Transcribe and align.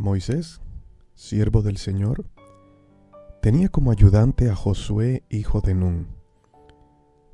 Moisés, 0.00 0.62
siervo 1.12 1.60
del 1.60 1.76
Señor, 1.76 2.24
tenía 3.42 3.68
como 3.68 3.90
ayudante 3.90 4.48
a 4.48 4.54
Josué, 4.54 5.24
hijo 5.28 5.60
de 5.60 5.74
Nun. 5.74 6.08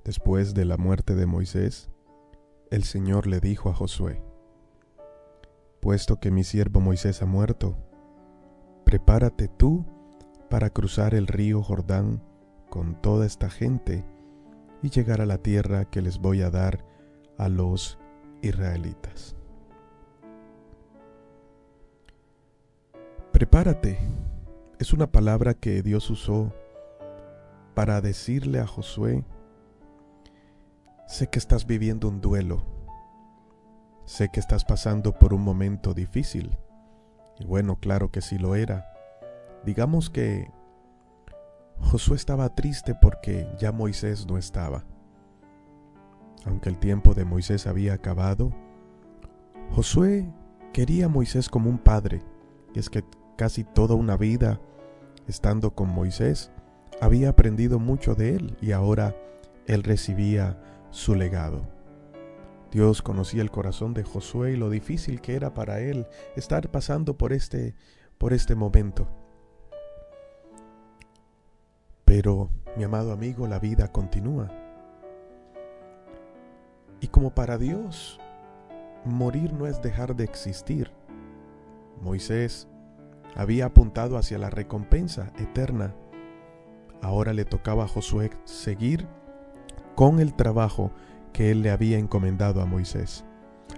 Después 0.05 0.53
de 0.53 0.65
la 0.65 0.77
muerte 0.77 1.15
de 1.15 1.27
Moisés, 1.27 1.91
el 2.73 2.83
Señor 2.83 3.29
le 3.29 3.39
dijo 3.39 3.71
a 3.71 3.73
Josué, 3.73 4.21
Puesto 5.81 6.19
que 6.19 6.33
mi 6.33 6.43
siervo 6.43 6.81
Moisés 6.81 7.23
ha 7.23 7.27
muerto, 7.27 7.79
prepárate 8.85 9.47
tú 9.47 9.87
para 10.51 10.71
cruzar 10.71 11.15
el 11.15 11.29
río 11.29 11.63
Jordán 11.63 12.21
con 12.69 13.01
toda 13.01 13.27
esta 13.27 13.49
gente 13.49 14.05
y 14.83 14.91
llegar 14.91 15.21
a 15.21 15.27
la 15.27 15.39
tierra 15.39 15.85
que 15.85 16.03
les 16.03 16.19
voy 16.19 16.43
a 16.43 16.51
dar 16.51 16.85
a 17.39 17.49
los 17.49 17.97
israelitas. 18.43 19.37
Prepárate 23.37 23.99
es 24.79 24.95
una 24.95 25.13
palabra 25.13 25.53
que 25.53 25.83
Dios 25.83 26.09
usó 26.09 26.55
para 27.75 28.01
decirle 28.01 28.61
a 28.61 28.67
Josué, 28.67 29.27
sé 31.07 31.27
que 31.27 31.39
estás 31.39 31.67
viviendo 31.67 32.09
un 32.09 32.23
duelo, 32.23 32.65
sé 34.07 34.31
que 34.31 34.41
estás 34.41 34.65
pasando 34.65 35.13
por 35.19 35.35
un 35.35 35.43
momento 35.43 35.93
difícil. 35.93 36.57
Y 37.39 37.45
bueno, 37.45 37.77
claro 37.79 38.11
que 38.11 38.23
sí 38.23 38.39
lo 38.39 38.55
era. 38.55 38.91
Digamos 39.67 40.09
que 40.09 40.51
Josué 41.79 42.17
estaba 42.17 42.55
triste 42.55 42.95
porque 42.95 43.47
ya 43.59 43.71
Moisés 43.71 44.27
no 44.27 44.39
estaba. 44.39 44.87
Aunque 46.47 46.71
el 46.71 46.79
tiempo 46.79 47.13
de 47.13 47.27
Moisés 47.27 47.67
había 47.67 47.93
acabado, 47.93 48.51
Josué 49.73 50.27
quería 50.73 51.05
a 51.05 51.11
Moisés 51.11 51.51
como 51.51 51.69
un 51.69 51.77
padre, 51.77 52.23
y 52.75 52.79
es 52.79 52.89
que 52.89 53.05
casi 53.37 53.65
toda 53.65 53.95
una 53.95 54.17
vida 54.17 54.61
estando 55.29 55.75
con 55.75 55.89
Moisés, 55.89 56.51
había 57.01 57.31
aprendido 57.31 57.79
mucho 57.79 58.15
de 58.15 58.37
él 58.37 58.57
y 58.61 58.73
ahora 58.73 59.15
él 59.67 59.83
recibía 59.83 60.59
su 60.91 61.15
legado. 61.15 61.67
Dios 62.71 63.03
conocía 63.03 63.43
el 63.43 63.51
corazón 63.51 63.95
de 63.95 64.03
Josué 64.03 64.53
y 64.53 64.57
lo 64.57 64.71
difícil 64.71 65.21
que 65.21 65.35
era 65.35 65.55
para 65.55 65.81
él 65.81 66.07
estar 66.37 66.71
pasando 66.71 67.17
por 67.17 67.33
este 67.33 67.75
por 68.19 68.33
este 68.33 68.55
momento. 68.55 69.09
Pero, 72.05 72.51
mi 72.77 72.85
amado 72.85 73.13
amigo, 73.13 73.47
la 73.47 73.59
vida 73.59 73.89
continúa. 73.93 74.49
Y 77.01 77.09
como 77.09 77.35
para 77.35 77.59
Dios, 77.59 78.19
morir 79.05 79.53
no 79.53 79.67
es 79.67 79.83
dejar 79.83 80.17
de 80.17 80.25
existir. 80.25 80.91
Moisés 82.01 82.69
había 83.37 83.67
apuntado 83.67 84.17
hacia 84.17 84.39
la 84.39 84.51
recompensa 84.51 85.33
eterna. 85.39 85.95
Ahora 87.03 87.33
le 87.33 87.45
tocaba 87.45 87.85
a 87.85 87.89
Josué 87.89 88.31
seguir 88.45 89.07
con 89.95 90.21
el 90.21 90.35
trabajo 90.35 90.91
que 91.33 91.51
él 91.51 91.63
le 91.63 91.71
había 91.71 91.99
encomendado 91.99 92.63
a 92.63 92.67
Moisés. 92.67 93.25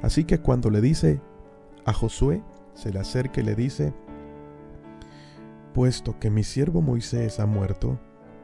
Así 0.03 0.25
que 0.25 0.39
cuando 0.39 0.70
le 0.70 0.81
dice 0.81 1.20
a 1.84 1.92
Josué, 1.92 2.42
se 2.75 2.92
le 2.92 3.01
acerca 3.01 3.41
y 3.41 3.45
le 3.45 3.55
dice, 3.56 3.92
puesto 5.75 6.19
que 6.20 6.31
mi 6.31 6.45
siervo 6.45 6.81
Moisés 6.81 7.41
ha 7.41 7.47
muerto, 7.47 7.98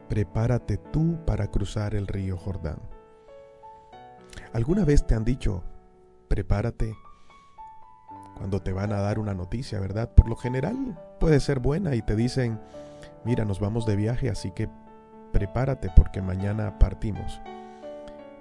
prepárate 0.08 0.78
tú 0.78 1.18
para 1.24 1.50
cruzar 1.50 1.94
el 1.94 2.08
río 2.08 2.36
Jordán. 2.36 2.78
¿Alguna 4.52 4.84
vez 4.84 5.06
te 5.06 5.14
han 5.14 5.24
dicho, 5.24 5.62
prepárate 6.28 6.96
cuando 8.36 8.60
te 8.60 8.72
van 8.72 8.92
a 8.92 9.00
dar 9.00 9.18
una 9.18 9.34
noticia, 9.34 9.80
¿verdad? 9.80 10.10
Por 10.10 10.28
lo 10.28 10.36
general 10.36 10.98
puede 11.20 11.40
ser 11.40 11.60
buena 11.60 11.94
y 11.94 12.02
te 12.02 12.16
dicen, 12.16 12.60
mira, 13.24 13.44
nos 13.44 13.60
vamos 13.60 13.86
de 13.86 13.96
viaje, 13.96 14.28
así 14.28 14.50
que 14.50 14.68
prepárate 15.32 15.90
porque 15.94 16.20
mañana 16.20 16.78
partimos. 16.78 17.40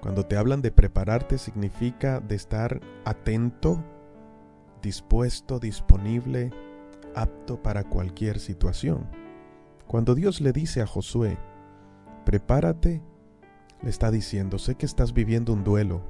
Cuando 0.01 0.25
te 0.25 0.35
hablan 0.35 0.62
de 0.62 0.72
prepararte 0.72 1.38
significa 1.38 2.19
de 2.19 2.35
estar 2.35 2.81
atento, 3.06 3.84
dispuesto, 4.81 5.59
disponible, 5.59 6.51
apto 7.16 7.62
para 7.62 7.84
cualquier 7.84 8.40
situación. 8.40 9.07
Cuando 9.88 10.16
Dios 10.16 10.41
le 10.41 10.51
dice 10.51 10.81
a 10.81 10.88
Josué, 10.88 11.38
prepárate, 12.25 13.01
le 13.81 13.90
está 13.90 14.12
diciendo, 14.12 14.57
sé 14.57 14.75
que 14.75 14.85
estás 14.85 15.13
viviendo 15.13 15.53
un 15.53 15.63
duelo, 15.63 16.01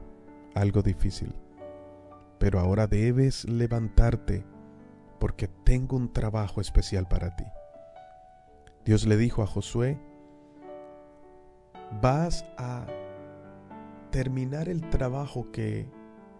algo 0.55 0.81
difícil 0.81 1.33
pero 2.43 2.59
ahora 2.59 2.87
debes 2.87 3.45
levantarte 3.45 4.43
porque 5.17 5.47
tengo 5.47 5.95
un 5.95 6.11
trabajo 6.11 6.59
especial 6.59 7.07
para 7.07 7.37
ti. 7.37 7.45
Dios 8.83 9.07
le 9.07 9.15
dijo 9.15 9.43
a 9.43 9.47
Josué, 9.47 9.97
vas 12.01 12.43
a 12.57 12.85
terminar 14.11 14.67
el 14.67 14.81
trabajo 14.89 15.53
que 15.53 15.89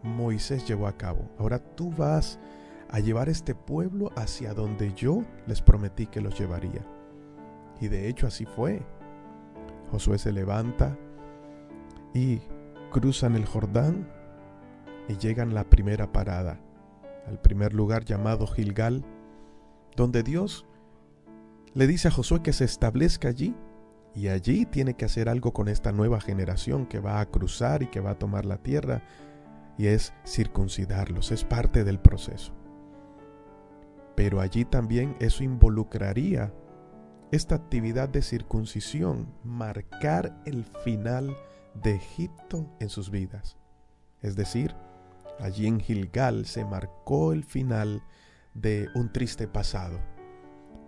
Moisés 0.02 0.68
llevó 0.68 0.88
a 0.88 0.98
cabo. 0.98 1.32
Ahora 1.40 1.60
tú 1.60 1.90
vas 1.90 2.38
a 2.90 3.00
llevar 3.00 3.30
este 3.30 3.56
pueblo 3.56 4.12
hacia 4.18 4.54
donde 4.54 4.94
yo 4.96 5.24
les 5.48 5.62
prometí 5.62 6.08
que 6.08 6.20
los 6.20 6.38
llevaría. 6.38 6.86
Y 7.80 7.88
de 7.88 8.10
hecho 8.10 8.28
así 8.28 8.46
fue. 8.46 8.86
Josué 9.90 10.18
se 10.18 10.34
levanta 10.34 10.98
y 12.14 12.42
cruzan 12.92 13.36
el 13.36 13.46
Jordán 13.46 14.06
y 15.08 15.18
llegan 15.18 15.52
a 15.52 15.54
la 15.54 15.70
primera 15.70 16.12
parada, 16.12 16.60
al 17.28 17.40
primer 17.40 17.74
lugar 17.74 18.06
llamado 18.06 18.48
Gilgal, 18.48 19.04
donde 19.96 20.24
Dios 20.24 20.66
le 21.74 21.88
dice 21.88 22.08
a 22.08 22.12
Josué 22.12 22.42
que 22.42 22.54
se 22.54 22.66
establezca 22.66 23.30
allí 23.30 23.56
y 24.16 24.28
allí 24.28 24.66
tiene 24.66 24.96
que 24.96 25.06
hacer 25.06 25.28
algo 25.28 25.54
con 25.54 25.68
esta 25.68 25.92
nueva 25.92 26.22
generación 26.22 26.86
que 26.86 27.00
va 27.00 27.20
a 27.20 27.26
cruzar 27.26 27.82
y 27.82 27.88
que 27.88 28.00
va 28.00 28.12
a 28.12 28.20
tomar 28.20 28.46
la 28.46 28.58
tierra 28.58 29.02
y 29.78 29.88
es 29.88 30.14
circuncidarlos, 30.26 31.32
es 31.32 31.44
parte 31.44 31.84
del 31.84 32.00
proceso. 32.00 32.54
Pero 34.16 34.40
allí 34.40 34.66
también 34.66 35.16
eso 35.20 35.44
involucraría 35.44 36.54
esta 37.32 37.56
actividad 37.56 38.10
de 38.10 38.22
circuncisión, 38.22 39.34
marcar 39.44 40.40
el 40.46 40.66
final 40.84 41.36
de 41.82 41.96
Egipto 41.96 42.70
en 42.80 42.90
sus 42.90 43.10
vidas. 43.10 43.58
Es 44.22 44.36
decir, 44.36 44.76
Allí 45.40 45.68
en 45.68 45.80
Gilgal 45.80 46.46
se 46.46 46.66
marcó 46.66 47.34
el 47.34 47.44
final 47.44 48.04
de 48.54 48.88
un 48.96 49.12
triste 49.12 49.48
pasado. 49.48 50.00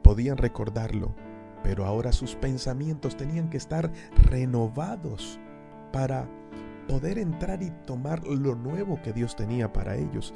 Podían 0.03 0.37
recordarlo, 0.37 1.15
pero 1.63 1.85
ahora 1.85 2.11
sus 2.11 2.35
pensamientos 2.35 3.17
tenían 3.17 3.49
que 3.49 3.57
estar 3.57 3.91
renovados 4.29 5.39
para 5.91 6.29
poder 6.87 7.17
entrar 7.17 7.63
y 7.63 7.71
tomar 7.85 8.25
lo 8.27 8.55
nuevo 8.55 9.01
que 9.01 9.13
Dios 9.13 9.35
tenía 9.35 9.73
para 9.73 9.95
ellos. 9.95 10.33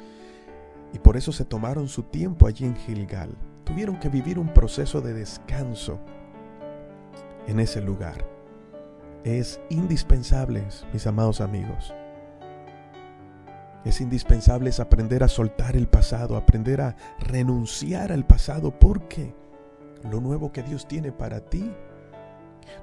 Y 0.92 0.98
por 0.98 1.16
eso 1.16 1.30
se 1.30 1.44
tomaron 1.44 1.88
su 1.88 2.02
tiempo 2.02 2.46
allí 2.46 2.66
en 2.66 2.74
Gilgal. 2.74 3.36
Tuvieron 3.64 4.00
que 4.00 4.08
vivir 4.08 4.38
un 4.38 4.52
proceso 4.52 5.00
de 5.00 5.12
descanso 5.14 6.00
en 7.46 7.60
ese 7.60 7.80
lugar. 7.80 8.26
Es 9.22 9.60
indispensable, 9.68 10.66
mis 10.92 11.06
amados 11.06 11.40
amigos, 11.40 11.94
es 13.84 14.00
indispensable 14.00 14.70
aprender 14.78 15.22
a 15.22 15.28
soltar 15.28 15.76
el 15.76 15.88
pasado, 15.88 16.36
aprender 16.36 16.80
a 16.80 16.96
renunciar 17.18 18.12
al 18.12 18.26
pasado, 18.26 18.78
porque 18.78 19.34
lo 20.10 20.20
nuevo 20.20 20.52
que 20.52 20.62
Dios 20.62 20.86
tiene 20.86 21.12
para 21.12 21.40
ti 21.40 21.72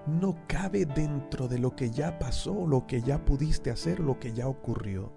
no 0.05 0.37
cabe 0.47 0.85
dentro 0.85 1.47
de 1.47 1.59
lo 1.59 1.75
que 1.75 1.91
ya 1.91 2.17
pasó, 2.17 2.65
lo 2.67 2.87
que 2.87 3.01
ya 3.01 3.23
pudiste 3.23 3.71
hacer, 3.71 3.99
lo 3.99 4.19
que 4.19 4.33
ya 4.33 4.47
ocurrió. 4.47 5.11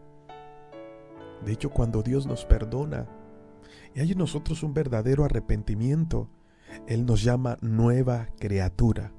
De 1.45 1.53
hecho, 1.53 1.71
cuando 1.71 2.03
Dios 2.03 2.27
nos 2.27 2.45
perdona 2.45 3.07
y 3.95 4.01
hay 4.01 4.13
en 4.13 4.19
nosotros 4.19 4.63
un 4.63 4.75
verdadero 4.75 5.25
arrepentimiento, 5.25 6.29
Él 6.87 7.07
nos 7.07 7.23
llama 7.23 7.57
nueva 7.61 8.29
criatura. 8.39 9.13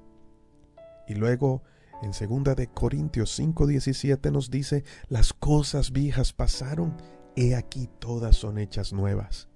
Y 1.07 1.15
luego 1.15 1.63
en 2.01 2.11
2 2.11 2.55
de 2.55 2.67
Corintios 2.67 3.39
5:17 3.39 4.31
nos 4.31 4.49
dice, 4.49 4.83
las 5.07 5.33
cosas 5.33 5.91
viejas 5.91 6.33
pasaron, 6.33 6.95
he 7.35 7.55
aquí 7.55 7.89
todas 7.99 8.35
son 8.35 8.57
hechas 8.57 8.91
nuevas. 8.93 9.47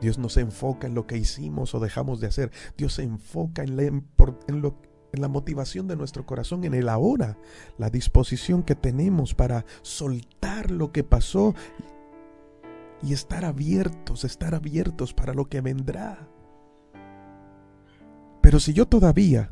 Dios 0.00 0.18
no 0.18 0.28
se 0.28 0.40
enfoca 0.40 0.86
en 0.86 0.94
lo 0.94 1.06
que 1.06 1.16
hicimos 1.16 1.74
o 1.74 1.80
dejamos 1.80 2.20
de 2.20 2.28
hacer. 2.28 2.52
Dios 2.76 2.94
se 2.94 3.02
enfoca 3.02 3.62
en 3.64 3.76
lo, 3.76 4.78
en 5.12 5.20
la 5.20 5.28
motivación 5.28 5.88
de 5.88 5.96
nuestro 5.96 6.24
corazón, 6.24 6.64
en 6.64 6.74
el 6.74 6.88
ahora, 6.88 7.36
la 7.78 7.90
disposición 7.90 8.62
que 8.62 8.76
tenemos 8.76 9.34
para 9.34 9.64
soltar 9.82 10.70
lo 10.70 10.92
que 10.92 11.02
pasó 11.02 11.54
y 13.02 13.12
estar 13.12 13.44
abiertos, 13.44 14.24
estar 14.24 14.54
abiertos 14.54 15.12
para 15.12 15.34
lo 15.34 15.48
que 15.48 15.60
vendrá. 15.60 16.28
Pero 18.40 18.60
si 18.60 18.72
yo 18.72 18.86
todavía 18.86 19.50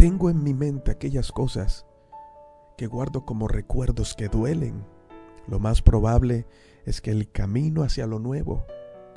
tengo 0.00 0.30
en 0.30 0.42
mi 0.42 0.54
mente 0.54 0.90
aquellas 0.90 1.30
cosas 1.30 1.84
que 2.78 2.86
guardo 2.86 3.26
como 3.26 3.48
recuerdos 3.48 4.14
que 4.14 4.28
duelen, 4.28 4.82
lo 5.46 5.58
más 5.58 5.82
probable 5.82 6.46
es 6.86 7.02
que 7.02 7.10
el 7.10 7.30
camino 7.30 7.82
hacia 7.82 8.06
lo 8.06 8.18
nuevo 8.18 8.64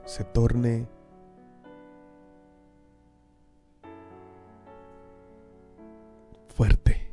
se 0.03 0.25
torne 0.25 0.89
fuerte. 6.49 7.09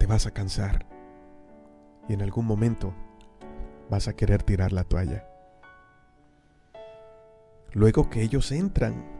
Te 0.00 0.06
vas 0.06 0.26
a 0.26 0.32
cansar 0.32 0.84
y 2.08 2.14
en 2.14 2.22
algún 2.22 2.46
momento 2.46 2.92
vas 3.88 4.08
a 4.08 4.16
querer 4.16 4.42
tirar 4.42 4.72
la 4.72 4.82
toalla. 4.82 5.28
Luego 7.72 8.10
que 8.10 8.22
ellos 8.22 8.50
entran, 8.50 9.15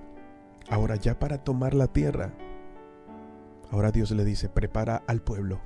ahora 0.68 0.96
ya 0.96 1.18
para 1.18 1.38
tomar 1.38 1.74
la 1.74 1.88
tierra, 1.88 2.32
ahora 3.70 3.92
Dios 3.92 4.10
le 4.10 4.24
dice, 4.24 4.48
prepara 4.48 5.02
al 5.06 5.22
pueblo, 5.22 5.60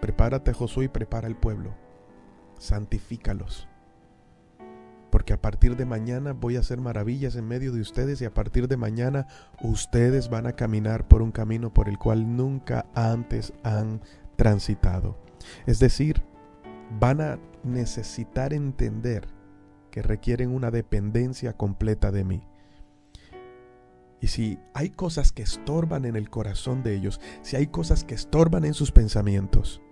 prepárate 0.00 0.52
Josué 0.52 0.86
y 0.86 0.88
prepara 0.88 1.26
al 1.26 1.36
pueblo, 1.36 1.74
santifícalos 2.58 3.68
porque 5.12 5.34
a 5.34 5.42
partir 5.42 5.76
de 5.76 5.84
mañana 5.84 6.32
voy 6.32 6.56
a 6.56 6.60
hacer 6.60 6.80
maravillas 6.80 7.36
en 7.36 7.46
medio 7.46 7.70
de 7.70 7.82
ustedes 7.82 8.22
y 8.22 8.24
a 8.24 8.32
partir 8.32 8.66
de 8.66 8.78
mañana 8.78 9.26
ustedes 9.62 10.30
van 10.30 10.46
a 10.46 10.54
caminar 10.54 11.06
por 11.06 11.20
un 11.20 11.32
camino 11.32 11.70
por 11.70 11.90
el 11.90 11.98
cual 11.98 12.34
nunca 12.34 12.86
antes 12.94 13.52
han 13.62 14.00
transitado. 14.36 15.18
Es 15.66 15.78
decir, 15.80 16.22
van 16.98 17.20
a 17.20 17.38
necesitar 17.62 18.54
entender 18.54 19.28
que 19.90 20.00
requieren 20.00 20.50
una 20.50 20.70
dependencia 20.70 21.52
completa 21.58 22.10
de 22.10 22.24
mí. 22.24 22.42
Y 24.22 24.28
si 24.28 24.58
hay 24.72 24.88
cosas 24.88 25.32
que 25.32 25.42
estorban 25.42 26.06
en 26.06 26.16
el 26.16 26.30
corazón 26.30 26.82
de 26.82 26.94
ellos, 26.94 27.20
si 27.42 27.56
hay 27.56 27.66
cosas 27.66 28.04
que 28.04 28.14
estorban 28.14 28.64
en 28.64 28.72
sus 28.72 28.90
pensamientos, 28.90 29.82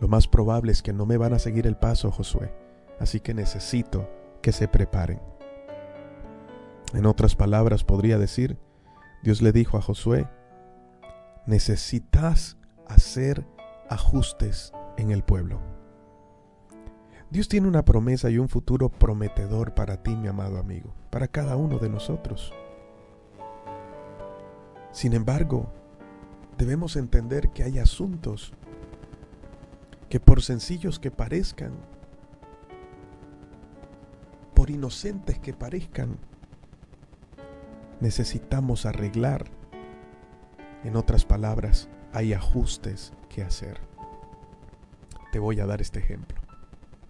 lo 0.00 0.08
más 0.08 0.28
probable 0.28 0.72
es 0.72 0.82
que 0.82 0.92
no 0.92 1.06
me 1.06 1.16
van 1.16 1.32
a 1.32 1.38
seguir 1.38 1.66
el 1.66 1.76
paso, 1.76 2.10
Josué 2.10 2.52
así 3.00 3.18
que 3.18 3.34
necesito 3.34 4.08
que 4.42 4.52
se 4.52 4.68
preparen. 4.68 5.20
En 6.94 7.06
otras 7.06 7.34
palabras, 7.34 7.82
podría 7.82 8.18
decir, 8.18 8.58
Dios 9.22 9.42
le 9.42 9.52
dijo 9.52 9.78
a 9.78 9.82
Josué, 9.82 10.28
necesitas 11.46 12.56
hacer 12.86 13.46
ajustes 13.88 14.72
en 14.96 15.10
el 15.10 15.24
pueblo. 15.24 15.60
Dios 17.30 17.48
tiene 17.48 17.68
una 17.68 17.84
promesa 17.84 18.28
y 18.28 18.38
un 18.38 18.48
futuro 18.48 18.88
prometedor 18.88 19.74
para 19.74 20.02
ti, 20.02 20.14
mi 20.14 20.28
amado 20.28 20.58
amigo, 20.58 20.94
para 21.10 21.28
cada 21.28 21.56
uno 21.56 21.78
de 21.78 21.88
nosotros. 21.88 22.52
Sin 24.92 25.12
embargo, 25.12 25.70
debemos 26.58 26.96
entender 26.96 27.50
que 27.50 27.62
hay 27.62 27.78
asuntos 27.78 28.52
que 30.08 30.20
por 30.20 30.42
sencillos 30.42 30.98
que 30.98 31.10
parezcan, 31.10 31.72
por 34.54 34.70
inocentes 34.70 35.38
que 35.38 35.54
parezcan, 35.54 36.18
necesitamos 38.00 38.86
arreglar. 38.86 39.46
En 40.82 40.96
otras 40.96 41.24
palabras, 41.24 41.88
hay 42.12 42.32
ajustes 42.32 43.12
que 43.28 43.42
hacer. 43.42 43.80
Te 45.30 45.38
voy 45.38 45.60
a 45.60 45.66
dar 45.66 45.80
este 45.80 46.00
ejemplo, 46.00 46.40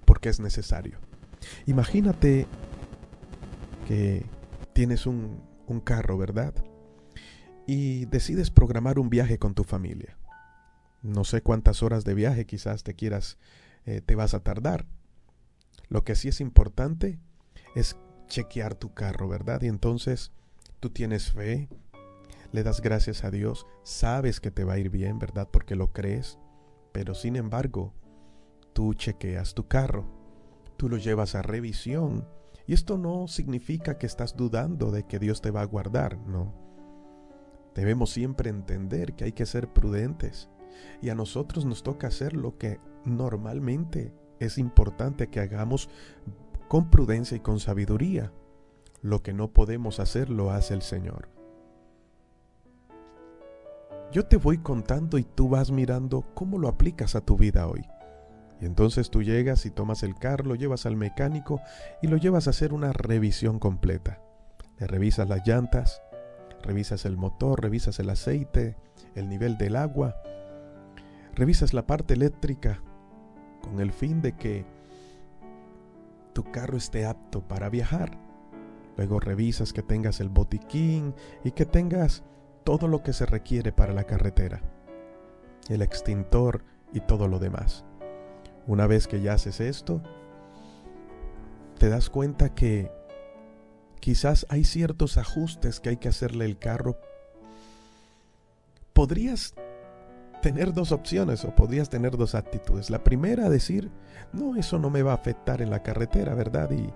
porque 0.04 0.28
es 0.28 0.40
necesario. 0.40 0.98
Imagínate 1.66 2.46
que 3.86 4.26
tienes 4.72 5.06
un, 5.06 5.48
carro, 5.84 6.18
¿verdad? 6.18 6.52
Y 7.72 8.06
decides 8.06 8.50
programar 8.50 8.98
un 8.98 9.10
viaje 9.10 9.38
con 9.38 9.54
tu 9.54 9.62
familia. 9.62 10.18
No 11.02 11.22
sé 11.22 11.40
cuántas 11.40 11.84
horas 11.84 12.02
de 12.02 12.14
viaje 12.14 12.44
quizás 12.44 12.82
te 12.82 12.94
quieras, 12.94 13.38
eh, 13.86 14.00
te 14.00 14.16
vas 14.16 14.34
a 14.34 14.42
tardar. 14.42 14.86
Lo 15.88 16.02
que 16.02 16.16
sí 16.16 16.26
es 16.26 16.40
importante 16.40 17.20
es 17.76 17.96
chequear 18.26 18.74
tu 18.74 18.92
carro, 18.92 19.28
¿verdad? 19.28 19.62
Y 19.62 19.68
entonces 19.68 20.32
tú 20.80 20.90
tienes 20.90 21.30
fe, 21.30 21.68
le 22.50 22.64
das 22.64 22.80
gracias 22.80 23.22
a 23.22 23.30
Dios, 23.30 23.68
sabes 23.84 24.40
que 24.40 24.50
te 24.50 24.64
va 24.64 24.72
a 24.72 24.78
ir 24.78 24.90
bien, 24.90 25.20
¿verdad? 25.20 25.46
Porque 25.48 25.76
lo 25.76 25.92
crees, 25.92 26.40
pero 26.90 27.14
sin 27.14 27.36
embargo, 27.36 27.94
tú 28.72 28.94
chequeas 28.94 29.54
tu 29.54 29.68
carro, 29.68 30.08
tú 30.76 30.88
lo 30.88 30.96
llevas 30.96 31.36
a 31.36 31.42
revisión. 31.42 32.26
Y 32.66 32.74
esto 32.74 32.98
no 32.98 33.28
significa 33.28 33.96
que 33.96 34.06
estás 34.06 34.36
dudando 34.36 34.90
de 34.90 35.04
que 35.06 35.20
Dios 35.20 35.40
te 35.40 35.52
va 35.52 35.60
a 35.60 35.66
guardar, 35.66 36.18
no. 36.26 36.68
Debemos 37.74 38.10
siempre 38.10 38.50
entender 38.50 39.14
que 39.14 39.24
hay 39.24 39.32
que 39.32 39.46
ser 39.46 39.72
prudentes 39.72 40.48
y 41.02 41.10
a 41.10 41.14
nosotros 41.14 41.64
nos 41.64 41.82
toca 41.82 42.08
hacer 42.08 42.34
lo 42.34 42.58
que 42.58 42.80
normalmente 43.04 44.12
es 44.38 44.58
importante 44.58 45.28
que 45.28 45.40
hagamos 45.40 45.88
con 46.68 46.90
prudencia 46.90 47.36
y 47.36 47.40
con 47.40 47.60
sabiduría. 47.60 48.32
Lo 49.02 49.22
que 49.22 49.32
no 49.32 49.52
podemos 49.52 50.00
hacer 50.00 50.30
lo 50.30 50.50
hace 50.50 50.74
el 50.74 50.82
Señor. 50.82 51.28
Yo 54.12 54.26
te 54.26 54.36
voy 54.36 54.58
contando 54.58 55.18
y 55.18 55.24
tú 55.24 55.48
vas 55.48 55.70
mirando 55.70 56.24
cómo 56.34 56.58
lo 56.58 56.68
aplicas 56.68 57.14
a 57.14 57.20
tu 57.20 57.36
vida 57.36 57.68
hoy. 57.68 57.84
Y 58.60 58.66
entonces 58.66 59.08
tú 59.08 59.22
llegas 59.22 59.64
y 59.64 59.70
tomas 59.70 60.02
el 60.02 60.16
carro, 60.16 60.44
lo 60.44 60.54
llevas 60.54 60.84
al 60.84 60.96
mecánico 60.96 61.60
y 62.02 62.08
lo 62.08 62.16
llevas 62.16 62.46
a 62.46 62.50
hacer 62.50 62.72
una 62.72 62.92
revisión 62.92 63.58
completa. 63.58 64.20
Le 64.78 64.86
revisas 64.86 65.28
las 65.28 65.46
llantas, 65.46 66.02
revisas 66.62 67.04
el 67.04 67.16
motor, 67.16 67.62
revisas 67.62 67.98
el 67.98 68.10
aceite, 68.10 68.76
el 69.14 69.28
nivel 69.28 69.58
del 69.58 69.76
agua, 69.76 70.16
revisas 71.34 71.74
la 71.74 71.86
parte 71.86 72.14
eléctrica 72.14 72.82
con 73.62 73.80
el 73.80 73.92
fin 73.92 74.20
de 74.22 74.36
que 74.36 74.64
tu 76.32 76.44
carro 76.44 76.76
esté 76.76 77.06
apto 77.06 77.46
para 77.46 77.68
viajar. 77.68 78.18
Luego 78.96 79.20
revisas 79.20 79.72
que 79.72 79.82
tengas 79.82 80.20
el 80.20 80.28
botiquín 80.28 81.14
y 81.44 81.52
que 81.52 81.66
tengas 81.66 82.22
todo 82.64 82.88
lo 82.88 83.02
que 83.02 83.12
se 83.12 83.26
requiere 83.26 83.72
para 83.72 83.92
la 83.92 84.04
carretera, 84.04 84.60
el 85.68 85.82
extintor 85.82 86.64
y 86.92 87.00
todo 87.00 87.28
lo 87.28 87.38
demás. 87.38 87.84
Una 88.66 88.86
vez 88.86 89.06
que 89.06 89.20
ya 89.20 89.34
haces 89.34 89.60
esto, 89.60 90.02
te 91.78 91.88
das 91.88 92.10
cuenta 92.10 92.54
que 92.54 92.92
quizás 94.00 94.46
hay 94.48 94.64
ciertos 94.64 95.18
ajustes 95.18 95.80
que 95.80 95.90
hay 95.90 95.96
que 95.98 96.08
hacerle 96.08 96.46
al 96.46 96.58
carro. 96.58 96.98
Podrías 98.92 99.54
tener 100.42 100.72
dos 100.72 100.90
opciones 100.92 101.44
o 101.44 101.54
podrías 101.54 101.90
tener 101.90 102.16
dos 102.16 102.34
actitudes. 102.34 102.90
La 102.90 103.04
primera, 103.04 103.48
decir, 103.48 103.90
no, 104.32 104.56
eso 104.56 104.78
no 104.78 104.90
me 104.90 105.02
va 105.02 105.12
a 105.12 105.16
afectar 105.16 105.62
en 105.62 105.70
la 105.70 105.82
carretera, 105.82 106.34
¿verdad? 106.34 106.70
Y, 106.70 106.92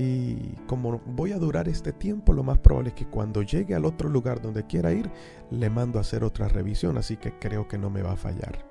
y 0.00 0.54
como 0.66 1.00
voy 1.06 1.32
a 1.32 1.38
durar 1.38 1.68
este 1.68 1.92
tiempo, 1.92 2.32
lo 2.32 2.42
más 2.42 2.58
probable 2.58 2.90
es 2.90 2.94
que 2.94 3.06
cuando 3.06 3.42
llegue 3.42 3.74
al 3.74 3.84
otro 3.84 4.08
lugar 4.08 4.40
donde 4.40 4.66
quiera 4.66 4.92
ir, 4.92 5.10
le 5.50 5.70
mando 5.70 5.98
a 5.98 6.02
hacer 6.02 6.24
otra 6.24 6.48
revisión, 6.48 6.98
así 6.98 7.16
que 7.16 7.38
creo 7.38 7.68
que 7.68 7.78
no 7.78 7.90
me 7.90 8.02
va 8.02 8.12
a 8.12 8.16
fallar. 8.16 8.66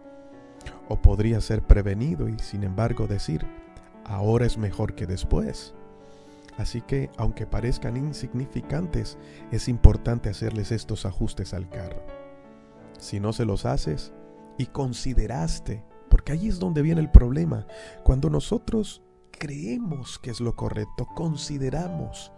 O 0.90 1.02
podría 1.02 1.42
ser 1.42 1.62
prevenido 1.62 2.30
y 2.30 2.38
sin 2.40 2.64
embargo 2.64 3.08
decir, 3.08 3.46
ahora 4.06 4.46
es 4.46 4.58
mejor 4.58 4.96
que 4.96 5.06
después. 5.06 5.74
Así 6.58 6.82
que, 6.82 7.12
aunque 7.18 7.46
parezcan 7.46 7.98
insignificantes, 7.98 9.18
es 9.52 9.68
importante 9.68 10.30
hacerles 10.30 10.72
estos 10.72 11.06
ajustes 11.06 11.54
al 11.54 11.70
carro. 11.70 12.04
Si 12.98 13.20
no 13.20 13.32
se 13.32 13.46
los 13.46 13.66
haces, 13.66 14.12
y 14.58 14.66
consideraste, 14.66 15.84
porque 16.10 16.32
ahí 16.32 16.48
es 16.48 16.60
donde 16.60 16.82
viene 16.82 17.02
el 17.02 17.12
problema, 17.12 17.68
cuando 18.04 18.30
nosotros 18.30 19.04
creemos 19.32 20.18
que 20.20 20.32
es 20.32 20.40
lo 20.40 20.56
correcto, 20.56 21.08
consideramos 21.16 22.32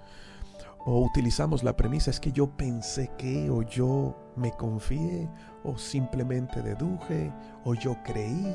o 0.86 1.02
utilizamos 1.02 1.64
la 1.64 1.76
premisa 1.76 2.10
es 2.10 2.20
que 2.20 2.32
yo 2.32 2.48
pensé 2.56 3.12
que 3.18 3.50
o 3.50 3.64
yo 3.64 4.16
me 4.36 4.52
confié 4.52 5.30
o 5.64 5.78
simplemente 5.78 6.62
deduje 6.62 7.32
o 7.66 7.74
yo 7.74 7.98
creí. 8.04 8.54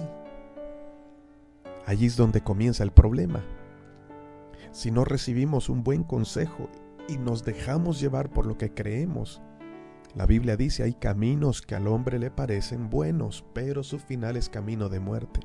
Allí 1.86 2.06
es 2.06 2.16
donde 2.16 2.40
comienza 2.40 2.82
el 2.82 2.92
problema. 2.92 3.44
Si 4.70 4.90
no 4.90 5.04
recibimos 5.04 5.68
un 5.68 5.82
buen 5.82 6.04
consejo 6.04 6.68
y 7.08 7.18
nos 7.18 7.44
dejamos 7.44 8.00
llevar 8.00 8.30
por 8.30 8.46
lo 8.46 8.56
que 8.56 8.72
creemos, 8.72 9.42
la 10.14 10.26
Biblia 10.26 10.56
dice, 10.56 10.84
hay 10.84 10.94
caminos 10.94 11.60
que 11.60 11.74
al 11.74 11.88
hombre 11.88 12.18
le 12.18 12.30
parecen 12.30 12.88
buenos, 12.88 13.44
pero 13.52 13.82
su 13.82 13.98
final 13.98 14.36
es 14.36 14.48
camino 14.48 14.88
de 14.88 15.00
muerte. 15.00 15.40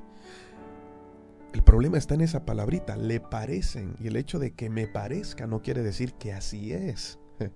El 1.53 1.63
problema 1.63 1.97
está 1.97 2.13
en 2.13 2.21
esa 2.21 2.45
palabrita, 2.45 2.95
le 2.95 3.19
parecen, 3.19 3.95
y 3.99 4.07
el 4.07 4.15
hecho 4.15 4.37
de 4.37 4.53
que 4.53 4.69
me 4.69 4.87
parezca 4.87 5.47
no 5.47 5.63
quiere 5.63 5.81
decir 5.81 6.13
que 6.13 6.33
así 6.33 6.71
es. 6.73 7.17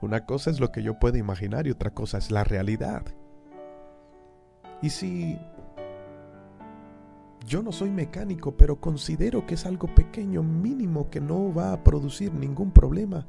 Una 0.00 0.24
cosa 0.24 0.50
es 0.50 0.60
lo 0.60 0.70
que 0.70 0.84
yo 0.84 1.00
puedo 1.00 1.16
imaginar 1.16 1.66
y 1.66 1.72
otra 1.72 1.92
cosa 1.92 2.18
es 2.18 2.30
la 2.30 2.44
realidad. 2.44 3.02
Y 4.82 4.90
si 4.90 5.38
yo 7.46 7.62
no 7.62 7.72
soy 7.72 7.90
mecánico, 7.90 8.56
pero 8.56 8.80
considero 8.80 9.46
que 9.46 9.54
es 9.54 9.66
algo 9.66 9.94
pequeño, 9.94 10.42
mínimo, 10.42 11.08
que 11.10 11.20
no 11.20 11.54
va 11.54 11.72
a 11.72 11.84
producir 11.84 12.34
ningún 12.34 12.72
problema, 12.72 13.26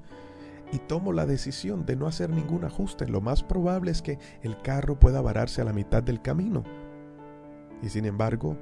y 0.71 0.79
tomo 0.79 1.13
la 1.13 1.25
decisión 1.25 1.85
de 1.85 1.95
no 1.95 2.07
hacer 2.07 2.29
ningún 2.29 2.65
ajuste, 2.65 3.07
lo 3.07 3.21
más 3.21 3.43
probable 3.43 3.91
es 3.91 4.01
que 4.01 4.19
el 4.41 4.61
carro 4.61 4.99
pueda 4.99 5.21
vararse 5.21 5.61
a 5.61 5.65
la 5.65 5.71
mitad 5.71 6.03
del 6.03 6.21
camino. 6.21 6.63
Y 7.81 7.89
sin 7.89 8.05
embargo, 8.05 8.57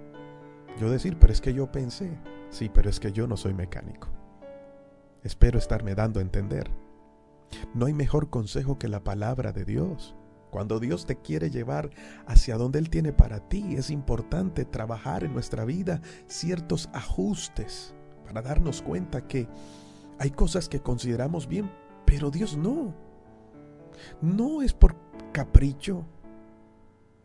Yo 0.78 0.90
decir, 0.90 1.18
pero 1.18 1.32
es 1.32 1.40
que 1.40 1.54
yo 1.54 1.72
pensé, 1.72 2.12
sí, 2.50 2.70
pero 2.74 2.90
es 2.90 3.00
que 3.00 3.14
yo 3.14 3.28
no 3.28 3.38
soy 3.38 3.54
mecánico. 3.54 4.10
Espero 5.24 5.58
estarme 5.58 5.96
dando 5.96 6.20
a 6.20 6.22
entender. 6.22 6.70
No 7.74 7.86
hay 7.86 7.94
mejor 7.94 8.30
consejo 8.30 8.78
que 8.78 8.90
la 8.90 9.02
palabra 9.02 9.54
de 9.54 9.64
Dios. 9.64 10.16
Cuando 10.56 10.80
Dios 10.80 11.06
te 11.06 11.18
quiere 11.18 11.50
llevar 11.50 11.90
hacia 12.28 12.56
donde 12.56 12.80
Él 12.80 12.90
tiene 12.90 13.12
para 13.12 13.42
ti, 13.50 13.76
es 13.76 13.90
importante 13.90 14.64
trabajar 14.64 15.26
en 15.26 15.34
nuestra 15.34 15.66
vida 15.66 16.00
ciertos 16.28 16.90
ajustes 16.94 17.94
para 18.24 18.42
darnos 18.42 18.82
cuenta 18.82 19.28
que 19.28 19.50
hay 20.18 20.32
cosas 20.32 20.70
que 20.70 20.80
consideramos 20.80 21.50
bien, 21.50 21.70
pero 22.06 22.32
Dios 22.32 22.56
no. 22.56 22.96
No 24.22 24.62
es 24.62 24.72
por 24.72 24.96
capricho, 25.34 26.06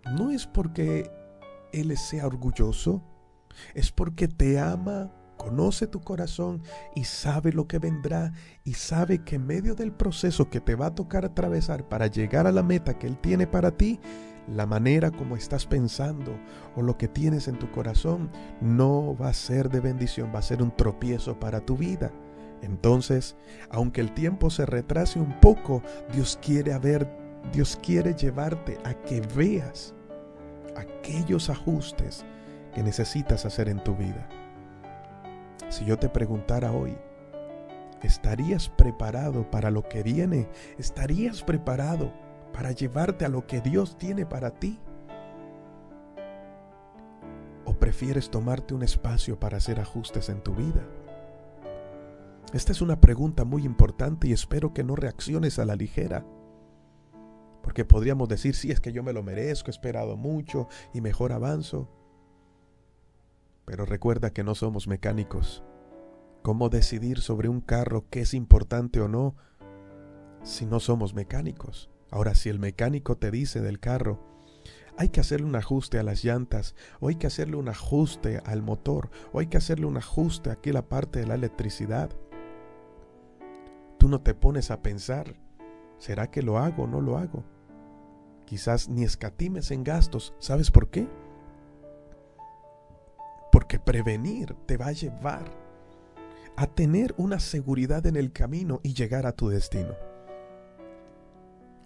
no 0.06 0.32
es 0.32 0.48
porque 0.48 1.08
Él 1.72 1.96
sea 1.96 2.26
orgulloso, 2.26 3.00
es 3.74 3.92
porque 3.92 4.26
te 4.26 4.58
ama 4.58 5.12
conoce 5.40 5.86
tu 5.86 6.00
corazón 6.00 6.62
y 6.94 7.04
sabe 7.04 7.54
lo 7.54 7.66
que 7.66 7.78
vendrá 7.78 8.34
y 8.62 8.74
sabe 8.74 9.24
que 9.24 9.36
en 9.36 9.46
medio 9.46 9.74
del 9.74 9.90
proceso 9.90 10.50
que 10.50 10.60
te 10.60 10.74
va 10.74 10.88
a 10.88 10.94
tocar 10.94 11.24
atravesar 11.24 11.88
para 11.88 12.08
llegar 12.08 12.46
a 12.46 12.52
la 12.52 12.62
meta 12.62 12.98
que 12.98 13.06
Él 13.06 13.16
tiene 13.16 13.46
para 13.46 13.70
ti, 13.70 13.98
la 14.46 14.66
manera 14.66 15.10
como 15.10 15.36
estás 15.36 15.64
pensando 15.64 16.38
o 16.76 16.82
lo 16.82 16.98
que 16.98 17.08
tienes 17.08 17.48
en 17.48 17.58
tu 17.58 17.70
corazón 17.70 18.30
no 18.60 19.16
va 19.16 19.30
a 19.30 19.34
ser 19.34 19.70
de 19.70 19.80
bendición, 19.80 20.30
va 20.34 20.40
a 20.40 20.42
ser 20.42 20.62
un 20.62 20.76
tropiezo 20.76 21.40
para 21.40 21.60
tu 21.60 21.74
vida. 21.74 22.12
Entonces, 22.60 23.34
aunque 23.70 24.02
el 24.02 24.12
tiempo 24.12 24.50
se 24.50 24.66
retrase 24.66 25.18
un 25.20 25.40
poco, 25.40 25.82
Dios 26.12 26.38
quiere 26.42 26.74
haber, 26.74 27.08
Dios 27.50 27.78
quiere 27.82 28.12
llevarte 28.12 28.76
a 28.84 28.92
que 28.92 29.22
veas 29.34 29.94
aquellos 30.76 31.48
ajustes 31.48 32.26
que 32.74 32.82
necesitas 32.82 33.46
hacer 33.46 33.70
en 33.70 33.82
tu 33.82 33.96
vida. 33.96 34.28
Si 35.70 35.84
yo 35.84 35.96
te 35.96 36.08
preguntara 36.08 36.72
hoy, 36.72 36.98
¿estarías 38.02 38.68
preparado 38.68 39.48
para 39.48 39.70
lo 39.70 39.88
que 39.88 40.02
viene? 40.02 40.48
¿Estarías 40.78 41.44
preparado 41.44 42.12
para 42.52 42.72
llevarte 42.72 43.24
a 43.24 43.28
lo 43.28 43.46
que 43.46 43.60
Dios 43.60 43.96
tiene 43.96 44.26
para 44.26 44.50
ti? 44.50 44.80
¿O 47.64 47.72
prefieres 47.72 48.30
tomarte 48.30 48.74
un 48.74 48.82
espacio 48.82 49.38
para 49.38 49.58
hacer 49.58 49.78
ajustes 49.78 50.28
en 50.28 50.42
tu 50.42 50.56
vida? 50.56 50.84
Esta 52.52 52.72
es 52.72 52.82
una 52.82 53.00
pregunta 53.00 53.44
muy 53.44 53.64
importante 53.64 54.26
y 54.26 54.32
espero 54.32 54.74
que 54.74 54.82
no 54.82 54.96
reacciones 54.96 55.60
a 55.60 55.64
la 55.64 55.76
ligera. 55.76 56.26
Porque 57.62 57.84
podríamos 57.84 58.28
decir, 58.28 58.56
sí, 58.56 58.72
es 58.72 58.80
que 58.80 58.90
yo 58.90 59.04
me 59.04 59.12
lo 59.12 59.22
merezco, 59.22 59.70
he 59.70 59.70
esperado 59.70 60.16
mucho 60.16 60.66
y 60.92 61.00
mejor 61.00 61.30
avanzo. 61.30 61.88
Pero 63.64 63.84
recuerda 63.84 64.30
que 64.30 64.44
no 64.44 64.54
somos 64.54 64.88
mecánicos. 64.88 65.62
¿Cómo 66.42 66.68
decidir 66.68 67.20
sobre 67.20 67.48
un 67.48 67.60
carro 67.60 68.06
qué 68.10 68.22
es 68.22 68.34
importante 68.34 69.00
o 69.00 69.08
no 69.08 69.36
si 70.42 70.66
no 70.66 70.80
somos 70.80 71.14
mecánicos? 71.14 71.90
Ahora, 72.10 72.34
si 72.34 72.48
el 72.48 72.58
mecánico 72.58 73.16
te 73.16 73.30
dice 73.30 73.60
del 73.60 73.78
carro, 73.78 74.20
hay 74.96 75.08
que 75.08 75.20
hacerle 75.20 75.46
un 75.46 75.56
ajuste 75.56 75.98
a 75.98 76.02
las 76.02 76.24
llantas, 76.24 76.74
o 77.00 77.08
hay 77.08 77.16
que 77.16 77.26
hacerle 77.26 77.56
un 77.56 77.68
ajuste 77.68 78.42
al 78.44 78.62
motor, 78.62 79.10
o 79.32 79.38
hay 79.38 79.46
que 79.46 79.56
hacerle 79.56 79.86
un 79.86 79.96
ajuste 79.96 80.50
aquí 80.50 80.70
a 80.70 80.74
la 80.74 80.88
parte 80.88 81.20
de 81.20 81.26
la 81.26 81.34
electricidad, 81.34 82.10
tú 83.98 84.08
no 84.08 84.20
te 84.22 84.34
pones 84.34 84.70
a 84.70 84.82
pensar, 84.82 85.36
¿será 85.98 86.30
que 86.30 86.42
lo 86.42 86.58
hago 86.58 86.84
o 86.84 86.86
no 86.86 87.00
lo 87.00 87.18
hago? 87.18 87.44
Quizás 88.46 88.88
ni 88.88 89.04
escatimes 89.04 89.70
en 89.70 89.84
gastos, 89.84 90.34
¿sabes 90.38 90.70
por 90.70 90.90
qué? 90.90 91.08
Porque 93.70 93.84
prevenir 93.84 94.56
te 94.66 94.76
va 94.76 94.88
a 94.88 94.92
llevar 94.92 95.44
a 96.56 96.66
tener 96.66 97.14
una 97.18 97.38
seguridad 97.38 98.04
en 98.04 98.16
el 98.16 98.32
camino 98.32 98.80
y 98.82 98.94
llegar 98.94 99.26
a 99.26 99.32
tu 99.32 99.48
destino. 99.48 99.94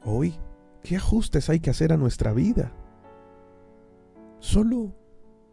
Hoy, 0.03 0.35
¿qué 0.83 0.97
ajustes 0.97 1.51
hay 1.51 1.61
que 1.61 1.69
hacer 1.69 1.93
a 1.93 1.99
nuestra 1.99 2.33
vida? 2.33 2.73
Solo 4.39 4.95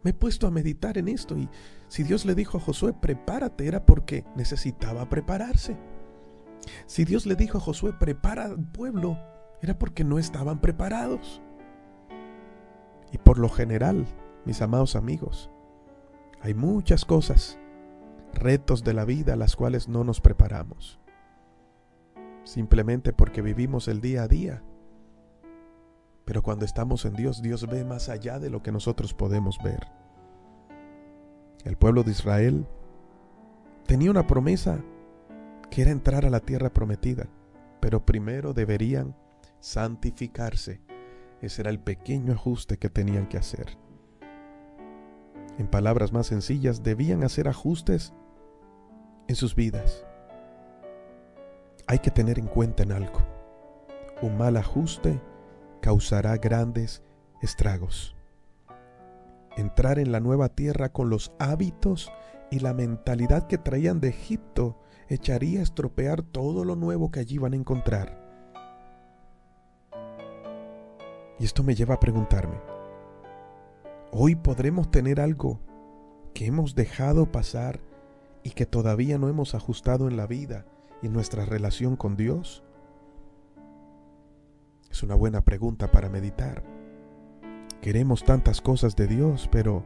me 0.02 0.12
he 0.12 0.14
puesto 0.14 0.46
a 0.46 0.50
meditar 0.50 0.96
en 0.96 1.08
esto 1.08 1.36
y 1.36 1.50
si 1.88 2.02
Dios 2.02 2.24
le 2.24 2.34
dijo 2.34 2.56
a 2.56 2.62
Josué, 2.62 2.94
prepárate, 2.94 3.66
era 3.66 3.84
porque 3.84 4.24
necesitaba 4.34 5.10
prepararse. 5.10 5.76
Si 6.86 7.04
Dios 7.04 7.26
le 7.26 7.36
dijo 7.36 7.58
a 7.58 7.60
Josué, 7.60 7.92
prepara 7.92 8.46
al 8.46 8.72
pueblo, 8.72 9.18
era 9.60 9.78
porque 9.78 10.02
no 10.02 10.18
estaban 10.18 10.62
preparados. 10.62 11.42
Y 13.12 13.18
por 13.18 13.38
lo 13.38 13.50
general, 13.50 14.06
mis 14.46 14.62
amados 14.62 14.96
amigos, 14.96 15.51
hay 16.42 16.54
muchas 16.54 17.04
cosas, 17.04 17.56
retos 18.34 18.82
de 18.82 18.94
la 18.94 19.04
vida 19.04 19.34
a 19.34 19.36
las 19.36 19.54
cuales 19.54 19.88
no 19.88 20.02
nos 20.02 20.20
preparamos. 20.20 20.98
Simplemente 22.42 23.12
porque 23.12 23.42
vivimos 23.42 23.86
el 23.86 24.00
día 24.00 24.24
a 24.24 24.28
día. 24.28 24.62
Pero 26.24 26.42
cuando 26.42 26.64
estamos 26.64 27.04
en 27.04 27.14
Dios, 27.14 27.42
Dios 27.42 27.68
ve 27.68 27.84
más 27.84 28.08
allá 28.08 28.40
de 28.40 28.50
lo 28.50 28.60
que 28.60 28.72
nosotros 28.72 29.14
podemos 29.14 29.58
ver. 29.62 29.86
El 31.64 31.76
pueblo 31.76 32.02
de 32.02 32.10
Israel 32.10 32.66
tenía 33.86 34.10
una 34.10 34.26
promesa 34.26 34.80
que 35.70 35.82
era 35.82 35.92
entrar 35.92 36.26
a 36.26 36.30
la 36.30 36.40
tierra 36.40 36.70
prometida, 36.70 37.28
pero 37.78 38.04
primero 38.04 38.52
deberían 38.52 39.14
santificarse. 39.60 40.80
Ese 41.40 41.62
era 41.62 41.70
el 41.70 41.78
pequeño 41.78 42.32
ajuste 42.32 42.78
que 42.78 42.88
tenían 42.88 43.28
que 43.28 43.38
hacer. 43.38 43.81
En 45.58 45.66
palabras 45.66 46.12
más 46.12 46.26
sencillas, 46.26 46.82
debían 46.82 47.24
hacer 47.24 47.48
ajustes 47.48 48.12
en 49.28 49.36
sus 49.36 49.54
vidas. 49.54 50.06
Hay 51.86 51.98
que 51.98 52.10
tener 52.10 52.38
en 52.38 52.46
cuenta 52.46 52.82
en 52.82 52.92
algo. 52.92 53.20
Un 54.22 54.38
mal 54.38 54.56
ajuste 54.56 55.20
causará 55.80 56.36
grandes 56.36 57.02
estragos. 57.42 58.16
Entrar 59.56 59.98
en 59.98 60.12
la 60.12 60.20
nueva 60.20 60.48
tierra 60.48 60.90
con 60.90 61.10
los 61.10 61.32
hábitos 61.38 62.10
y 62.50 62.60
la 62.60 62.72
mentalidad 62.72 63.46
que 63.46 63.58
traían 63.58 64.00
de 64.00 64.08
Egipto 64.08 64.78
echaría 65.08 65.60
a 65.60 65.62
estropear 65.62 66.22
todo 66.22 66.64
lo 66.64 66.76
nuevo 66.76 67.10
que 67.10 67.20
allí 67.20 67.38
van 67.38 67.52
a 67.52 67.56
encontrar. 67.56 68.22
Y 71.38 71.44
esto 71.44 71.62
me 71.62 71.74
lleva 71.74 71.94
a 71.94 72.00
preguntarme, 72.00 72.56
Hoy 74.14 74.34
podremos 74.34 74.90
tener 74.90 75.22
algo 75.22 75.58
que 76.34 76.44
hemos 76.44 76.74
dejado 76.74 77.32
pasar 77.32 77.80
y 78.42 78.50
que 78.50 78.66
todavía 78.66 79.16
no 79.16 79.30
hemos 79.30 79.54
ajustado 79.54 80.06
en 80.06 80.18
la 80.18 80.26
vida 80.26 80.66
y 81.00 81.06
en 81.06 81.14
nuestra 81.14 81.46
relación 81.46 81.96
con 81.96 82.14
Dios. 82.14 82.62
Es 84.90 85.02
una 85.02 85.14
buena 85.14 85.40
pregunta 85.40 85.90
para 85.90 86.10
meditar. 86.10 86.62
Queremos 87.80 88.22
tantas 88.22 88.60
cosas 88.60 88.96
de 88.96 89.06
Dios, 89.06 89.48
pero 89.50 89.82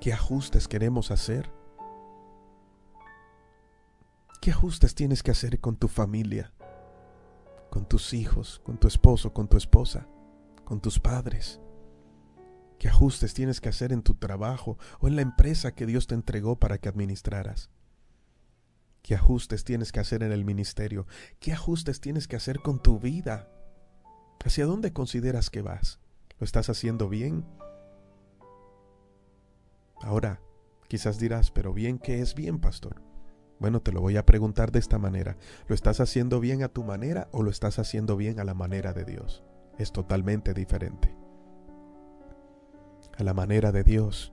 ¿qué 0.00 0.14
ajustes 0.14 0.66
queremos 0.66 1.10
hacer? 1.10 1.52
¿Qué 4.40 4.52
ajustes 4.52 4.94
tienes 4.94 5.22
que 5.22 5.32
hacer 5.32 5.60
con 5.60 5.76
tu 5.76 5.88
familia, 5.88 6.50
con 7.68 7.84
tus 7.84 8.14
hijos, 8.14 8.62
con 8.64 8.78
tu 8.78 8.88
esposo, 8.88 9.34
con 9.34 9.48
tu 9.48 9.58
esposa, 9.58 10.06
con 10.64 10.80
tus 10.80 10.98
padres? 10.98 11.60
¿Qué 12.84 12.90
ajustes 12.90 13.32
tienes 13.32 13.62
que 13.62 13.70
hacer 13.70 13.94
en 13.94 14.02
tu 14.02 14.14
trabajo 14.14 14.76
o 15.00 15.08
en 15.08 15.16
la 15.16 15.22
empresa 15.22 15.74
que 15.74 15.86
Dios 15.86 16.06
te 16.06 16.14
entregó 16.14 16.58
para 16.58 16.76
que 16.76 16.90
administraras? 16.90 17.70
¿Qué 19.00 19.14
ajustes 19.14 19.64
tienes 19.64 19.90
que 19.90 20.00
hacer 20.00 20.22
en 20.22 20.32
el 20.32 20.44
ministerio? 20.44 21.06
¿Qué 21.40 21.54
ajustes 21.54 22.02
tienes 22.02 22.28
que 22.28 22.36
hacer 22.36 22.58
con 22.60 22.82
tu 22.82 23.00
vida? 23.00 23.48
¿Hacia 24.44 24.66
dónde 24.66 24.92
consideras 24.92 25.48
que 25.48 25.62
vas? 25.62 25.98
¿Lo 26.38 26.44
estás 26.44 26.68
haciendo 26.68 27.08
bien? 27.08 27.46
Ahora, 30.02 30.42
quizás 30.86 31.18
dirás, 31.18 31.50
pero 31.50 31.72
bien, 31.72 31.98
¿qué 31.98 32.20
es 32.20 32.34
bien, 32.34 32.60
pastor? 32.60 33.00
Bueno, 33.60 33.80
te 33.80 33.92
lo 33.92 34.02
voy 34.02 34.18
a 34.18 34.26
preguntar 34.26 34.72
de 34.72 34.80
esta 34.80 34.98
manera. 34.98 35.38
¿Lo 35.68 35.74
estás 35.74 36.00
haciendo 36.00 36.38
bien 36.38 36.62
a 36.62 36.68
tu 36.68 36.84
manera 36.84 37.30
o 37.32 37.42
lo 37.42 37.50
estás 37.50 37.78
haciendo 37.78 38.18
bien 38.18 38.40
a 38.40 38.44
la 38.44 38.52
manera 38.52 38.92
de 38.92 39.06
Dios? 39.06 39.42
Es 39.78 39.90
totalmente 39.90 40.52
diferente 40.52 41.23
a 43.16 43.22
la 43.22 43.34
manera 43.34 43.72
de 43.72 43.84
Dios, 43.84 44.32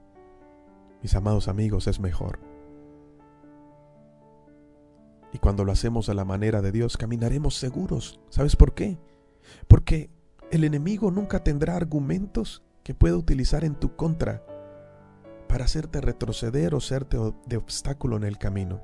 mis 1.02 1.16
amados 1.16 1.48
amigos, 1.48 1.88
es 1.88 2.00
mejor. 2.00 2.40
Y 5.34 5.38
cuando 5.40 5.64
lo 5.64 5.72
hacemos 5.72 6.10
a 6.10 6.14
la 6.14 6.26
manera 6.26 6.62
de 6.62 6.72
Dios, 6.72 6.98
caminaremos 6.98 7.56
seguros. 7.56 8.20
¿Sabes 8.30 8.56
por 8.56 8.74
qué? 8.74 9.00
Porque 9.68 10.10
el 10.52 10.64
enemigo 10.64 11.10
nunca 11.12 11.44
tendrá 11.44 11.76
argumentos 11.76 12.64
que 12.84 12.94
pueda 12.94 13.16
utilizar 13.16 13.64
en 13.64 13.76
tu 13.76 13.96
contra 13.96 14.44
para 15.48 15.66
hacerte 15.66 16.02
retroceder 16.02 16.76
o 16.76 16.80
serte 16.80 17.18
de 17.46 17.58
obstáculo 17.58 18.18
en 18.18 18.24
el 18.24 18.38
camino. 18.38 18.82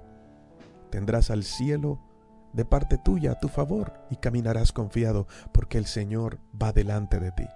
Tendrás 0.89 1.31
al 1.31 1.43
cielo 1.43 1.99
de 2.53 2.65
parte 2.65 2.97
tuya 2.97 3.33
a 3.33 3.39
tu 3.39 3.49
favor 3.49 3.93
y 4.09 4.15
caminarás 4.15 4.71
confiado 4.71 5.27
porque 5.51 5.77
el 5.77 5.85
Señor 5.85 6.39
va 6.61 6.71
delante 6.71 7.19
de 7.19 7.31
ti. 7.31 7.47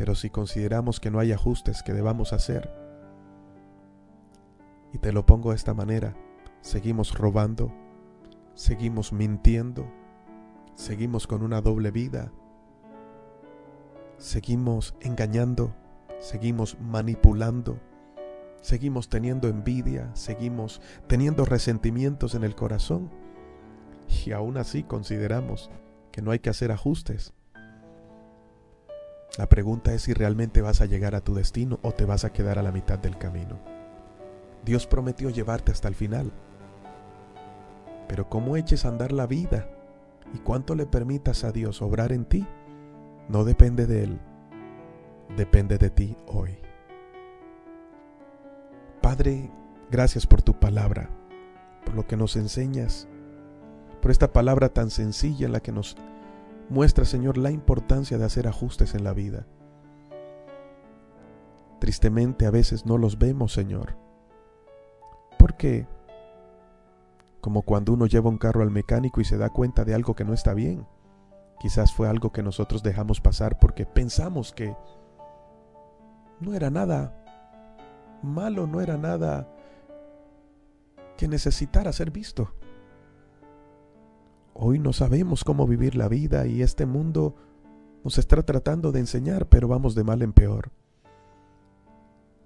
Pero 0.00 0.14
si 0.14 0.30
consideramos 0.30 0.98
que 0.98 1.10
no 1.10 1.18
hay 1.18 1.30
ajustes 1.30 1.82
que 1.82 1.92
debamos 1.92 2.32
hacer, 2.32 2.72
y 4.94 4.98
te 4.98 5.12
lo 5.12 5.26
pongo 5.26 5.50
de 5.50 5.56
esta 5.56 5.74
manera, 5.74 6.16
seguimos 6.62 7.12
robando, 7.18 7.70
seguimos 8.54 9.12
mintiendo, 9.12 9.92
seguimos 10.74 11.26
con 11.26 11.42
una 11.42 11.60
doble 11.60 11.90
vida, 11.90 12.32
seguimos 14.16 14.94
engañando, 15.02 15.74
seguimos 16.18 16.80
manipulando, 16.80 17.78
seguimos 18.62 19.10
teniendo 19.10 19.48
envidia, 19.48 20.08
seguimos 20.14 20.80
teniendo 21.08 21.44
resentimientos 21.44 22.34
en 22.34 22.44
el 22.44 22.54
corazón 22.54 23.10
y 24.24 24.32
aún 24.32 24.56
así 24.56 24.82
consideramos 24.82 25.70
que 26.10 26.22
no 26.22 26.30
hay 26.30 26.38
que 26.38 26.48
hacer 26.48 26.72
ajustes. 26.72 27.34
La 29.38 29.48
pregunta 29.48 29.94
es 29.94 30.02
si 30.02 30.12
realmente 30.12 30.60
vas 30.60 30.80
a 30.80 30.86
llegar 30.86 31.14
a 31.14 31.20
tu 31.20 31.34
destino 31.34 31.78
o 31.82 31.92
te 31.92 32.04
vas 32.04 32.24
a 32.24 32.32
quedar 32.32 32.58
a 32.58 32.62
la 32.62 32.72
mitad 32.72 32.98
del 32.98 33.16
camino. 33.16 33.58
Dios 34.64 34.86
prometió 34.86 35.30
llevarte 35.30 35.72
hasta 35.72 35.88
el 35.88 35.94
final. 35.94 36.32
Pero 38.08 38.28
cómo 38.28 38.56
eches 38.56 38.84
a 38.84 38.88
andar 38.88 39.12
la 39.12 39.26
vida 39.26 39.68
y 40.34 40.38
cuánto 40.38 40.74
le 40.74 40.86
permitas 40.86 41.44
a 41.44 41.52
Dios 41.52 41.80
obrar 41.80 42.12
en 42.12 42.24
ti, 42.24 42.46
no 43.28 43.44
depende 43.44 43.86
de 43.86 44.02
Él, 44.02 44.20
depende 45.36 45.78
de 45.78 45.90
ti 45.90 46.16
hoy. 46.26 46.58
Padre, 49.00 49.50
gracias 49.90 50.26
por 50.26 50.42
tu 50.42 50.58
palabra, 50.58 51.08
por 51.84 51.94
lo 51.94 52.06
que 52.06 52.16
nos 52.16 52.36
enseñas, 52.36 53.08
por 54.02 54.10
esta 54.10 54.32
palabra 54.32 54.68
tan 54.68 54.90
sencilla 54.90 55.46
en 55.46 55.52
la 55.52 55.60
que 55.60 55.72
nos 55.72 55.96
muestra, 56.70 57.04
Señor, 57.04 57.36
la 57.36 57.50
importancia 57.50 58.16
de 58.16 58.24
hacer 58.24 58.48
ajustes 58.48 58.94
en 58.94 59.04
la 59.04 59.12
vida. 59.12 59.46
Tristemente 61.80 62.46
a 62.46 62.50
veces 62.50 62.86
no 62.86 62.96
los 62.96 63.18
vemos, 63.18 63.52
Señor. 63.52 63.96
Porque, 65.38 65.86
como 67.40 67.62
cuando 67.62 67.92
uno 67.92 68.06
lleva 68.06 68.30
un 68.30 68.38
carro 68.38 68.62
al 68.62 68.70
mecánico 68.70 69.20
y 69.20 69.24
se 69.24 69.36
da 69.36 69.50
cuenta 69.50 69.84
de 69.84 69.94
algo 69.94 70.14
que 70.14 70.24
no 70.24 70.32
está 70.32 70.54
bien, 70.54 70.86
quizás 71.58 71.92
fue 71.92 72.08
algo 72.08 72.32
que 72.32 72.42
nosotros 72.42 72.82
dejamos 72.82 73.20
pasar 73.20 73.58
porque 73.58 73.84
pensamos 73.84 74.52
que 74.52 74.76
no 76.40 76.54
era 76.54 76.70
nada 76.70 77.16
malo, 78.22 78.66
no 78.66 78.80
era 78.80 78.96
nada 78.96 79.48
que 81.16 81.28
necesitara 81.28 81.92
ser 81.92 82.10
visto. 82.10 82.54
Hoy 84.62 84.78
no 84.78 84.92
sabemos 84.92 85.42
cómo 85.42 85.66
vivir 85.66 85.96
la 85.96 86.06
vida 86.06 86.46
y 86.46 86.60
este 86.60 86.84
mundo 86.84 87.34
nos 88.04 88.18
está 88.18 88.42
tratando 88.42 88.92
de 88.92 89.00
enseñar, 89.00 89.48
pero 89.48 89.68
vamos 89.68 89.94
de 89.94 90.04
mal 90.04 90.20
en 90.20 90.34
peor. 90.34 90.70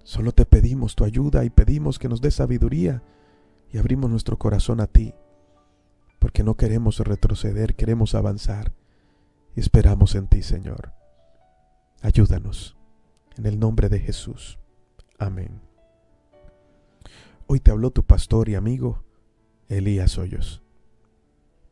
Solo 0.05 0.31
te 0.31 0.45
pedimos 0.45 0.95
tu 0.95 1.03
ayuda 1.03 1.43
y 1.43 1.49
pedimos 1.49 1.99
que 1.99 2.07
nos 2.07 2.21
des 2.21 2.35
sabiduría 2.35 3.03
y 3.69 3.79
abrimos 3.79 4.09
nuestro 4.09 4.39
corazón 4.39 4.79
a 4.79 4.87
ti, 4.87 5.13
porque 6.17 6.41
no 6.41 6.55
queremos 6.55 6.99
retroceder, 6.99 7.75
queremos 7.75 8.15
avanzar 8.15 8.71
y 9.53 9.59
esperamos 9.59 10.15
en 10.15 10.27
ti, 10.27 10.41
Señor. 10.41 10.93
Ayúdanos. 12.01 12.77
En 13.35 13.45
el 13.45 13.59
nombre 13.59 13.89
de 13.89 13.99
Jesús. 13.99 14.57
Amén. 15.19 15.59
Hoy 17.45 17.59
te 17.59 17.71
habló 17.71 17.91
tu 17.91 18.03
pastor 18.03 18.47
y 18.47 18.55
amigo, 18.55 19.03
Elías 19.67 20.17
Hoyos. 20.17 20.64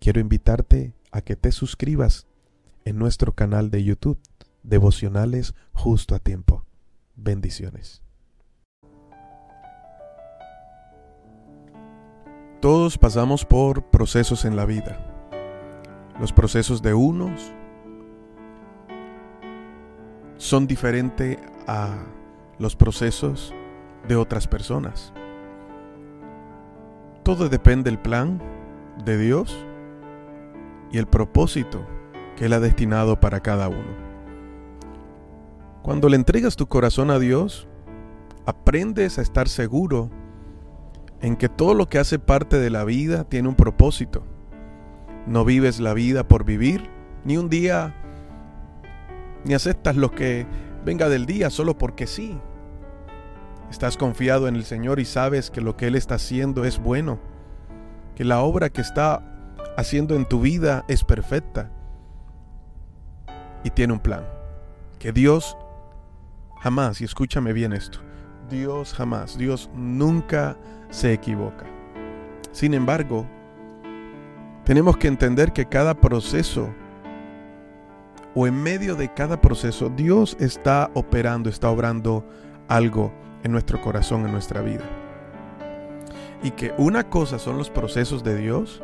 Quiero 0.04 0.20
invitarte 0.20 0.94
a 1.14 1.22
que 1.22 1.38
te 1.38 1.54
suscribas 1.54 2.28
en 2.84 3.00
nuestro 3.00 3.32
canal 3.32 3.72
de 3.72 3.86
YouTube, 3.86 4.20
Devocionales 4.62 5.56
Justo 5.72 6.14
a 6.14 6.20
Tiempo. 6.20 6.66
Bendiciones. 7.16 8.04
Todos 12.60 12.98
pasamos 12.98 13.46
por 13.46 13.92
procesos 13.92 14.44
en 14.44 14.58
la 14.58 14.66
vida. 14.66 15.00
Los 16.20 16.34
procesos 16.34 16.82
de 16.82 16.94
unos 16.94 17.54
son 20.36 20.68
diferentes 20.68 21.38
a 21.66 21.96
los 22.60 22.76
procesos 22.76 23.54
de 24.10 24.18
otras 24.18 24.50
personas. 24.50 25.14
Todo 27.24 27.48
depende 27.48 27.90
del 27.90 28.00
plan 28.00 28.42
de 29.06 29.18
Dios 29.18 29.66
y 30.94 31.00
el 31.00 31.08
propósito 31.08 31.86
que 32.38 32.46
Él 32.46 32.54
ha 32.54 32.62
destinado 32.62 33.20
para 33.20 33.42
cada 33.42 33.68
uno. 33.68 34.04
Cuando 35.82 36.08
le 36.08 36.16
entregas 36.16 36.56
tu 36.56 36.68
corazón 36.68 37.12
a 37.12 37.20
Dios, 37.20 37.68
aprendes 38.46 39.18
a 39.18 39.22
estar 39.22 39.50
seguro 39.50 40.10
en 41.20 41.36
que 41.36 41.50
todo 41.50 41.74
lo 41.74 41.90
que 41.90 41.98
hace 41.98 42.20
parte 42.20 42.60
de 42.60 42.70
la 42.70 42.86
vida 42.86 43.24
tiene 43.26 43.50
un 43.50 43.56
propósito. 43.56 44.24
No 45.26 45.44
vives 45.44 45.80
la 45.80 45.94
vida 45.94 46.28
por 46.28 46.46
vivir, 46.46 46.90
ni 47.26 47.38
un 47.38 47.50
día, 47.50 47.96
ni 49.46 49.56
aceptas 49.56 49.96
lo 49.96 50.12
que 50.12 50.46
venga 50.86 51.10
del 51.10 51.26
día 51.26 51.50
solo 51.50 51.78
porque 51.78 52.06
sí. 52.06 52.38
Estás 53.72 53.98
confiado 53.98 54.48
en 54.48 54.56
el 54.56 54.64
Señor 54.64 55.00
y 55.00 55.06
sabes 55.06 55.50
que 55.50 55.60
lo 55.60 55.76
que 55.76 55.88
Él 55.88 55.96
está 55.96 56.16
haciendo 56.16 56.66
es 56.66 56.78
bueno, 56.78 57.20
que 58.16 58.26
la 58.26 58.42
obra 58.42 58.70
que 58.70 58.82
está 58.82 59.33
haciendo 59.78 60.16
en 60.16 60.26
tu 60.26 60.42
vida 60.42 60.86
es 60.88 61.04
perfecta 61.04 61.72
y 63.64 63.70
tiene 63.70 63.94
un 63.94 64.00
plan. 64.00 64.26
Que 65.00 65.12
Dios 65.12 65.58
jamás, 66.60 67.02
y 67.02 67.06
escúchame 67.06 67.54
bien 67.54 67.74
esto, 67.74 68.00
Dios 68.50 68.94
jamás, 68.94 69.38
Dios 69.38 69.70
nunca 69.76 70.58
se 70.90 71.14
equivoca. 71.14 71.66
Sin 72.52 72.74
embargo, 72.74 73.26
tenemos 74.64 74.98
que 74.98 75.08
entender 75.08 75.52
que 75.52 75.66
cada 75.66 75.94
proceso 75.94 76.70
o 78.36 78.48
en 78.48 78.62
medio 78.62 78.96
de 78.96 79.14
cada 79.14 79.42
proceso 79.42 79.90
Dios 79.90 80.36
está 80.40 80.90
operando, 80.94 81.50
está 81.50 81.70
obrando 81.70 82.26
algo 82.68 83.14
en 83.44 83.52
nuestro 83.52 83.82
corazón, 83.82 84.26
en 84.26 84.32
nuestra 84.32 84.62
vida. 84.62 84.84
Y 86.42 86.52
que 86.52 86.74
una 86.78 87.10
cosa 87.10 87.40
son 87.40 87.58
los 87.58 87.70
procesos 87.70 88.24
de 88.24 88.38
Dios 88.38 88.82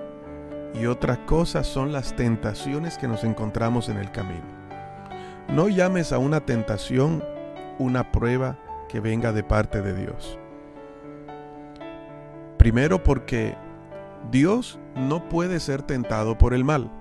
y 0.74 0.86
otra 0.86 1.26
cosa 1.26 1.64
son 1.64 1.92
las 1.92 2.16
tentaciones 2.16 2.98
que 2.98 3.08
nos 3.08 3.24
encontramos 3.24 3.90
en 3.90 3.98
el 3.98 4.12
camino. 4.12 4.46
No 5.50 5.68
llames 5.68 6.14
a 6.14 6.20
una 6.20 6.42
tentación 6.42 7.24
una 7.80 8.12
prueba 8.12 8.60
que 8.88 9.00
venga 9.00 9.32
de 9.32 9.44
parte 9.44 9.82
de 9.82 9.96
Dios. 9.96 10.38
Primero 12.58 13.02
porque 13.02 13.56
Dios 14.32 14.80
no 14.96 15.28
puede 15.30 15.60
ser 15.60 15.82
tentado 15.82 16.38
por 16.38 16.54
el 16.54 16.64
mal. 16.64 16.92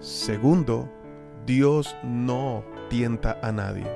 Segundo, 0.00 0.92
Dios 1.46 1.96
no 2.04 2.64
tienta 2.88 3.38
a 3.42 3.52
nadie. 3.52 3.86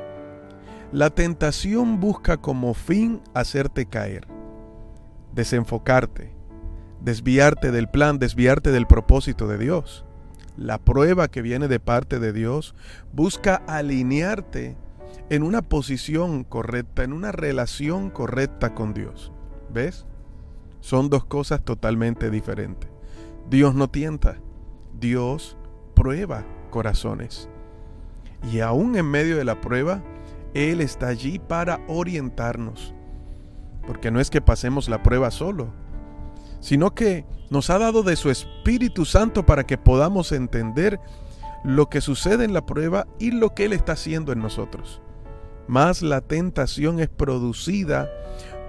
La 0.93 1.11
tentación 1.11 2.01
busca 2.01 2.39
como 2.39 2.73
fin 2.73 3.21
hacerte 3.35 3.87
caer, 3.87 4.27
desenfocarte, 5.33 6.36
desviarte 7.01 7.71
del 7.71 7.89
plan, 7.89 8.19
desviarte 8.19 8.71
del 8.71 8.87
propósito 8.87 9.47
de 9.47 9.59
Dios. 9.59 10.05
La 10.57 10.79
prueba 10.79 11.29
que 11.29 11.43
viene 11.43 11.69
de 11.69 11.81
parte 11.81 12.19
de 12.19 12.33
Dios 12.33 12.75
busca 13.13 13.57
alinearte 13.67 14.77
en 15.29 15.43
una 15.43 15.63
posición 15.63 16.45
correcta, 16.45 17.05
en 17.05 17.13
una 17.13 17.33
relación 17.33 18.11
correcta 18.11 18.75
con 18.75 18.95
Dios. 18.95 19.33
¿Ves? 19.73 20.07
Son 20.81 21.11
dos 21.11 21.25
cosas 21.25 21.63
totalmente 21.65 22.31
diferentes. 22.31 22.89
Dios 23.51 23.75
no 23.75 23.89
tienta, 23.89 24.37
Dios 24.99 25.57
prueba 25.95 26.45
corazones. 26.71 27.49
Y 28.53 28.61
aún 28.61 28.97
en 28.97 29.07
medio 29.07 29.37
de 29.37 29.45
la 29.45 29.61
prueba, 29.61 30.03
Él 30.55 30.81
está 30.81 31.09
allí 31.09 31.39
para 31.39 31.81
orientarnos. 31.89 32.95
Porque 33.87 34.11
no 34.11 34.21
es 34.21 34.31
que 34.31 34.41
pasemos 34.41 34.89
la 34.89 35.03
prueba 35.03 35.31
solo, 35.31 35.73
sino 36.67 36.97
que 36.97 37.25
nos 37.49 37.71
ha 37.71 37.79
dado 37.79 38.03
de 38.03 38.17
su 38.17 38.29
Espíritu 38.29 39.05
Santo 39.05 39.47
para 39.47 39.65
que 39.65 39.79
podamos 39.79 40.33
entender 40.33 40.99
lo 41.63 41.89
que 41.89 42.01
sucede 42.01 42.45
en 42.45 42.53
la 42.53 42.67
prueba 42.67 43.07
y 43.21 43.31
lo 43.31 43.55
que 43.55 43.67
Él 43.67 43.73
está 43.73 43.93
haciendo 43.93 44.33
en 44.33 44.41
nosotros. 44.41 45.01
Más 45.69 46.03
la 46.03 46.23
tentación 46.23 46.99
es 46.99 47.09
producida 47.09 48.11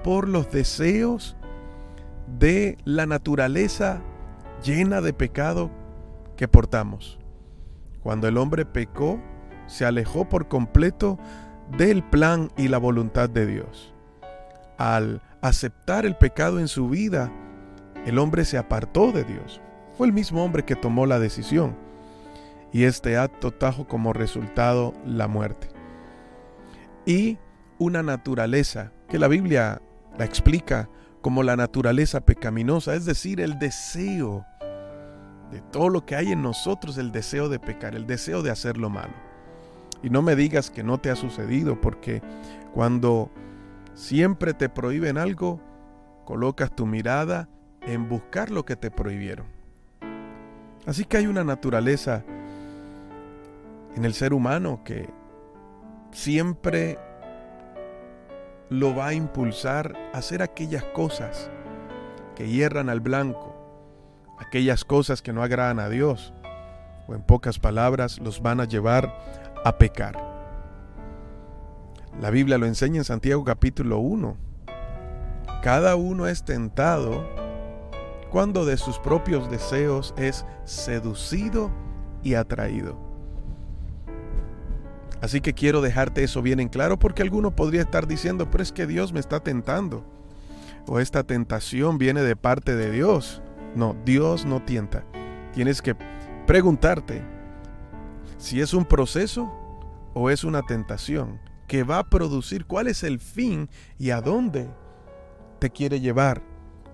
por 0.03 0.29
los 0.29 0.51
deseos 0.51 1.37
de 2.37 2.77
la 2.85 3.07
naturaleza 3.07 4.03
llena 4.63 5.01
de 5.01 5.13
pecado 5.13 5.71
que 6.35 6.47
portamos. 6.47 7.17
Cuando 8.03 8.27
el 8.27 8.37
hombre 8.37 8.63
pecó, 8.67 9.19
se 9.65 9.85
alejó 9.85 10.29
por 10.29 10.47
completo 10.47 11.17
del 11.79 12.03
plan 12.03 12.51
y 12.57 12.67
la 12.67 12.77
voluntad 12.77 13.27
de 13.27 13.47
Dios. 13.47 13.91
Al 14.77 15.23
aceptar 15.41 16.05
el 16.05 16.15
pecado 16.15 16.59
en 16.59 16.67
su 16.67 16.89
vida, 16.89 17.31
el 18.05 18.19
hombre 18.19 18.45
se 18.45 18.57
apartó 18.57 19.11
de 19.11 19.23
Dios. 19.23 19.61
Fue 19.97 20.07
el 20.07 20.13
mismo 20.13 20.43
hombre 20.43 20.63
que 20.63 20.75
tomó 20.75 21.05
la 21.05 21.19
decisión. 21.19 21.75
Y 22.71 22.83
este 22.83 23.17
acto 23.17 23.51
trajo 23.51 23.87
como 23.87 24.13
resultado 24.13 24.93
la 25.05 25.27
muerte. 25.27 25.69
y 27.05 27.37
una 27.79 28.03
naturaleza 28.03 28.91
que 29.07 29.19
la 29.19 29.27
Biblia 29.27 29.81
la 30.17 30.25
explica 30.25 30.89
como 31.21 31.43
la 31.43 31.55
naturaleza 31.55 32.21
pecaminosa, 32.21 32.95
es 32.95 33.05
decir, 33.05 33.39
el 33.39 33.59
deseo 33.59 34.45
de 35.51 35.61
todo 35.71 35.89
lo 35.89 36.05
que 36.05 36.15
hay 36.15 36.31
en 36.31 36.41
nosotros, 36.41 36.97
el 36.97 37.11
deseo 37.11 37.49
de 37.49 37.59
pecar, 37.59 37.95
el 37.95 38.07
deseo 38.07 38.41
de 38.41 38.51
hacer 38.51 38.77
lo 38.77 38.89
malo. 38.89 39.13
Y 40.03 40.09
no 40.09 40.21
me 40.21 40.35
digas 40.35 40.69
que 40.69 40.83
no 40.83 40.99
te 40.99 41.09
ha 41.09 41.15
sucedido, 41.15 41.79
porque 41.79 42.21
cuando 42.73 43.31
siempre 43.93 44.53
te 44.53 44.69
prohíben 44.69 45.17
algo, 45.17 45.61
colocas 46.25 46.75
tu 46.75 46.85
mirada 46.85 47.49
en 47.87 48.09
buscar 48.09 48.51
lo 48.51 48.65
que 48.65 48.75
te 48.75 48.91
prohibieron. 48.91 49.47
Así 50.85 51.05
que 51.05 51.17
hay 51.17 51.27
una 51.27 51.43
naturaleza 51.43 52.23
en 53.95 54.05
el 54.05 54.13
ser 54.13 54.33
humano 54.33 54.81
que 54.83 55.09
siempre 56.11 56.99
lo 58.69 58.95
va 58.95 59.07
a 59.07 59.13
impulsar 59.13 59.95
a 60.13 60.17
hacer 60.17 60.41
aquellas 60.41 60.83
cosas 60.83 61.49
que 62.35 62.47
hierran 62.47 62.89
al 62.89 62.99
blanco, 62.99 63.55
aquellas 64.37 64.83
cosas 64.83 65.21
que 65.21 65.33
no 65.33 65.41
agradan 65.41 65.79
a 65.79 65.89
Dios, 65.89 66.33
o 67.07 67.15
en 67.15 67.21
pocas 67.21 67.57
palabras 67.57 68.19
los 68.19 68.41
van 68.41 68.59
a 68.59 68.65
llevar 68.65 69.17
a 69.63 69.77
pecar. 69.77 70.15
La 72.21 72.31
Biblia 72.31 72.57
lo 72.57 72.65
enseña 72.65 72.97
en 72.97 73.05
Santiago 73.05 73.43
capítulo 73.43 73.99
1. 73.99 74.37
Cada 75.61 75.95
uno 75.95 76.27
es 76.27 76.43
tentado 76.43 77.46
cuando 78.29 78.65
de 78.65 78.77
sus 78.77 78.99
propios 78.99 79.49
deseos 79.49 80.13
es 80.17 80.45
seducido 80.65 81.71
y 82.23 82.35
atraído. 82.35 82.97
Así 85.21 85.41
que 85.41 85.53
quiero 85.53 85.81
dejarte 85.81 86.23
eso 86.23 86.41
bien 86.41 86.59
en 86.59 86.69
claro 86.69 86.99
porque 86.99 87.23
alguno 87.23 87.55
podría 87.55 87.81
estar 87.81 88.07
diciendo, 88.07 88.49
pero 88.51 88.61
es 88.61 88.71
que 88.71 88.85
Dios 88.85 89.13
me 89.13 89.19
está 89.19 89.39
tentando. 89.39 90.05
O 90.87 90.99
esta 90.99 91.23
tentación 91.23 91.97
viene 91.97 92.21
de 92.21 92.35
parte 92.35 92.75
de 92.75 92.91
Dios. 92.91 93.41
No, 93.75 93.95
Dios 94.05 94.45
no 94.45 94.61
tienta. 94.63 95.03
Tienes 95.53 95.81
que 95.81 95.95
preguntarte 96.45 97.23
si 98.37 98.61
es 98.61 98.73
un 98.73 98.85
proceso 98.85 99.51
o 100.13 100.29
es 100.29 100.43
una 100.43 100.61
tentación 100.61 101.39
que 101.67 101.83
va 101.83 101.99
a 101.99 102.09
producir 102.09 102.65
cuál 102.65 102.87
es 102.87 103.03
el 103.03 103.19
fin 103.19 103.69
y 103.97 104.11
a 104.11 104.21
dónde 104.21 104.69
te 105.59 105.69
quiere 105.71 105.99
llevar 105.99 106.41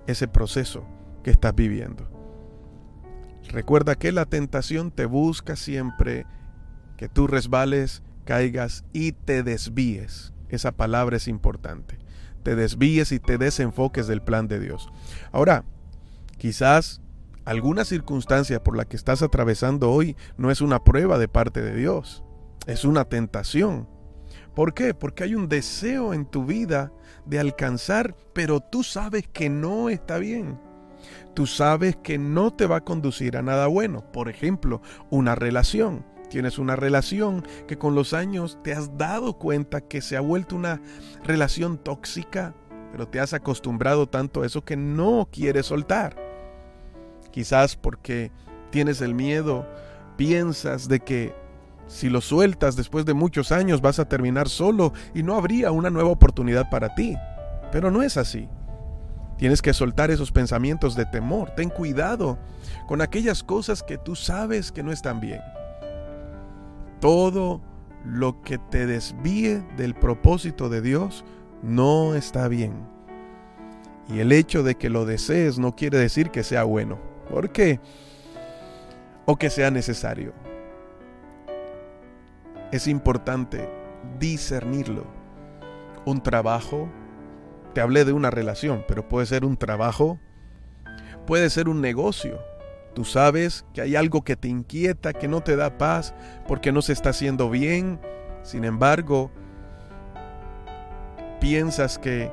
ese 0.07 0.27
proceso 0.27 0.85
que 1.23 1.31
estás 1.31 1.55
viviendo. 1.55 2.09
Recuerda 3.49 3.95
que 3.95 4.11
la 4.11 4.25
tentación 4.25 4.91
te 4.91 5.05
busca 5.05 5.55
siempre 5.55 6.25
que 6.97 7.09
tú 7.09 7.27
resbales 7.27 8.03
caigas 8.25 8.85
y 8.93 9.11
te 9.11 9.43
desvíes. 9.43 10.33
Esa 10.49 10.71
palabra 10.71 11.17
es 11.17 11.27
importante. 11.27 11.99
Te 12.43 12.55
desvíes 12.55 13.11
y 13.11 13.19
te 13.19 13.37
desenfoques 13.37 14.07
del 14.07 14.21
plan 14.21 14.47
de 14.47 14.59
Dios. 14.59 14.89
Ahora, 15.31 15.65
quizás 16.37 17.01
alguna 17.45 17.85
circunstancia 17.85 18.63
por 18.63 18.77
la 18.77 18.85
que 18.85 18.95
estás 18.95 19.21
atravesando 19.21 19.91
hoy 19.91 20.15
no 20.37 20.51
es 20.51 20.61
una 20.61 20.83
prueba 20.83 21.17
de 21.17 21.27
parte 21.27 21.61
de 21.61 21.75
Dios, 21.75 22.23
es 22.67 22.85
una 22.85 23.05
tentación. 23.05 23.87
¿Por 24.55 24.73
qué? 24.73 24.93
Porque 24.93 25.23
hay 25.23 25.35
un 25.35 25.49
deseo 25.49 26.13
en 26.13 26.25
tu 26.25 26.45
vida 26.45 26.91
de 27.25 27.39
alcanzar, 27.39 28.15
pero 28.33 28.59
tú 28.59 28.83
sabes 28.83 29.27
que 29.27 29.49
no 29.49 29.89
está 29.89 30.17
bien. 30.17 30.59
Tú 31.33 31.47
sabes 31.47 31.95
que 31.97 32.17
no 32.17 32.51
te 32.51 32.65
va 32.65 32.77
a 32.77 32.83
conducir 32.83 33.37
a 33.37 33.41
nada 33.41 33.67
bueno. 33.67 34.03
Por 34.11 34.29
ejemplo, 34.29 34.81
una 35.09 35.35
relación 35.35 36.05
tienes 36.33 36.57
una 36.57 36.75
relación 36.75 37.45
que 37.67 37.77
con 37.77 37.93
los 37.93 38.11
años 38.11 38.57
te 38.63 38.73
has 38.73 38.97
dado 38.97 39.37
cuenta 39.37 39.81
que 39.81 40.01
se 40.01 40.17
ha 40.17 40.19
vuelto 40.19 40.55
una 40.55 40.81
relación 41.23 41.77
tóxica, 41.77 42.55
pero 42.91 43.07
te 43.07 43.19
has 43.19 43.33
acostumbrado 43.33 44.09
tanto 44.09 44.41
a 44.41 44.47
eso 44.47 44.65
que 44.65 44.75
no 44.75 45.29
quieres 45.31 45.67
soltar. 45.67 46.15
Quizás 47.29 47.75
porque 47.75 48.31
tienes 48.71 49.01
el 49.01 49.13
miedo, 49.13 49.67
piensas 50.17 50.87
de 50.87 51.01
que 51.01 51.35
si 51.85 52.09
lo 52.09 52.19
sueltas 52.19 52.75
después 52.75 53.05
de 53.05 53.13
muchos 53.13 53.51
años 53.51 53.81
vas 53.81 53.99
a 53.99 54.09
terminar 54.09 54.49
solo 54.49 54.91
y 55.13 55.21
no 55.21 55.35
habría 55.35 55.71
una 55.71 55.91
nueva 55.91 56.09
oportunidad 56.09 56.67
para 56.71 56.95
ti. 56.95 57.15
Pero 57.71 57.91
no 57.91 58.01
es 58.01 58.17
así. 58.17 58.49
Tienes 59.37 59.61
que 59.61 59.73
soltar 59.73 60.11
esos 60.11 60.31
pensamientos 60.31 60.95
de 60.95 61.05
temor. 61.05 61.51
Ten 61.51 61.69
cuidado 61.69 62.37
con 62.87 63.01
aquellas 63.01 63.43
cosas 63.43 63.83
que 63.83 63.97
tú 63.97 64.15
sabes 64.15 64.71
que 64.71 64.83
no 64.83 64.91
están 64.91 65.19
bien 65.19 65.41
todo 67.03 67.59
lo 68.05 68.41
que 68.43 68.57
te 68.57 68.85
desvíe 68.85 69.61
del 69.75 69.93
propósito 69.93 70.69
de 70.69 70.81
Dios 70.81 71.25
no 71.61 72.15
está 72.15 72.47
bien. 72.47 72.71
Y 74.07 74.19
el 74.19 74.31
hecho 74.31 74.63
de 74.63 74.75
que 74.75 74.89
lo 74.89 75.03
desees 75.03 75.59
no 75.59 75.75
quiere 75.75 75.97
decir 75.97 76.31
que 76.31 76.45
sea 76.45 76.63
bueno. 76.63 76.97
¿Por 77.29 77.49
qué? 77.49 77.81
O 79.25 79.35
que 79.35 79.49
sea 79.49 79.69
necesario. 79.69 80.31
Es 82.71 82.87
importante 82.87 83.69
discernirlo. 84.17 85.03
Un 86.05 86.23
trabajo, 86.23 86.87
te 87.73 87.81
hablé 87.81 88.05
de 88.05 88.13
una 88.13 88.31
relación, 88.31 88.83
pero 88.87 89.07
puede 89.07 89.25
ser 89.25 89.45
un 89.45 89.57
trabajo, 89.57 90.19
puede 91.25 91.49
ser 91.49 91.69
un 91.69 91.81
negocio, 91.81 92.39
Tú 92.93 93.05
sabes 93.05 93.65
que 93.73 93.81
hay 93.81 93.95
algo 93.95 94.23
que 94.23 94.35
te 94.35 94.47
inquieta, 94.47 95.13
que 95.13 95.27
no 95.27 95.41
te 95.41 95.55
da 95.55 95.77
paz, 95.77 96.13
porque 96.47 96.71
no 96.71 96.81
se 96.81 96.93
está 96.93 97.09
haciendo 97.09 97.49
bien. 97.49 97.99
Sin 98.43 98.65
embargo, 98.65 99.31
piensas 101.39 101.97
que 101.97 102.31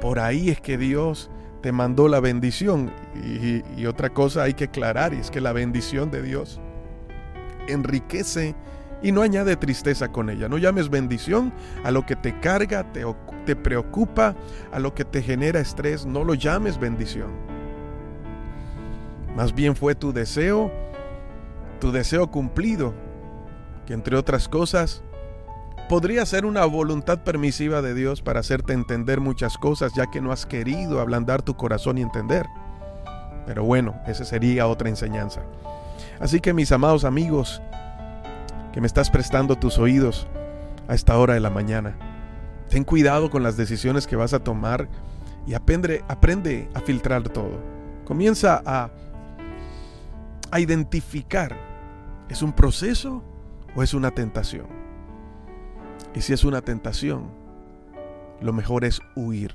por 0.00 0.18
ahí 0.18 0.48
es 0.48 0.60
que 0.60 0.78
Dios 0.78 1.30
te 1.60 1.72
mandó 1.72 2.08
la 2.08 2.20
bendición. 2.20 2.90
Y, 3.14 3.84
otra 3.84 4.10
cosa 4.10 4.44
hay 4.44 4.54
que 4.54 4.64
aclarar, 4.64 5.12
y 5.12 5.18
es 5.18 5.30
que 5.30 5.40
la 5.40 5.52
bendición 5.52 6.10
de 6.10 6.22
Dios 6.22 6.60
enriquece 7.68 8.54
y 9.02 9.12
no 9.12 9.22
añade 9.22 9.56
tristeza 9.56 10.08
con 10.08 10.30
ella. 10.30 10.48
No 10.48 10.58
llames 10.58 10.88
bendición 10.88 11.52
a 11.84 11.90
lo 11.90 12.04
que 12.04 12.16
te 12.16 12.38
carga, 12.40 12.92
te, 12.92 13.04
te 13.46 13.56
preocupa, 13.56 14.34
a 14.72 14.78
lo 14.78 14.94
que 14.94 15.04
te 15.04 15.22
genera 15.22 15.60
estrés. 15.60 16.04
No 16.04 16.24
lo 16.24 16.34
llames 16.34 16.78
bendición. 16.78 17.30
Más 19.36 19.54
bien 19.54 19.76
fue 19.76 19.94
tu 19.94 20.12
deseo, 20.12 20.72
tu 21.80 21.92
deseo 21.92 22.28
cumplido, 22.30 22.92
que 23.86 23.94
entre 23.94 24.16
otras 24.16 24.48
cosas 24.48 25.02
podría 25.88 26.26
ser 26.26 26.44
una 26.44 26.64
voluntad 26.66 27.22
permisiva 27.22 27.80
de 27.80 27.94
Dios 27.94 28.20
para 28.20 28.40
hacerte 28.40 28.72
entender 28.72 29.20
muchas 29.20 29.56
cosas, 29.56 29.92
ya 29.94 30.10
que 30.10 30.20
no 30.20 30.32
has 30.32 30.44
querido 30.44 31.00
ablandar 31.00 31.42
tu 31.42 31.56
corazón 31.56 31.98
y 31.98 32.02
entender. 32.02 32.46
Pero 33.46 33.64
bueno, 33.64 33.94
esa 34.06 34.24
sería 34.24 34.66
otra 34.66 34.88
enseñanza. 34.88 35.42
Así 36.20 36.40
que 36.40 36.52
mis 36.52 36.72
amados 36.72 37.04
amigos, 37.04 37.62
que 38.72 38.80
me 38.80 38.86
estás 38.86 39.10
prestando 39.10 39.56
tus 39.56 39.78
oídos 39.78 40.26
a 40.88 40.94
esta 40.94 41.18
hora 41.18 41.34
de 41.34 41.40
la 41.40 41.50
mañana, 41.50 41.96
ten 42.68 42.84
cuidado 42.84 43.30
con 43.30 43.42
las 43.42 43.56
decisiones 43.56 44.06
que 44.06 44.16
vas 44.16 44.32
a 44.32 44.44
tomar 44.44 44.88
y 45.46 45.54
aprende, 45.54 46.04
aprende 46.08 46.68
a 46.74 46.80
filtrar 46.80 47.28
todo. 47.28 47.58
Comienza 48.04 48.62
a 48.64 48.90
a 50.50 50.60
identificar, 50.60 51.56
¿es 52.28 52.42
un 52.42 52.52
proceso 52.52 53.22
o 53.74 53.82
es 53.82 53.94
una 53.94 54.10
tentación? 54.10 54.66
Y 56.14 56.22
si 56.22 56.32
es 56.32 56.44
una 56.44 56.62
tentación, 56.62 57.30
lo 58.40 58.52
mejor 58.52 58.84
es 58.84 59.00
huir. 59.14 59.54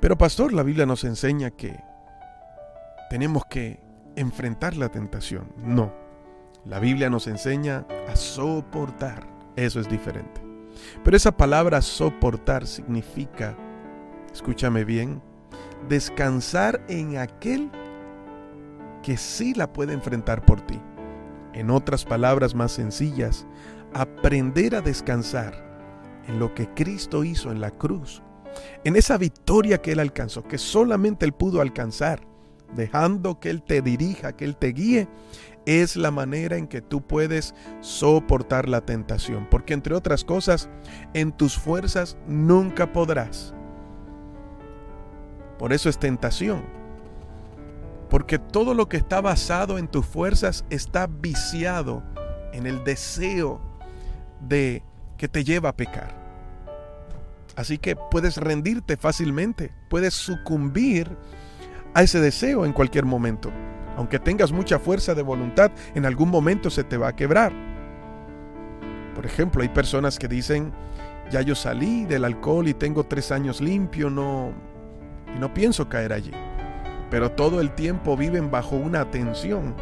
Pero 0.00 0.18
pastor, 0.18 0.52
la 0.52 0.62
Biblia 0.62 0.86
nos 0.86 1.04
enseña 1.04 1.50
que 1.50 1.78
tenemos 3.08 3.44
que 3.46 3.80
enfrentar 4.16 4.76
la 4.76 4.88
tentación. 4.88 5.52
No, 5.56 5.92
la 6.66 6.78
Biblia 6.78 7.10
nos 7.10 7.26
enseña 7.26 7.86
a 8.08 8.16
soportar. 8.16 9.26
Eso 9.56 9.80
es 9.80 9.88
diferente. 9.88 10.40
Pero 11.02 11.16
esa 11.16 11.36
palabra 11.36 11.82
soportar 11.82 12.66
significa, 12.66 13.56
escúchame 14.32 14.84
bien, 14.84 15.22
descansar 15.88 16.80
en 16.88 17.18
aquel 17.18 17.70
que 19.02 19.16
sí 19.16 19.54
la 19.54 19.72
puede 19.72 19.92
enfrentar 19.92 20.44
por 20.44 20.60
ti. 20.62 20.80
En 21.52 21.70
otras 21.70 22.04
palabras 22.04 22.54
más 22.54 22.72
sencillas, 22.72 23.46
aprender 23.92 24.74
a 24.74 24.80
descansar 24.80 25.62
en 26.26 26.38
lo 26.38 26.54
que 26.54 26.68
Cristo 26.74 27.22
hizo 27.22 27.52
en 27.52 27.60
la 27.60 27.70
cruz, 27.70 28.22
en 28.82 28.96
esa 28.96 29.18
victoria 29.18 29.80
que 29.80 29.92
Él 29.92 30.00
alcanzó, 30.00 30.42
que 30.42 30.58
solamente 30.58 31.26
Él 31.26 31.32
pudo 31.32 31.60
alcanzar, 31.60 32.26
dejando 32.74 33.40
que 33.40 33.50
Él 33.50 33.62
te 33.62 33.82
dirija, 33.82 34.36
que 34.36 34.44
Él 34.44 34.56
te 34.56 34.68
guíe, 34.68 35.08
es 35.66 35.96
la 35.96 36.10
manera 36.10 36.56
en 36.56 36.66
que 36.66 36.82
tú 36.82 37.02
puedes 37.02 37.54
soportar 37.80 38.68
la 38.68 38.80
tentación. 38.82 39.48
Porque 39.50 39.74
entre 39.74 39.94
otras 39.94 40.24
cosas, 40.24 40.68
en 41.14 41.32
tus 41.32 41.56
fuerzas 41.56 42.16
nunca 42.26 42.92
podrás. 42.92 43.54
Por 45.58 45.72
eso 45.72 45.88
es 45.88 45.98
tentación 45.98 46.62
porque 48.14 48.38
todo 48.38 48.74
lo 48.74 48.88
que 48.88 48.96
está 48.96 49.20
basado 49.20 49.76
en 49.76 49.88
tus 49.88 50.06
fuerzas 50.06 50.64
está 50.70 51.08
viciado 51.08 52.04
en 52.52 52.64
el 52.68 52.84
deseo 52.84 53.60
de 54.40 54.84
que 55.18 55.26
te 55.26 55.42
lleva 55.42 55.70
a 55.70 55.76
pecar. 55.76 56.14
Así 57.56 57.76
que 57.76 57.96
puedes 57.96 58.36
rendirte 58.36 58.96
fácilmente, 58.96 59.72
puedes 59.90 60.14
sucumbir 60.14 61.16
a 61.94 62.02
ese 62.02 62.20
deseo 62.20 62.66
en 62.66 62.72
cualquier 62.72 63.04
momento. 63.04 63.50
Aunque 63.96 64.18
tengas 64.18 64.52
mucha 64.52 64.78
fuerza 64.78 65.14
de 65.14 65.22
voluntad, 65.22 65.70
en 65.94 66.04
algún 66.04 66.28
momento 66.28 66.68
se 66.68 66.82
te 66.82 66.96
va 66.96 67.08
a 67.08 67.16
quebrar. 67.16 67.52
Por 69.14 69.24
ejemplo, 69.24 69.62
hay 69.62 69.68
personas 69.68 70.18
que 70.18 70.26
dicen, 70.26 70.72
ya 71.30 71.40
yo 71.40 71.54
salí 71.54 72.04
del 72.04 72.24
alcohol 72.24 72.66
y 72.66 72.74
tengo 72.74 73.04
tres 73.04 73.30
años 73.30 73.60
limpio, 73.60 74.10
no, 74.10 74.52
y 75.34 75.38
no 75.38 75.54
pienso 75.54 75.88
caer 75.88 76.12
allí. 76.12 76.32
Pero 77.10 77.30
todo 77.30 77.60
el 77.60 77.70
tiempo 77.74 78.16
viven 78.16 78.50
bajo 78.50 78.74
una 78.74 79.08
tensión. 79.10 79.74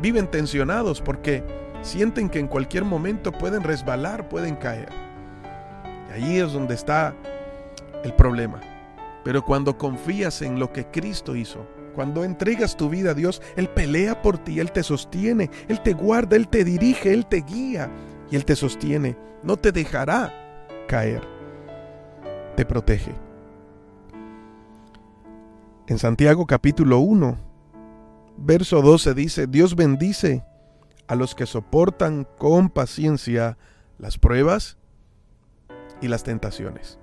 Viven 0.00 0.28
tensionados 0.28 1.00
porque 1.00 1.42
sienten 1.82 2.28
que 2.28 2.38
en 2.38 2.46
cualquier 2.46 2.84
momento 2.84 3.32
pueden 3.32 3.64
resbalar, 3.64 4.28
pueden 4.28 4.54
caer. 4.54 4.88
Y 6.08 6.12
ahí 6.12 6.38
es 6.38 6.52
donde 6.52 6.74
está 6.74 7.14
el 8.04 8.12
problema. 8.14 8.60
Pero 9.26 9.44
cuando 9.44 9.76
confías 9.76 10.40
en 10.40 10.60
lo 10.60 10.72
que 10.72 10.86
Cristo 10.86 11.34
hizo, 11.34 11.66
cuando 11.96 12.22
entregas 12.22 12.76
tu 12.76 12.88
vida 12.88 13.10
a 13.10 13.14
Dios, 13.14 13.42
Él 13.56 13.68
pelea 13.68 14.22
por 14.22 14.38
ti, 14.38 14.60
Él 14.60 14.70
te 14.70 14.84
sostiene, 14.84 15.50
Él 15.66 15.82
te 15.82 15.94
guarda, 15.94 16.36
Él 16.36 16.46
te 16.46 16.62
dirige, 16.62 17.12
Él 17.12 17.26
te 17.26 17.38
guía 17.38 17.90
y 18.30 18.36
Él 18.36 18.44
te 18.44 18.54
sostiene. 18.54 19.18
No 19.42 19.56
te 19.56 19.72
dejará 19.72 20.32
caer. 20.86 21.26
Te 22.54 22.64
protege. 22.64 23.16
En 25.88 25.98
Santiago 25.98 26.46
capítulo 26.46 27.00
1, 27.00 27.36
verso 28.36 28.80
12 28.80 29.12
dice, 29.14 29.48
Dios 29.48 29.74
bendice 29.74 30.44
a 31.08 31.16
los 31.16 31.34
que 31.34 31.46
soportan 31.46 32.28
con 32.38 32.70
paciencia 32.70 33.58
las 33.98 34.18
pruebas 34.18 34.78
y 36.00 36.06
las 36.06 36.22
tentaciones. 36.22 37.00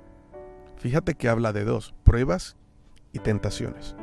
Fíjate 0.83 1.13
que 1.13 1.29
habla 1.29 1.53
de 1.53 1.63
dos, 1.63 1.93
pruebas 2.03 2.57
y 3.13 3.19
tentaciones. 3.19 3.95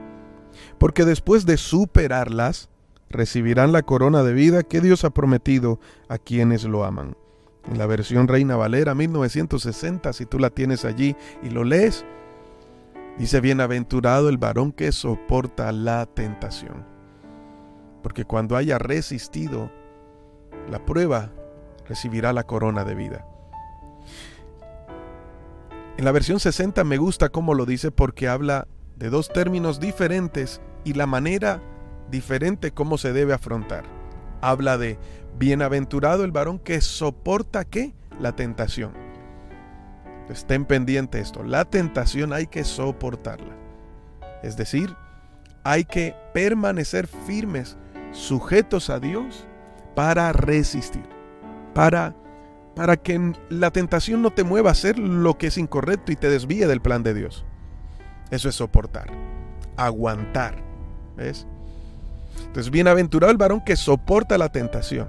Porque 0.78 1.04
después 1.04 1.44
de 1.44 1.58
superarlas, 1.58 2.70
recibirán 3.10 3.70
la 3.70 3.82
corona 3.82 4.22
de 4.22 4.32
vida 4.32 4.62
que 4.62 4.80
Dios 4.80 5.04
ha 5.04 5.10
prometido 5.10 5.78
a 6.08 6.16
quienes 6.16 6.64
lo 6.64 6.84
aman. 6.84 7.18
En 7.70 7.76
la 7.76 7.84
versión 7.84 8.28
Reina 8.28 8.56
Valera 8.56 8.94
1960, 8.94 10.10
si 10.14 10.24
tú 10.24 10.38
la 10.38 10.48
tienes 10.48 10.86
allí 10.86 11.16
y 11.42 11.50
lo 11.50 11.64
lees, 11.64 12.06
dice, 13.18 13.42
bienaventurado 13.42 14.30
el 14.30 14.38
varón 14.38 14.72
que 14.72 14.90
soporta 14.90 15.72
la 15.72 16.06
tentación. 16.06 16.86
Porque 18.02 18.24
cuando 18.24 18.56
haya 18.56 18.78
resistido 18.78 19.70
la 20.70 20.86
prueba, 20.86 21.30
recibirá 21.86 22.32
la 22.32 22.44
corona 22.44 22.84
de 22.84 22.94
vida. 22.94 23.26
En 26.00 26.06
la 26.06 26.12
versión 26.12 26.40
60 26.40 26.82
me 26.84 26.96
gusta 26.96 27.28
cómo 27.28 27.52
lo 27.52 27.66
dice 27.66 27.90
porque 27.90 28.26
habla 28.26 28.66
de 28.96 29.10
dos 29.10 29.28
términos 29.28 29.80
diferentes 29.80 30.62
y 30.82 30.94
la 30.94 31.04
manera 31.04 31.60
diferente 32.10 32.70
cómo 32.70 32.96
se 32.96 33.12
debe 33.12 33.34
afrontar. 33.34 33.84
Habla 34.40 34.78
de 34.78 34.98
bienaventurado 35.38 36.24
el 36.24 36.32
varón 36.32 36.58
que 36.58 36.80
soporta 36.80 37.66
qué? 37.66 37.92
La 38.18 38.34
tentación. 38.34 38.94
Estén 40.30 40.64
pendientes 40.64 41.20
esto. 41.20 41.42
La 41.42 41.66
tentación 41.66 42.32
hay 42.32 42.46
que 42.46 42.64
soportarla. 42.64 43.54
Es 44.42 44.56
decir, 44.56 44.96
hay 45.64 45.84
que 45.84 46.16
permanecer 46.32 47.08
firmes, 47.08 47.76
sujetos 48.12 48.88
a 48.88 49.00
Dios 49.00 49.46
para 49.94 50.32
resistir, 50.32 51.04
para 51.74 52.16
para 52.74 52.96
que 52.96 53.32
la 53.48 53.70
tentación 53.70 54.22
no 54.22 54.30
te 54.30 54.44
mueva 54.44 54.70
a 54.70 54.72
hacer 54.72 54.98
lo 54.98 55.36
que 55.38 55.48
es 55.48 55.58
incorrecto 55.58 56.12
y 56.12 56.16
te 56.16 56.30
desvíe 56.30 56.66
del 56.66 56.80
plan 56.80 57.02
de 57.02 57.14
Dios. 57.14 57.44
Eso 58.30 58.48
es 58.48 58.54
soportar, 58.54 59.10
aguantar. 59.76 60.62
¿Ves? 61.16 61.46
Entonces, 62.46 62.70
bienaventurado 62.70 63.30
el 63.30 63.36
varón 63.38 63.60
que 63.60 63.76
soporta 63.76 64.38
la 64.38 64.50
tentación. 64.50 65.08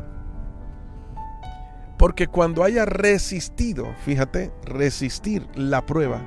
Porque 1.98 2.28
cuando 2.28 2.64
haya 2.64 2.86
resistido, 2.86 3.94
fíjate, 4.04 4.52
resistir 4.66 5.48
la 5.56 5.86
prueba, 5.86 6.22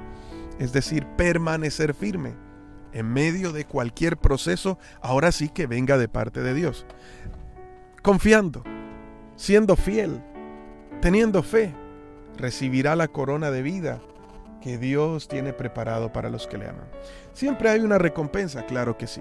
es 0.58 0.72
decir, 0.72 1.04
permanecer 1.16 1.94
firme 1.94 2.34
en 2.92 3.12
medio 3.12 3.52
de 3.52 3.64
cualquier 3.64 4.16
proceso, 4.16 4.78
ahora 5.02 5.32
sí 5.32 5.48
que 5.48 5.66
venga 5.66 5.98
de 5.98 6.08
parte 6.08 6.42
de 6.42 6.54
Dios. 6.54 6.86
Confiando, 8.02 8.62
siendo 9.34 9.74
fiel, 9.74 10.22
teniendo 11.04 11.42
fe, 11.42 11.74
recibirá 12.38 12.96
la 12.96 13.08
corona 13.08 13.50
de 13.50 13.60
vida 13.60 14.00
que 14.62 14.78
Dios 14.78 15.28
tiene 15.28 15.52
preparado 15.52 16.14
para 16.14 16.30
los 16.30 16.46
que 16.46 16.56
le 16.56 16.66
aman. 16.66 16.86
Siempre 17.34 17.68
hay 17.68 17.80
una 17.80 17.98
recompensa, 17.98 18.64
claro 18.64 18.96
que 18.96 19.06
sí. 19.06 19.20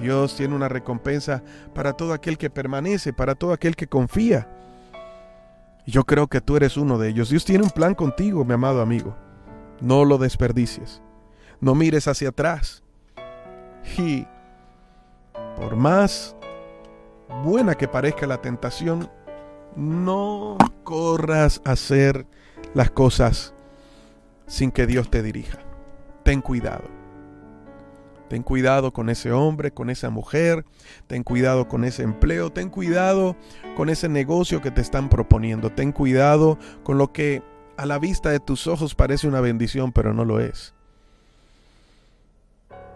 Dios 0.00 0.34
tiene 0.34 0.52
una 0.52 0.68
recompensa 0.68 1.44
para 1.76 1.92
todo 1.92 2.12
aquel 2.12 2.36
que 2.36 2.50
permanece, 2.50 3.12
para 3.12 3.36
todo 3.36 3.52
aquel 3.52 3.76
que 3.76 3.86
confía. 3.86 4.48
Yo 5.86 6.02
creo 6.02 6.26
que 6.26 6.40
tú 6.40 6.56
eres 6.56 6.76
uno 6.76 6.98
de 6.98 7.10
ellos. 7.10 7.30
Dios 7.30 7.44
tiene 7.44 7.62
un 7.62 7.70
plan 7.70 7.94
contigo, 7.94 8.44
mi 8.44 8.54
amado 8.54 8.82
amigo. 8.82 9.14
No 9.80 10.04
lo 10.04 10.18
desperdicies. 10.18 11.00
No 11.60 11.76
mires 11.76 12.08
hacia 12.08 12.30
atrás. 12.30 12.82
Y 13.96 14.26
por 15.54 15.76
más 15.76 16.34
buena 17.44 17.76
que 17.76 17.86
parezca 17.86 18.26
la 18.26 18.42
tentación, 18.42 19.08
no 19.76 20.58
corras 20.84 21.60
a 21.64 21.72
hacer 21.72 22.26
las 22.74 22.90
cosas 22.90 23.54
sin 24.46 24.70
que 24.70 24.86
Dios 24.86 25.10
te 25.10 25.22
dirija. 25.22 25.58
Ten 26.24 26.40
cuidado. 26.40 26.84
Ten 28.28 28.44
cuidado 28.44 28.92
con 28.92 29.10
ese 29.10 29.32
hombre, 29.32 29.72
con 29.72 29.90
esa 29.90 30.08
mujer, 30.08 30.64
ten 31.08 31.24
cuidado 31.24 31.66
con 31.66 31.84
ese 31.84 32.04
empleo, 32.04 32.52
ten 32.52 32.68
cuidado 32.68 33.36
con 33.76 33.88
ese 33.88 34.08
negocio 34.08 34.60
que 34.60 34.70
te 34.70 34.80
están 34.80 35.08
proponiendo, 35.08 35.70
ten 35.70 35.90
cuidado 35.90 36.56
con 36.84 36.96
lo 36.96 37.12
que 37.12 37.42
a 37.76 37.86
la 37.86 37.98
vista 37.98 38.30
de 38.30 38.38
tus 38.38 38.68
ojos 38.68 38.94
parece 38.94 39.26
una 39.26 39.40
bendición, 39.40 39.90
pero 39.90 40.14
no 40.14 40.24
lo 40.24 40.38
es. 40.38 40.74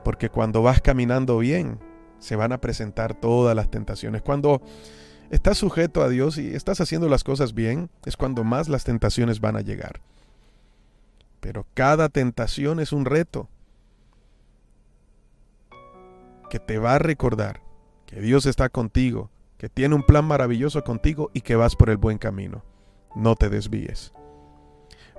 Porque 0.04 0.28
cuando 0.28 0.62
vas 0.62 0.80
caminando 0.80 1.38
bien, 1.38 1.80
se 2.20 2.36
van 2.36 2.52
a 2.52 2.60
presentar 2.60 3.14
todas 3.14 3.56
las 3.56 3.70
tentaciones. 3.70 4.22
Cuando 4.22 4.62
estás 5.30 5.58
sujeto 5.58 6.02
a 6.02 6.08
Dios 6.08 6.38
y 6.38 6.54
estás 6.54 6.80
haciendo 6.80 7.08
las 7.08 7.24
cosas 7.24 7.54
bien, 7.54 7.90
es 8.04 8.16
cuando 8.16 8.44
más 8.44 8.68
las 8.68 8.84
tentaciones 8.84 9.40
van 9.40 9.56
a 9.56 9.60
llegar. 9.60 10.00
Pero 11.40 11.66
cada 11.74 12.08
tentación 12.08 12.80
es 12.80 12.92
un 12.92 13.04
reto 13.04 13.48
que 16.48 16.58
te 16.58 16.78
va 16.78 16.94
a 16.94 16.98
recordar 16.98 17.60
que 18.06 18.20
Dios 18.20 18.46
está 18.46 18.68
contigo, 18.68 19.30
que 19.58 19.68
tiene 19.68 19.94
un 19.94 20.02
plan 20.02 20.24
maravilloso 20.24 20.84
contigo 20.84 21.30
y 21.34 21.40
que 21.40 21.56
vas 21.56 21.76
por 21.76 21.90
el 21.90 21.96
buen 21.96 22.18
camino. 22.18 22.64
No 23.14 23.34
te 23.34 23.50
desvíes. 23.50 24.12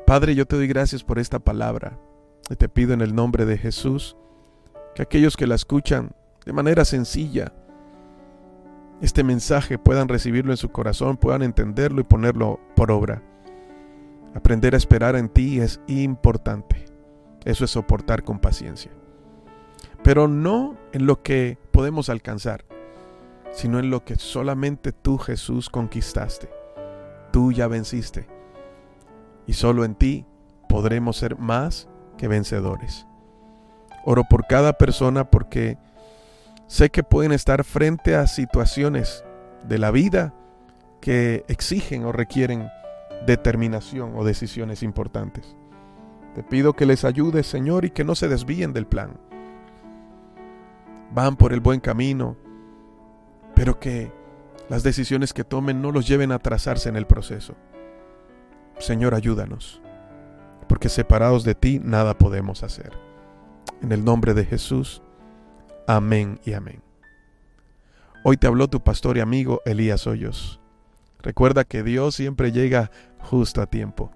Padre, 0.05 0.35
yo 0.35 0.45
te 0.45 0.55
doy 0.55 0.67
gracias 0.67 1.03
por 1.03 1.19
esta 1.19 1.39
palabra 1.39 1.99
y 2.49 2.55
te 2.55 2.69
pido 2.69 2.93
en 2.93 3.01
el 3.01 3.15
nombre 3.15 3.45
de 3.45 3.57
Jesús 3.57 4.15
que 4.93 5.01
aquellos 5.01 5.35
que 5.35 5.47
la 5.47 5.55
escuchan 5.55 6.15
de 6.45 6.53
manera 6.53 6.85
sencilla, 6.85 7.53
este 9.01 9.23
mensaje 9.23 9.77
puedan 9.77 10.07
recibirlo 10.07 10.51
en 10.51 10.57
su 10.57 10.69
corazón, 10.69 11.17
puedan 11.17 11.43
entenderlo 11.43 12.01
y 12.01 12.05
ponerlo 12.05 12.59
por 12.75 12.91
obra. 12.91 13.21
Aprender 14.33 14.73
a 14.73 14.77
esperar 14.77 15.15
en 15.15 15.29
ti 15.29 15.59
es 15.59 15.79
importante. 15.87 16.85
Eso 17.43 17.65
es 17.65 17.71
soportar 17.71 18.23
con 18.23 18.39
paciencia. 18.39 18.91
Pero 20.03 20.27
no 20.27 20.77
en 20.93 21.05
lo 21.05 21.21
que 21.21 21.57
podemos 21.71 22.09
alcanzar, 22.09 22.65
sino 23.51 23.79
en 23.79 23.89
lo 23.89 24.03
que 24.03 24.15
solamente 24.15 24.91
tú 24.91 25.17
Jesús 25.17 25.69
conquistaste. 25.69 26.49
Tú 27.31 27.51
ya 27.51 27.67
venciste. 27.67 28.27
Y 29.47 29.53
solo 29.53 29.85
en 29.85 29.95
ti 29.95 30.25
podremos 30.67 31.17
ser 31.17 31.37
más 31.37 31.87
que 32.17 32.27
vencedores. 32.27 33.05
Oro 34.05 34.23
por 34.29 34.45
cada 34.47 34.73
persona 34.73 35.29
porque 35.29 35.77
Sé 36.67 36.89
que 36.89 37.03
pueden 37.03 37.31
estar 37.31 37.63
frente 37.63 38.15
a 38.15 38.27
situaciones 38.27 39.23
de 39.67 39.77
la 39.77 39.91
vida 39.91 40.33
que 40.99 41.45
exigen 41.47 42.05
o 42.05 42.11
requieren 42.11 42.69
determinación 43.25 44.13
o 44.15 44.23
decisiones 44.23 44.83
importantes. 44.83 45.55
Te 46.33 46.43
pido 46.43 46.73
que 46.73 46.85
les 46.85 47.05
ayudes, 47.05 47.47
Señor, 47.47 47.85
y 47.85 47.91
que 47.91 48.03
no 48.03 48.15
se 48.15 48.27
desvíen 48.27 48.73
del 48.73 48.87
plan. 48.87 49.17
Van 51.13 51.37
por 51.37 51.53
el 51.53 51.61
buen 51.61 51.79
camino, 51.79 52.35
pero 53.53 53.79
que 53.79 54.11
las 54.67 54.83
decisiones 54.83 55.33
que 55.33 55.43
tomen 55.43 55.81
no 55.81 55.91
los 55.91 56.07
lleven 56.07 56.31
a 56.31 56.35
atrasarse 56.35 56.89
en 56.89 56.95
el 56.95 57.05
proceso. 57.05 57.55
Señor, 58.79 59.13
ayúdanos, 59.13 59.81
porque 60.67 60.89
separados 60.89 61.43
de 61.43 61.55
ti 61.55 61.79
nada 61.81 62.17
podemos 62.17 62.63
hacer. 62.63 62.91
En 63.81 63.91
el 63.91 64.03
nombre 64.03 64.33
de 64.33 64.45
Jesús. 64.45 65.01
Amén 65.87 66.39
y 66.45 66.53
amén. 66.53 66.81
Hoy 68.23 68.37
te 68.37 68.47
habló 68.47 68.67
tu 68.67 68.79
pastor 68.81 69.17
y 69.17 69.19
amigo 69.19 69.61
Elías 69.65 70.07
Hoyos. 70.07 70.59
Recuerda 71.19 71.63
que 71.63 71.83
Dios 71.83 72.15
siempre 72.15 72.51
llega 72.51 72.89
justo 73.19 73.61
a 73.61 73.67
tiempo. 73.67 74.11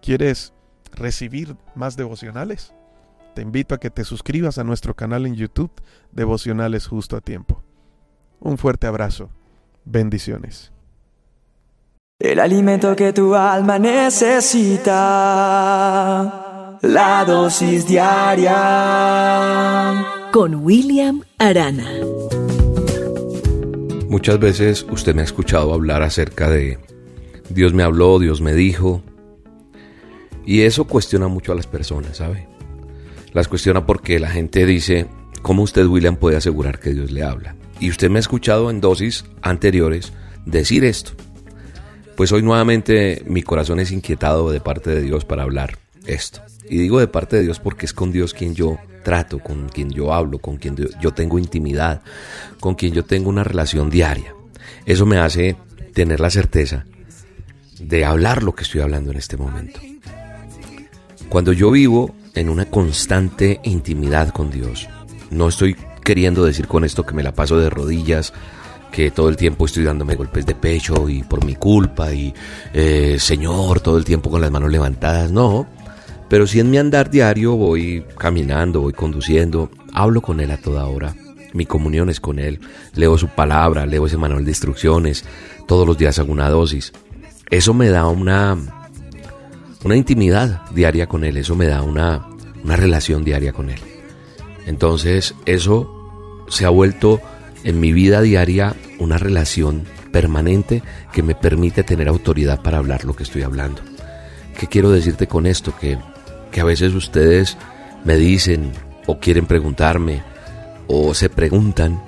¿Quieres 0.00 0.54
recibir 0.92 1.56
más 1.74 1.96
devocionales? 1.96 2.72
Te 3.34 3.42
invito 3.42 3.74
a 3.74 3.78
que 3.78 3.90
te 3.90 4.04
suscribas 4.04 4.56
a 4.58 4.64
nuestro 4.64 4.94
canal 4.94 5.26
en 5.26 5.34
YouTube, 5.34 5.70
Devocionales 6.10 6.86
Justo 6.86 7.16
a 7.16 7.20
Tiempo. 7.20 7.62
Un 8.40 8.56
fuerte 8.56 8.86
abrazo. 8.86 9.28
Bendiciones. 9.84 10.72
El 12.18 12.40
alimento 12.40 12.96
que 12.96 13.12
tu 13.12 13.34
alma 13.34 13.78
necesita. 13.78 14.88
La 16.82 17.24
dosis 17.24 17.88
diaria. 17.88 18.54
Con 20.32 20.54
William 20.56 21.22
Arana. 21.38 21.90
Muchas 24.08 24.38
veces 24.38 24.86
usted 24.88 25.12
me 25.14 25.22
ha 25.22 25.24
escuchado 25.24 25.74
hablar 25.74 26.02
acerca 26.02 26.48
de 26.48 26.78
Dios 27.48 27.74
me 27.74 27.82
habló, 27.82 28.20
Dios 28.20 28.40
me 28.40 28.54
dijo. 28.54 29.02
Y 30.46 30.60
eso 30.62 30.84
cuestiona 30.84 31.26
mucho 31.26 31.50
a 31.50 31.56
las 31.56 31.66
personas, 31.66 32.18
¿sabe? 32.18 32.46
Las 33.32 33.48
cuestiona 33.48 33.84
porque 33.84 34.20
la 34.20 34.30
gente 34.30 34.64
dice, 34.64 35.08
¿cómo 35.42 35.64
usted, 35.64 35.84
William, 35.84 36.14
puede 36.16 36.36
asegurar 36.36 36.78
que 36.78 36.94
Dios 36.94 37.10
le 37.10 37.24
habla? 37.24 37.56
Y 37.80 37.90
usted 37.90 38.08
me 38.08 38.18
ha 38.18 38.20
escuchado 38.20 38.70
en 38.70 38.80
dosis 38.80 39.24
anteriores 39.42 40.12
decir 40.46 40.84
esto. 40.84 41.10
Pues 42.16 42.30
hoy 42.30 42.42
nuevamente 42.42 43.24
mi 43.26 43.42
corazón 43.42 43.80
es 43.80 43.90
inquietado 43.90 44.52
de 44.52 44.60
parte 44.60 44.90
de 44.90 45.02
Dios 45.02 45.24
para 45.24 45.42
hablar 45.42 45.78
esto. 46.06 46.40
Y 46.70 46.78
digo 46.78 47.00
de 47.00 47.08
parte 47.08 47.36
de 47.36 47.42
Dios 47.42 47.60
porque 47.60 47.86
es 47.86 47.92
con 47.92 48.12
Dios 48.12 48.34
quien 48.34 48.54
yo 48.54 48.78
trato, 49.02 49.38
con 49.38 49.68
quien 49.68 49.90
yo 49.90 50.12
hablo, 50.12 50.38
con 50.38 50.56
quien 50.56 50.76
yo 51.00 51.12
tengo 51.12 51.38
intimidad, 51.38 52.02
con 52.60 52.74
quien 52.74 52.92
yo 52.92 53.04
tengo 53.04 53.30
una 53.30 53.44
relación 53.44 53.90
diaria. 53.90 54.34
Eso 54.84 55.06
me 55.06 55.18
hace 55.18 55.56
tener 55.94 56.20
la 56.20 56.30
certeza 56.30 56.84
de 57.80 58.04
hablar 58.04 58.42
lo 58.42 58.54
que 58.54 58.64
estoy 58.64 58.80
hablando 58.80 59.10
en 59.10 59.18
este 59.18 59.36
momento. 59.36 59.80
Cuando 61.28 61.52
yo 61.52 61.70
vivo 61.70 62.14
en 62.34 62.48
una 62.48 62.66
constante 62.66 63.60
intimidad 63.64 64.30
con 64.30 64.50
Dios, 64.50 64.88
no 65.30 65.48
estoy 65.48 65.76
queriendo 66.04 66.44
decir 66.44 66.66
con 66.66 66.84
esto 66.84 67.04
que 67.04 67.14
me 67.14 67.22
la 67.22 67.32
paso 67.34 67.58
de 67.58 67.68
rodillas, 67.68 68.32
que 68.90 69.10
todo 69.10 69.28
el 69.28 69.36
tiempo 69.36 69.66
estoy 69.66 69.84
dándome 69.84 70.14
golpes 70.16 70.46
de 70.46 70.54
pecho 70.54 71.08
y 71.08 71.22
por 71.22 71.44
mi 71.44 71.54
culpa 71.54 72.12
y 72.12 72.32
eh, 72.72 73.16
Señor 73.18 73.80
todo 73.80 73.98
el 73.98 74.04
tiempo 74.04 74.30
con 74.30 74.40
las 74.40 74.50
manos 74.50 74.70
levantadas, 74.70 75.30
no. 75.30 75.66
Pero 76.28 76.46
si 76.46 76.60
en 76.60 76.70
mi 76.70 76.78
andar 76.78 77.10
diario 77.10 77.56
voy 77.56 78.04
caminando, 78.18 78.82
voy 78.82 78.92
conduciendo, 78.92 79.70
hablo 79.92 80.20
con 80.20 80.40
Él 80.40 80.50
a 80.50 80.58
toda 80.58 80.86
hora. 80.86 81.14
Mi 81.54 81.64
comunión 81.64 82.10
es 82.10 82.20
con 82.20 82.38
Él. 82.38 82.60
Leo 82.94 83.16
su 83.16 83.28
palabra, 83.28 83.86
leo 83.86 84.06
ese 84.06 84.18
manual 84.18 84.44
de 84.44 84.50
instrucciones. 84.50 85.24
Todos 85.66 85.86
los 85.86 85.96
días 85.96 86.18
hago 86.18 86.32
una 86.32 86.50
dosis. 86.50 86.92
Eso 87.50 87.72
me 87.72 87.88
da 87.88 88.06
una, 88.06 88.58
una 89.84 89.96
intimidad 89.96 90.62
diaria 90.72 91.06
con 91.06 91.24
Él. 91.24 91.38
Eso 91.38 91.56
me 91.56 91.66
da 91.66 91.82
una, 91.82 92.26
una 92.62 92.76
relación 92.76 93.24
diaria 93.24 93.52
con 93.52 93.70
Él. 93.70 93.80
Entonces 94.66 95.34
eso 95.46 96.44
se 96.48 96.66
ha 96.66 96.70
vuelto 96.70 97.22
en 97.64 97.80
mi 97.80 97.92
vida 97.92 98.20
diaria 98.20 98.76
una 98.98 99.16
relación 99.16 99.84
permanente 100.12 100.82
que 101.12 101.22
me 101.22 101.34
permite 101.34 101.84
tener 101.84 102.08
autoridad 102.08 102.62
para 102.62 102.78
hablar 102.78 103.04
lo 103.04 103.14
que 103.16 103.22
estoy 103.22 103.42
hablando. 103.42 103.80
¿Qué 104.58 104.66
quiero 104.66 104.90
decirte 104.90 105.26
con 105.26 105.46
esto? 105.46 105.74
Que 105.78 105.98
que 106.50 106.60
a 106.60 106.64
veces 106.64 106.94
ustedes 106.94 107.56
me 108.04 108.16
dicen 108.16 108.72
o 109.06 109.18
quieren 109.18 109.46
preguntarme 109.46 110.22
o 110.86 111.14
se 111.14 111.28
preguntan 111.28 112.02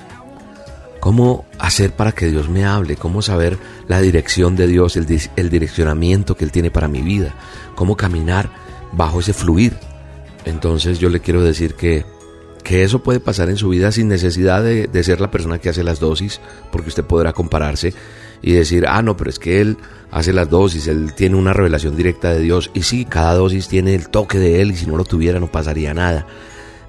cómo 1.01 1.47
hacer 1.59 1.93
para 1.93 2.13
que 2.13 2.27
Dios 2.27 2.49
me 2.49 2.65
hable, 2.65 2.97
cómo 2.97 3.23
saber 3.23 3.59
la 3.89 4.01
dirección 4.01 4.55
de 4.55 4.67
Dios, 4.67 4.97
el, 4.97 5.07
direccionamiento 5.51 6.37
que 6.37 6.45
Él 6.45 6.53
tiene 6.53 6.71
para 6.71 6.89
mi 6.89 7.01
vida, 7.01 7.35
cómo 7.75 7.97
caminar 7.97 8.51
bajo 8.93 9.21
ese 9.21 9.33
fluir. 9.33 9.77
Entonces 10.45 10.99
yo 10.99 11.09
le 11.09 11.21
quiero 11.21 11.43
decir 11.43 11.75
que, 11.75 12.05
que 12.63 12.83
eso 12.85 13.03
puede 13.03 13.21
pasar 13.21 13.49
en 13.49 13.57
su 13.57 13.71
vida 13.71 13.93
sin 13.93 14.09
necesidad 14.09 14.63
de, 14.63 14.87
de 14.87 15.05
ser 15.05 15.21
la 15.21 15.31
persona 15.31 15.59
que 15.59 15.71
hace 15.71 15.83
las 15.83 16.01
dosis, 16.01 16.41
porque 16.71 16.89
usted 16.89 17.05
podrá 17.05 17.33
compararse 17.33 17.95
y 18.43 18.53
decir, 18.53 18.87
ah, 18.89 19.03
no, 19.03 19.17
pero 19.17 19.31
es 19.31 19.39
que 19.39 19.61
él 19.61 19.77
hace 20.11 20.33
las 20.33 20.49
dosis, 20.49 20.87
él 20.87 21.15
tiene 21.15 21.37
una 21.37 21.53
revelación 21.53 21.97
directa 21.97 22.33
de 22.33 22.41
Dios. 22.41 22.71
Y 22.75 22.83
sí, 22.83 23.05
cada 23.05 23.35
dosis 23.35 23.69
tiene 23.69 23.95
el 23.95 24.09
toque 24.09 24.39
de 24.39 24.61
él 24.61 24.73
y 24.73 24.77
si 24.77 24.87
no 24.87 24.97
lo 24.97 25.05
tuviera 25.05 25.41
no 25.41 25.51
pasaría 25.51 25.95
nada. 25.95 26.27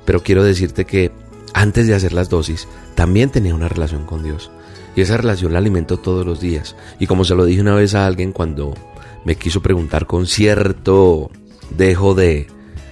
Pero 0.06 0.24
quiero 0.24 0.44
decirte 0.44 0.86
que 0.86 1.12
antes 1.54 1.88
de 1.88 1.96
hacer 1.96 2.14
las 2.14 2.30
dosis, 2.30 2.68
también 2.96 3.30
tenía 3.30 3.56
una 3.56 3.68
relación 3.68 4.06
con 4.06 4.24
Dios. 4.24 4.52
Y 4.96 5.02
esa 5.02 5.18
relación 5.18 5.54
la 5.54 5.60
alimento 5.60 5.98
todos 5.98 6.26
los 6.26 6.40
días. 6.40 6.76
Y 7.00 7.08
como 7.08 7.24
se 7.24 7.36
lo 7.36 7.46
dije 7.46 7.62
una 7.62 7.76
vez 7.76 7.96
a 7.96 8.06
alguien 8.06 8.32
cuando 8.32 8.74
me 9.24 9.36
quiso 9.36 9.62
preguntar 9.62 10.08
con 10.08 10.28
cierto 10.28 11.30
dejo 11.78 12.14
de, 12.14 12.48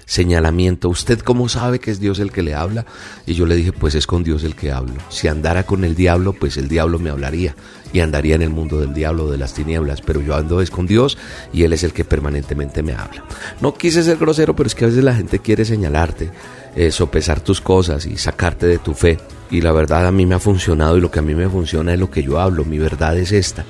señalamiento. 0.09 0.89
¿Usted 0.89 1.19
cómo 1.19 1.47
sabe 1.49 1.79
que 1.79 1.91
es 1.91 1.99
Dios 1.99 2.17
el 2.19 2.31
que 2.31 2.41
le 2.41 2.55
habla? 2.55 2.85
Y 3.27 3.35
yo 3.35 3.45
le 3.45 3.55
dije, 3.55 3.71
pues 3.71 3.93
es 3.93 4.07
con 4.07 4.23
Dios 4.23 4.43
el 4.43 4.55
que 4.55 4.71
hablo. 4.71 4.95
Si 5.09 5.27
andara 5.27 5.63
con 5.63 5.83
el 5.83 5.95
diablo, 5.95 6.33
pues 6.33 6.57
el 6.57 6.67
diablo 6.67 6.97
me 6.97 7.11
hablaría 7.11 7.55
y 7.93 7.99
andaría 7.99 8.33
en 8.33 8.41
el 8.41 8.49
mundo 8.49 8.79
del 8.79 8.93
diablo, 8.93 9.29
de 9.29 9.37
las 9.37 9.53
tinieblas. 9.53 10.01
Pero 10.01 10.19
yo 10.19 10.35
ando 10.35 10.61
es 10.61 10.71
con 10.71 10.87
Dios 10.87 11.19
y 11.53 11.61
Él 11.61 11.73
es 11.73 11.83
el 11.83 11.93
que 11.93 12.05
permanentemente 12.05 12.81
me 12.81 12.93
habla. 12.93 13.23
No 13.61 13.75
quise 13.75 14.01
ser 14.01 14.17
grosero, 14.17 14.55
pero 14.55 14.65
es 14.65 14.73
que 14.73 14.85
a 14.85 14.87
veces 14.87 15.03
la 15.03 15.13
gente 15.13 15.39
quiere 15.39 15.63
señalarte, 15.63 16.31
eh, 16.75 16.89
sopesar 16.89 17.41
tus 17.41 17.61
cosas 17.61 18.07
y 18.07 18.17
sacarte 18.17 18.65
de 18.65 18.79
tu 18.79 18.95
fe. 18.95 19.19
Y 19.51 19.61
la 19.61 19.71
verdad 19.71 20.07
a 20.07 20.11
mí 20.11 20.25
me 20.25 20.33
ha 20.33 20.39
funcionado 20.39 20.97
y 20.97 21.01
lo 21.01 21.11
que 21.11 21.19
a 21.19 21.23
mí 21.23 21.35
me 21.35 21.47
funciona 21.47 21.93
es 21.93 21.99
lo 21.99 22.09
que 22.09 22.23
yo 22.23 22.39
hablo. 22.39 22.65
Mi 22.65 22.79
verdad 22.79 23.15
es 23.15 23.31
esta 23.31 23.63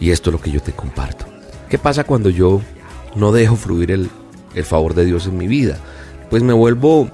y 0.00 0.10
esto 0.10 0.28
es 0.28 0.32
lo 0.32 0.40
que 0.40 0.50
yo 0.50 0.60
te 0.60 0.72
comparto. 0.72 1.24
¿Qué 1.70 1.78
pasa 1.78 2.04
cuando 2.04 2.28
yo 2.28 2.60
no 3.16 3.32
dejo 3.32 3.56
fluir 3.56 3.90
el, 3.90 4.10
el 4.58 4.64
favor 4.64 4.94
de 4.94 5.04
Dios 5.04 5.26
en 5.26 5.38
mi 5.38 5.46
vida. 5.46 5.78
Pues 6.30 6.42
me 6.42 6.52
vuelvo 6.52 7.10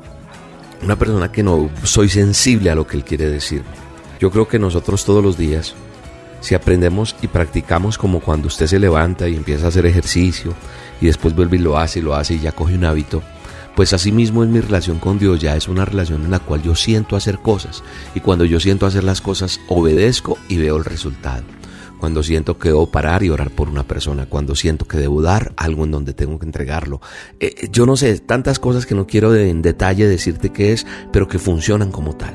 una 0.83 0.97
persona 0.97 1.31
que 1.31 1.43
no 1.43 1.71
soy 1.83 2.09
sensible 2.09 2.71
a 2.71 2.75
lo 2.75 2.87
que 2.87 2.97
Él 2.97 3.05
quiere 3.05 3.29
decir. 3.29 3.63
Yo 4.21 4.31
creo 4.31 4.49
que 4.49 4.59
nosotros 4.59 5.05
todos 5.05 5.23
los 5.23 5.37
días, 5.37 5.75
si 6.41 6.55
aprendemos 6.55 7.17
y 7.23 7.29
practicamos 7.29 7.99
como 7.99 8.21
cuando 8.21 8.49
usted 8.49 8.67
se 8.67 8.79
levanta 8.79 9.29
y 9.29 9.37
empieza 9.37 9.67
a 9.67 9.69
hacer 9.69 9.87
ejercicio 9.87 10.55
y 11.01 11.07
después 11.07 11.35
vuelve 11.35 11.57
y 11.57 11.61
lo 11.61 11.79
hace 11.79 12.01
y 12.01 12.03
lo 12.03 12.15
hace 12.15 12.35
y 12.35 12.41
ya 12.41 12.53
coge 12.53 12.75
un 12.75 12.85
hábito, 12.85 13.23
pues 13.75 13.93
así 13.93 14.13
mismo 14.13 14.45
es 14.45 14.51
mi 14.51 14.61
relación 14.61 14.99
con 14.99 15.19
Dios, 15.19 15.41
ya 15.41 15.57
es 15.57 15.69
una 15.69 15.85
relación 15.85 16.25
en 16.25 16.31
la 16.31 16.39
cual 16.39 16.63
yo 16.63 16.75
siento 16.75 17.17
hacer 17.17 17.39
cosas 17.39 17.83
y 18.15 18.21
cuando 18.21 18.45
yo 18.45 18.61
siento 18.61 18.87
hacer 18.87 19.05
las 19.05 19.21
cosas 19.21 19.61
obedezco 19.69 20.39
y 20.49 20.59
veo 20.59 20.77
el 20.77 20.85
resultado 20.85 21.43
cuando 22.05 22.23
siento 22.23 22.59
que 22.59 22.69
debo 22.69 22.91
parar 22.91 23.23
y 23.23 23.31
orar 23.31 23.51
por 23.51 23.71
una 23.71 23.89
persona, 23.89 24.27
cuando 24.27 24.55
siento 24.55 24.87
que 24.87 24.99
debo 24.99 25.23
dar 25.23 25.55
algo 25.57 25.85
en 25.85 25.91
donde 25.91 26.13
tengo 26.13 26.39
que 26.39 26.45
entregarlo. 26.45 27.01
Eh, 27.41 27.55
eh, 27.57 27.69
yo 27.73 27.87
no 27.87 27.97
sé, 27.97 28.19
tantas 28.19 28.59
cosas 28.59 28.85
que 28.85 28.95
no 28.95 29.07
quiero 29.07 29.35
en 29.35 29.63
detalle 29.63 30.07
decirte 30.07 30.51
qué 30.51 30.75
es, 30.75 30.87
pero 31.15 31.29
que 31.29 31.39
funcionan 31.39 31.91
como 31.91 32.15
tal. 32.15 32.35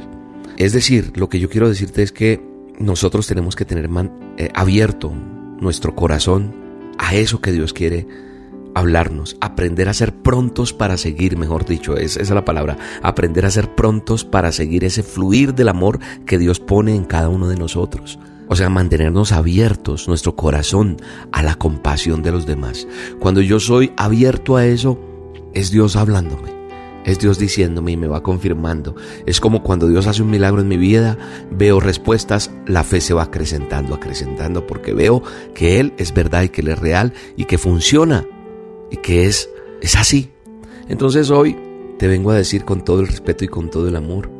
Es 0.57 0.73
decir, 0.73 1.11
lo 1.17 1.29
que 1.29 1.39
yo 1.39 1.51
quiero 1.51 1.69
decirte 1.69 2.01
es 2.01 2.11
que 2.11 2.43
nosotros 2.79 3.27
tenemos 3.27 3.55
que 3.55 3.63
tener 3.63 3.87
eh, 4.37 4.49
abierto 4.55 5.13
nuestro 5.61 5.95
corazón 5.95 6.55
a 6.97 7.13
eso 7.13 7.39
que 7.39 7.51
Dios 7.51 7.71
quiere 7.71 8.07
hablarnos, 8.73 9.37
aprender 9.39 9.87
a 9.87 9.93
ser 9.93 10.15
prontos 10.15 10.73
para 10.73 10.97
seguir, 10.97 11.37
mejor 11.37 11.63
dicho, 11.63 11.95
esa 11.95 12.19
es 12.19 12.31
la 12.31 12.43
palabra, 12.43 12.75
aprender 13.03 13.45
a 13.45 13.51
ser 13.51 13.75
prontos 13.75 14.25
para 14.25 14.51
seguir 14.51 14.83
ese 14.83 15.03
fluir 15.03 15.53
del 15.53 15.69
amor 15.69 15.99
que 16.25 16.39
Dios 16.39 16.59
pone 16.59 16.95
en 16.95 17.05
cada 17.05 17.29
uno 17.29 17.47
de 17.47 17.55
nosotros. 17.55 18.17
O 18.49 18.55
sea, 18.55 18.69
mantenernos 18.69 19.31
abiertos, 19.31 20.07
nuestro 20.07 20.35
corazón 20.35 20.97
a 21.31 21.43
la 21.43 21.55
compasión 21.55 22.23
de 22.23 22.31
los 22.31 22.47
demás. 22.47 22.87
Cuando 23.19 23.41
yo 23.41 23.59
soy 23.59 23.93
abierto 23.95 24.57
a 24.57 24.65
eso, 24.65 24.99
es 25.53 25.69
Dios 25.71 25.95
hablándome. 25.95 26.59
Es 27.05 27.19
Dios 27.19 27.39
diciéndome 27.39 27.91
y 27.91 27.97
me 27.97 28.07
va 28.07 28.23
confirmando. 28.23 28.95
Es 29.25 29.39
como 29.39 29.63
cuando 29.63 29.87
Dios 29.87 30.07
hace 30.07 30.21
un 30.21 30.31
milagro 30.31 30.61
en 30.61 30.67
mi 30.67 30.77
vida, 30.77 31.17
veo 31.51 31.79
respuestas, 31.79 32.51
la 32.65 32.83
fe 32.83 33.01
se 33.01 33.13
va 33.13 33.23
acrecentando, 33.23 33.95
acrecentando, 33.95 34.67
porque 34.67 34.93
veo 34.93 35.23
que 35.53 35.79
Él 35.79 35.93
es 35.97 36.13
verdad 36.13 36.43
y 36.43 36.49
que 36.49 36.61
Él 36.61 36.69
es 36.69 36.79
real 36.79 37.13
y 37.37 37.45
que 37.45 37.57
funciona 37.57 38.25
y 38.91 38.97
que 38.97 39.27
es, 39.27 39.49
es 39.81 39.95
así. 39.95 40.31
Entonces 40.87 41.29
hoy 41.29 41.55
te 41.99 42.07
vengo 42.07 42.31
a 42.31 42.35
decir 42.35 42.65
con 42.65 42.83
todo 42.83 43.01
el 43.01 43.07
respeto 43.07 43.45
y 43.45 43.47
con 43.47 43.69
todo 43.69 43.87
el 43.87 43.95
amor, 43.95 44.38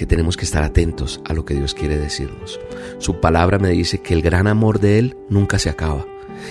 que 0.00 0.06
tenemos 0.06 0.38
que 0.38 0.46
estar 0.46 0.62
atentos 0.62 1.20
a 1.26 1.34
lo 1.34 1.44
que 1.44 1.52
Dios 1.52 1.74
quiere 1.74 1.98
decirnos. 1.98 2.58
Su 2.96 3.20
palabra 3.20 3.58
me 3.58 3.68
dice 3.68 4.00
que 4.00 4.14
el 4.14 4.22
gran 4.22 4.46
amor 4.46 4.80
de 4.80 4.98
Él 4.98 5.18
nunca 5.28 5.58
se 5.58 5.68
acaba 5.68 6.06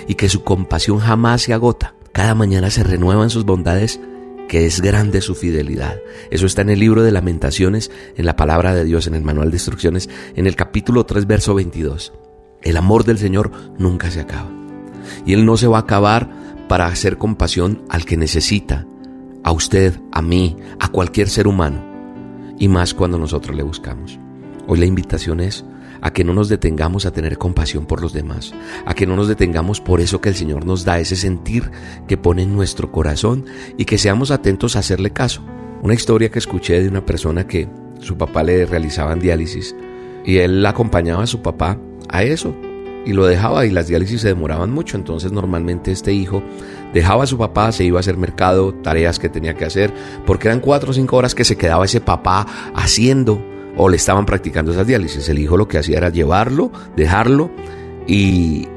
y 0.07 0.13
que 0.13 0.29
su 0.29 0.43
compasión 0.43 0.99
jamás 0.99 1.41
se 1.41 1.53
agota. 1.55 1.95
Cada 2.11 2.35
mañana 2.35 2.69
se 2.69 2.83
renuevan 2.83 3.31
sus 3.31 3.45
bondades, 3.45 3.99
que 4.47 4.67
es 4.67 4.81
grande 4.81 5.19
su 5.21 5.33
fidelidad. 5.33 5.97
Eso 6.29 6.45
está 6.45 6.61
en 6.61 6.69
el 6.69 6.79
libro 6.79 7.01
de 7.01 7.11
lamentaciones, 7.11 7.89
en 8.15 8.27
la 8.27 8.35
palabra 8.35 8.75
de 8.75 8.85
Dios, 8.85 9.07
en 9.07 9.15
el 9.15 9.23
manual 9.23 9.49
de 9.49 9.55
instrucciones, 9.55 10.11
en 10.35 10.45
el 10.45 10.55
capítulo 10.55 11.07
3, 11.07 11.25
verso 11.25 11.55
22. 11.55 12.13
El 12.61 12.77
amor 12.77 13.03
del 13.03 13.17
Señor 13.17 13.51
nunca 13.79 14.11
se 14.11 14.19
acaba. 14.19 14.51
Y 15.25 15.33
Él 15.33 15.43
no 15.43 15.57
se 15.57 15.65
va 15.65 15.77
a 15.77 15.81
acabar 15.81 16.29
para 16.67 16.85
hacer 16.85 17.17
compasión 17.17 17.81
al 17.89 18.05
que 18.05 18.15
necesita, 18.15 18.85
a 19.43 19.51
usted, 19.51 19.99
a 20.11 20.21
mí, 20.21 20.55
a 20.79 20.89
cualquier 20.89 21.29
ser 21.29 21.47
humano 21.47 21.88
y 22.59 22.67
más 22.67 22.93
cuando 22.93 23.17
nosotros 23.17 23.55
le 23.55 23.63
buscamos. 23.63 24.19
Hoy 24.67 24.77
la 24.77 24.85
invitación 24.85 25.39
es 25.39 25.65
a 26.01 26.11
que 26.11 26.23
no 26.23 26.33
nos 26.33 26.49
detengamos 26.49 27.05
a 27.05 27.11
tener 27.11 27.37
compasión 27.37 27.85
por 27.85 28.01
los 28.01 28.13
demás, 28.13 28.53
a 28.85 28.93
que 28.93 29.07
no 29.07 29.15
nos 29.15 29.27
detengamos 29.27 29.81
por 29.81 30.01
eso 30.01 30.21
que 30.21 30.29
el 30.29 30.35
Señor 30.35 30.65
nos 30.65 30.85
da, 30.85 30.99
ese 30.99 31.15
sentir 31.15 31.71
que 32.07 32.17
pone 32.17 32.43
en 32.43 32.55
nuestro 32.55 32.91
corazón 32.91 33.45
y 33.77 33.85
que 33.85 33.97
seamos 33.97 34.31
atentos 34.31 34.75
a 34.75 34.79
hacerle 34.79 35.11
caso. 35.11 35.41
Una 35.81 35.93
historia 35.93 36.29
que 36.29 36.39
escuché 36.39 36.81
de 36.81 36.89
una 36.89 37.05
persona 37.05 37.47
que 37.47 37.67
su 37.99 38.17
papá 38.17 38.43
le 38.43 38.65
realizaban 38.65 39.19
diálisis 39.19 39.75
y 40.25 40.37
él 40.37 40.65
acompañaba 40.65 41.23
a 41.23 41.27
su 41.27 41.41
papá 41.41 41.79
a 42.09 42.23
eso 42.23 42.55
y 43.05 43.13
lo 43.13 43.25
dejaba 43.25 43.65
y 43.65 43.71
las 43.71 43.87
diálisis 43.87 44.21
se 44.21 44.27
demoraban 44.27 44.71
mucho, 44.71 44.97
entonces 44.97 45.31
normalmente 45.31 45.91
este 45.91 46.13
hijo 46.13 46.43
dejaba 46.93 47.23
a 47.23 47.27
su 47.27 47.37
papá, 47.37 47.71
se 47.71 47.83
iba 47.83 47.97
a 47.97 48.01
hacer 48.01 48.17
mercado, 48.17 48.73
tareas 48.73 49.19
que 49.19 49.29
tenía 49.29 49.55
que 49.55 49.65
hacer, 49.65 49.93
porque 50.25 50.47
eran 50.47 50.59
cuatro 50.59 50.91
o 50.91 50.93
cinco 50.93 51.17
horas 51.17 51.35
que 51.35 51.45
se 51.45 51.57
quedaba 51.57 51.85
ese 51.85 52.01
papá 52.01 52.45
haciendo 52.75 53.41
o 53.77 53.89
le 53.89 53.97
estaban 53.97 54.25
practicando 54.25 54.71
esas 54.71 54.87
diálisis. 54.87 55.29
El 55.29 55.39
hijo 55.39 55.57
lo 55.57 55.67
que 55.67 55.77
hacía 55.77 55.97
era 55.97 56.09
llevarlo, 56.09 56.71
dejarlo 56.95 57.49
y, 58.07 58.67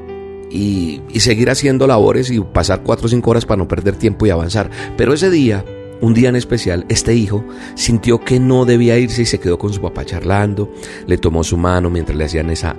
y, 0.49 1.01
seguir 1.19 1.49
haciendo 1.49 1.87
labores 1.87 2.31
y 2.31 2.39
pasar 2.39 2.83
cuatro 2.83 3.07
o 3.07 3.09
cinco 3.09 3.31
horas 3.31 3.45
para 3.45 3.57
no 3.57 3.67
perder 3.67 3.95
tiempo 3.95 4.25
y 4.25 4.29
avanzar. 4.29 4.69
Pero 4.95 5.13
ese 5.13 5.29
día 5.29 5.65
un 6.01 6.13
día 6.13 6.27
en 6.27 6.35
especial, 6.35 6.85
este 6.89 7.15
hijo 7.15 7.45
sintió 7.75 8.19
que 8.19 8.37
no 8.37 8.65
debía 8.65 8.97
irse 8.97 9.21
y 9.21 9.25
se 9.25 9.39
quedó 9.39 9.57
con 9.57 9.71
su 9.71 9.81
papá 9.81 10.03
charlando, 10.03 10.69
le 11.07 11.17
tomó 11.17 11.45
su 11.45 11.55
mano 11.55 11.89
mientras 11.89 12.17
le 12.17 12.25
hacían 12.25 12.49
esa 12.49 12.75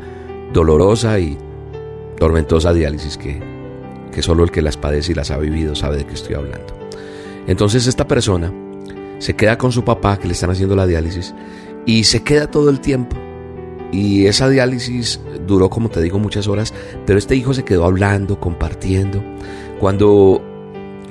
dolorosa 0.55 1.19
y 1.19 1.37
tormentosa 2.17 2.73
diálisis 2.73 3.19
que, 3.19 3.43
que 4.11 4.23
solo 4.23 4.45
el 4.45 4.51
que 4.51 4.63
las 4.63 4.79
padece 4.79 5.13
y 5.13 5.15
las 5.15 5.31
ha 5.31 5.37
vivido 5.37 5.75
sabe 5.75 5.99
de 5.99 6.07
qué 6.07 6.15
estoy 6.15 6.37
hablando. 6.37 6.75
Entonces 7.47 7.87
esta 7.87 8.09
persona 8.09 8.51
se 9.19 9.37
queda 9.37 9.59
con 9.59 9.73
su 9.73 9.85
papá 9.85 10.19
que 10.19 10.27
le 10.27 10.33
están 10.33 10.51
haciendo 10.51 10.75
la 10.75 10.87
diálisis 10.87 11.35
y 11.85 12.05
se 12.05 12.23
queda 12.23 12.51
todo 12.51 12.71
el 12.71 12.81
tiempo. 12.81 13.17
Y 13.93 14.27
esa 14.27 14.49
diálisis 14.49 15.21
duró, 15.47 15.69
como 15.69 15.91
te 15.91 16.01
digo, 16.01 16.19
muchas 16.19 16.49
horas, 16.49 16.73
pero 17.07 17.19
este 17.19 17.37
hijo 17.37 17.53
se 17.53 17.65
quedó 17.65 17.85
hablando, 17.85 18.41
compartiendo. 18.41 19.23
Cuando 19.79 20.43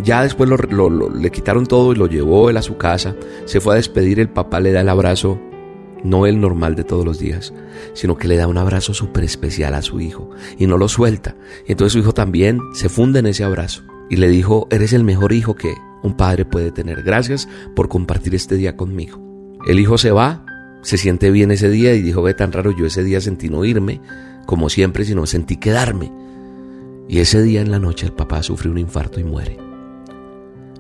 ya 0.02 0.24
después 0.24 0.50
le 0.50 1.32
quitaron 1.32 1.66
todo 1.66 1.92
y 1.92 1.96
lo 1.96 2.08
llevó 2.08 2.50
él 2.50 2.58
a 2.58 2.62
su 2.62 2.78
casa. 2.78 3.16
Se 3.46 3.62
fue 3.62 3.74
a 3.74 3.78
despedir, 3.78 4.20
el 4.20 4.30
papá 4.30 4.60
le 4.60 4.72
da 4.72 4.82
el 4.82 4.90
abrazo, 4.90 5.40
no 6.04 6.26
el 6.28 6.40
normal 6.40 6.76
de 6.76 6.84
todos 6.84 7.06
los 7.06 7.20
días, 7.20 7.54
sino 7.94 8.18
que 8.18 8.28
le 8.28 8.36
da 8.36 8.48
un 8.48 8.58
abrazo 8.58 8.94
súper 8.94 9.24
especial 9.24 9.74
a 9.74 9.82
su 9.82 10.00
hijo 10.00 10.30
y 10.58 10.68
no 10.68 10.78
lo 10.78 10.88
suelta. 10.88 11.36
Y 11.68 11.72
entonces 11.72 11.94
su 11.94 12.00
hijo 12.00 12.14
también 12.14 12.60
se 12.74 12.90
funde 12.90 13.20
en 13.20 13.28
ese 13.28 13.44
abrazo 13.44 13.84
y 14.10 14.18
le 14.18 14.28
dijo, 14.30 14.68
eres 14.70 14.94
el 14.94 15.04
mejor 15.04 15.34
hijo 15.34 15.56
que 15.56 15.74
un 16.04 16.16
padre 16.16 16.46
puede 16.46 16.72
tener. 16.72 17.04
Gracias 17.04 17.48
por 17.76 17.88
compartir 17.88 18.36
este 18.36 18.56
día 18.56 18.76
conmigo. 18.76 19.20
El 19.66 19.80
hijo 19.80 19.98
se 19.98 20.12
va, 20.12 20.46
se 20.82 20.98
siente 20.98 21.32
bien 21.32 21.52
ese 21.52 21.70
día 21.70 21.96
y 21.96 22.02
dijo, 22.02 22.22
ve 22.22 22.34
tan 22.34 22.52
raro, 22.52 22.72
yo 22.72 22.86
ese 22.86 23.04
día 23.04 23.22
sentí 23.22 23.50
no 23.50 23.64
irme, 23.64 24.02
como 24.46 24.70
siempre, 24.70 25.06
sino 25.06 25.26
sentí 25.26 25.58
quedarme. 25.58 26.12
Y 27.08 27.20
ese 27.20 27.42
día 27.42 27.62
en 27.62 27.72
la 27.72 27.80
noche 27.80 28.06
el 28.06 28.14
papá 28.14 28.44
sufre 28.44 28.70
un 28.70 28.78
infarto 28.78 29.20
y 29.20 29.24
muere. 29.24 29.58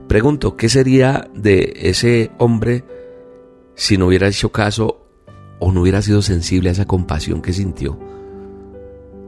Pregunto, 0.07 0.57
¿qué 0.57 0.67
sería 0.67 1.29
de 1.33 1.73
ese 1.77 2.31
hombre 2.37 2.83
si 3.75 3.97
no 3.97 4.07
hubiera 4.07 4.27
hecho 4.27 4.51
caso 4.51 5.02
o 5.59 5.71
no 5.71 5.81
hubiera 5.81 6.01
sido 6.01 6.21
sensible 6.21 6.69
a 6.69 6.71
esa 6.73 6.85
compasión 6.85 7.41
que 7.41 7.53
sintió 7.53 7.99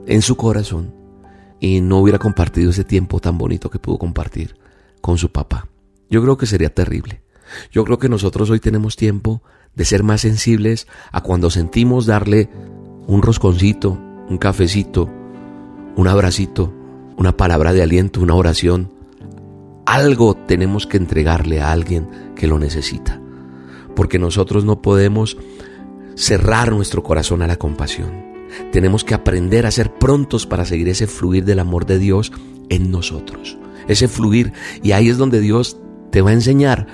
en 0.07 0.21
su 0.21 0.35
corazón 0.35 0.93
y 1.59 1.81
no 1.81 1.99
hubiera 1.99 2.19
compartido 2.19 2.71
ese 2.71 2.83
tiempo 2.83 3.19
tan 3.19 3.37
bonito 3.37 3.69
que 3.69 3.79
pudo 3.79 3.97
compartir 3.97 4.57
con 5.01 5.17
su 5.17 5.31
papá? 5.31 5.67
Yo 6.09 6.21
creo 6.21 6.37
que 6.37 6.45
sería 6.45 6.73
terrible. 6.73 7.21
Yo 7.71 7.83
creo 7.83 7.99
que 7.99 8.09
nosotros 8.09 8.49
hoy 8.49 8.59
tenemos 8.59 8.95
tiempo 8.95 9.41
de 9.75 9.85
ser 9.85 10.03
más 10.03 10.21
sensibles 10.21 10.87
a 11.11 11.21
cuando 11.21 11.49
sentimos 11.49 12.05
darle 12.05 12.49
un 13.07 13.21
rosconcito, 13.21 13.97
un 14.29 14.37
cafecito, 14.37 15.09
un 15.95 16.07
abracito, 16.07 16.73
una 17.17 17.37
palabra 17.37 17.73
de 17.73 17.83
aliento, 17.83 18.21
una 18.21 18.35
oración, 18.35 18.91
algo 19.85 20.35
tenemos 20.35 20.87
que 20.87 20.97
entregarle 20.97 21.61
a 21.61 21.71
alguien 21.71 22.09
que 22.35 22.47
lo 22.47 22.59
necesita. 22.59 23.21
Porque 23.95 24.19
nosotros 24.19 24.65
no 24.65 24.81
podemos 24.81 25.37
cerrar 26.15 26.71
nuestro 26.71 27.03
corazón 27.03 27.41
a 27.41 27.47
la 27.47 27.57
compasión. 27.57 28.25
Tenemos 28.71 29.03
que 29.03 29.13
aprender 29.13 29.65
a 29.65 29.71
ser 29.71 29.93
prontos 29.93 30.45
para 30.45 30.65
seguir 30.65 30.89
ese 30.89 31.07
fluir 31.07 31.45
del 31.45 31.59
amor 31.59 31.85
de 31.85 31.99
Dios 31.99 32.31
en 32.69 32.91
nosotros. 32.91 33.57
Ese 33.87 34.07
fluir. 34.07 34.53
Y 34.81 34.93
ahí 34.93 35.09
es 35.09 35.17
donde 35.17 35.39
Dios 35.39 35.77
te 36.11 36.21
va 36.21 36.29
a 36.29 36.33
enseñar 36.33 36.87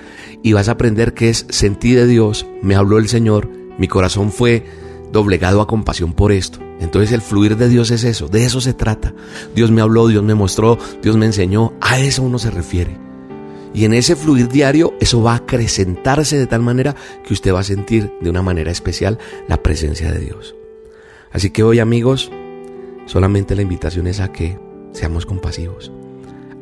y 0.43 0.53
vas 0.53 0.69
a 0.69 0.73
aprender 0.73 1.13
que 1.13 1.29
es 1.29 1.45
sentir 1.49 1.97
de 1.97 2.07
Dios. 2.07 2.47
Me 2.61 2.75
habló 2.75 2.97
el 2.97 3.07
Señor. 3.07 3.49
Mi 3.77 3.87
corazón 3.87 4.31
fue 4.31 4.65
doblegado 5.11 5.61
a 5.61 5.67
compasión 5.67 6.13
por 6.13 6.31
esto. 6.31 6.59
Entonces 6.79 7.11
el 7.11 7.21
fluir 7.21 7.57
de 7.57 7.69
Dios 7.69 7.91
es 7.91 8.03
eso, 8.03 8.27
de 8.27 8.45
eso 8.45 8.59
se 8.59 8.73
trata. 8.73 9.13
Dios 9.53 9.69
me 9.69 9.81
habló, 9.81 10.07
Dios 10.07 10.23
me 10.23 10.33
mostró, 10.33 10.79
Dios 11.03 11.15
me 11.15 11.27
enseñó, 11.27 11.73
a 11.79 11.99
eso 11.99 12.23
uno 12.23 12.39
se 12.39 12.49
refiere. 12.49 12.97
Y 13.73 13.85
en 13.85 13.93
ese 13.93 14.15
fluir 14.15 14.49
diario, 14.49 14.93
eso 14.99 15.21
va 15.21 15.33
a 15.33 15.37
acrecentarse 15.37 16.37
de 16.37 16.47
tal 16.47 16.61
manera 16.61 16.95
que 17.25 17.33
usted 17.33 17.53
va 17.53 17.61
a 17.61 17.63
sentir 17.63 18.11
de 18.21 18.29
una 18.29 18.41
manera 18.41 18.71
especial 18.71 19.17
la 19.47 19.63
presencia 19.63 20.11
de 20.11 20.19
Dios. 20.19 20.55
Así 21.31 21.51
que 21.51 21.63
hoy 21.63 21.79
amigos, 21.79 22.31
solamente 23.05 23.55
la 23.55 23.61
invitación 23.61 24.07
es 24.07 24.19
a 24.19 24.31
que 24.31 24.59
seamos 24.91 25.25
compasivos, 25.25 25.91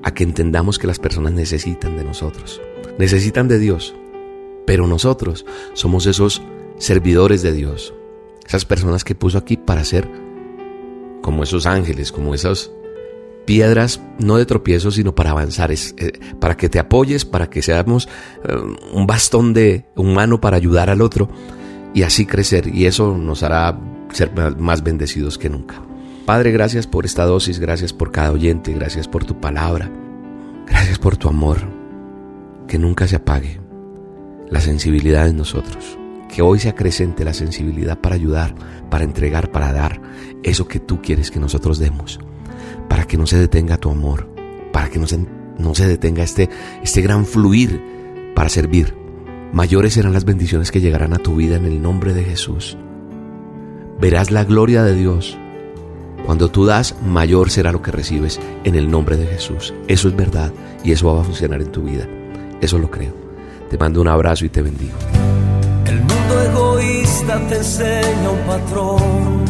a 0.03 0.13
que 0.13 0.23
entendamos 0.23 0.77
que 0.77 0.87
las 0.87 0.99
personas 0.99 1.33
necesitan 1.33 1.97
de 1.97 2.03
nosotros, 2.03 2.61
necesitan 2.99 3.47
de 3.47 3.57
Dios, 3.57 3.95
pero 4.67 4.85
nosotros 4.85 5.45
somos 5.73 6.05
esos 6.05 6.43
servidores 6.77 7.41
de 7.41 7.53
Dios, 7.53 7.93
esas 8.47 8.65
personas 8.65 9.03
que 9.03 9.15
puso 9.15 9.39
aquí 9.39 9.57
para 9.57 9.83
ser 9.83 10.07
como 11.23 11.41
esos 11.41 11.65
ángeles, 11.65 12.11
como 12.11 12.35
esas 12.35 12.71
piedras, 13.49 13.99
no 14.19 14.37
de 14.37 14.45
tropiezo, 14.45 14.91
sino 14.91 15.15
para 15.15 15.31
avanzar, 15.31 15.71
eh, 15.71 15.79
para 16.39 16.55
que 16.55 16.69
te 16.69 16.77
apoyes, 16.77 17.25
para 17.25 17.49
que 17.49 17.63
seamos 17.63 18.07
eh, 18.47 18.55
un 18.93 19.07
bastón 19.07 19.55
de 19.55 19.87
humano 19.95 20.39
para 20.39 20.55
ayudar 20.55 20.91
al 20.91 21.01
otro 21.01 21.27
y 21.95 22.03
así 22.03 22.27
crecer. 22.27 22.67
Y 22.67 22.85
eso 22.85 23.17
nos 23.17 23.41
hará 23.41 23.75
ser 24.13 24.31
más 24.59 24.83
bendecidos 24.83 25.39
que 25.39 25.49
nunca. 25.49 25.81
Padre, 26.27 26.51
gracias 26.51 26.85
por 26.85 27.05
esta 27.05 27.25
dosis, 27.25 27.57
gracias 27.57 27.91
por 27.91 28.11
cada 28.11 28.31
oyente, 28.31 28.71
gracias 28.71 29.07
por 29.07 29.25
tu 29.25 29.41
palabra, 29.41 29.91
gracias 30.67 30.99
por 30.99 31.17
tu 31.17 31.27
amor, 31.27 31.57
que 32.67 32.77
nunca 32.77 33.07
se 33.07 33.15
apague 33.15 33.59
la 34.51 34.61
sensibilidad 34.61 35.27
en 35.27 35.37
nosotros 35.37 35.97
que 36.31 36.43
hoy 36.43 36.59
se 36.59 36.69
acrecente 36.69 37.25
la 37.25 37.33
sensibilidad 37.33 37.97
para 37.97 38.13
ayudar, 38.13 38.53
para 38.91 39.03
entregar, 39.03 39.51
para 39.51 39.73
dar 39.73 39.99
eso 40.43 40.67
que 40.67 40.79
tú 40.79 41.01
quieres 41.01 41.31
que 41.31 41.39
nosotros 41.39 41.79
demos, 41.79 42.19
para 42.89 43.05
que 43.05 43.17
no 43.17 43.25
se 43.25 43.37
detenga 43.37 43.77
tu 43.77 43.89
amor, 43.89 44.27
para 44.73 44.89
que 44.89 44.99
no 44.99 45.07
se, 45.07 45.25
no 45.57 45.75
se 45.75 45.87
detenga 45.87 46.23
este, 46.23 46.49
este 46.83 47.01
gran 47.01 47.25
fluir 47.25 47.81
para 48.35 48.49
servir. 48.49 48.93
Mayores 49.53 49.93
serán 49.93 50.13
las 50.13 50.25
bendiciones 50.25 50.71
que 50.71 50.81
llegarán 50.81 51.13
a 51.13 51.19
tu 51.19 51.35
vida 51.35 51.55
en 51.55 51.65
el 51.65 51.81
nombre 51.81 52.13
de 52.13 52.23
Jesús. 52.23 52.77
Verás 54.01 54.31
la 54.31 54.43
gloria 54.43 54.83
de 54.83 54.95
Dios. 54.95 55.37
Cuando 56.25 56.49
tú 56.49 56.65
das, 56.65 56.95
mayor 57.01 57.49
será 57.49 57.71
lo 57.71 57.81
que 57.81 57.91
recibes 57.91 58.39
en 58.63 58.75
el 58.75 58.91
nombre 58.91 59.15
de 59.15 59.25
Jesús. 59.25 59.73
Eso 59.87 60.09
es 60.09 60.15
verdad 60.15 60.51
y 60.83 60.91
eso 60.91 61.13
va 61.13 61.21
a 61.21 61.23
funcionar 61.23 61.61
en 61.61 61.71
tu 61.71 61.83
vida. 61.83 62.07
Eso 62.61 62.77
lo 62.77 62.91
creo. 62.91 63.13
Te 63.69 63.77
mando 63.77 64.01
un 64.01 64.07
abrazo 64.07 64.45
y 64.45 64.49
te 64.49 64.61
bendigo 64.61 64.97
egoísta 66.45 67.39
te 67.47 67.57
enseña 67.57 68.29
un 68.29 68.39
patrón. 68.47 69.48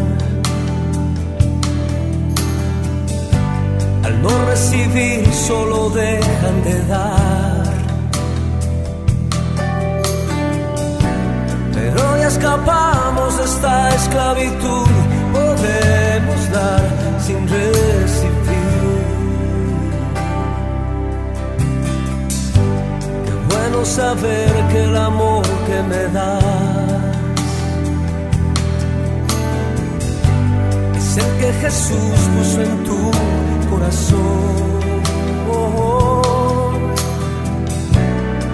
Al 4.04 4.22
no 4.22 4.46
recibir 4.46 5.26
solo 5.34 5.90
dejan 5.90 6.64
de 6.64 6.86
dar. 6.86 7.64
Pero 11.74 12.18
ya 12.18 12.28
escapamos 12.28 13.38
de 13.38 13.44
esta 13.44 13.96
esclavitud, 13.96 14.88
podemos 15.34 16.52
dar 16.52 16.84
sin 17.26 17.48
recibir. 17.48 18.30
Qué 23.26 23.56
bueno 23.56 23.86
saber 23.86 24.52
que 24.72 24.84
el 24.84 24.98
amor 24.98 25.46
que 25.68 25.84
me 25.84 26.04
das 26.14 26.80
que 31.40 31.54
Jesús 31.54 32.20
puso 32.36 32.62
en 32.62 32.84
tu 32.84 33.12
corazón. 33.80 34.80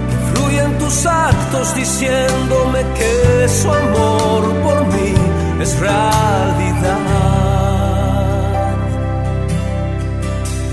Que 0.09 0.17
fluyen 0.29 0.77
tus 0.77 1.05
actos 1.05 1.75
diciéndome 1.75 2.79
que 2.97 3.47
su 3.49 3.71
amor 3.71 4.43
por 4.63 4.85
mí 4.93 5.13
es 5.61 5.79
realidad. 5.79 6.99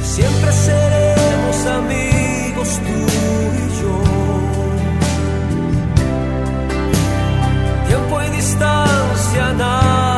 Siempre 0.03 0.53
seremos 0.53 1.67
amigos 1.81 2.69
tú 2.87 2.99
y 3.59 3.69
yo. 3.81 3.97
Tiempo 7.89 8.23
y 8.23 8.29
distancia 8.37 9.53
nada 9.55 10.12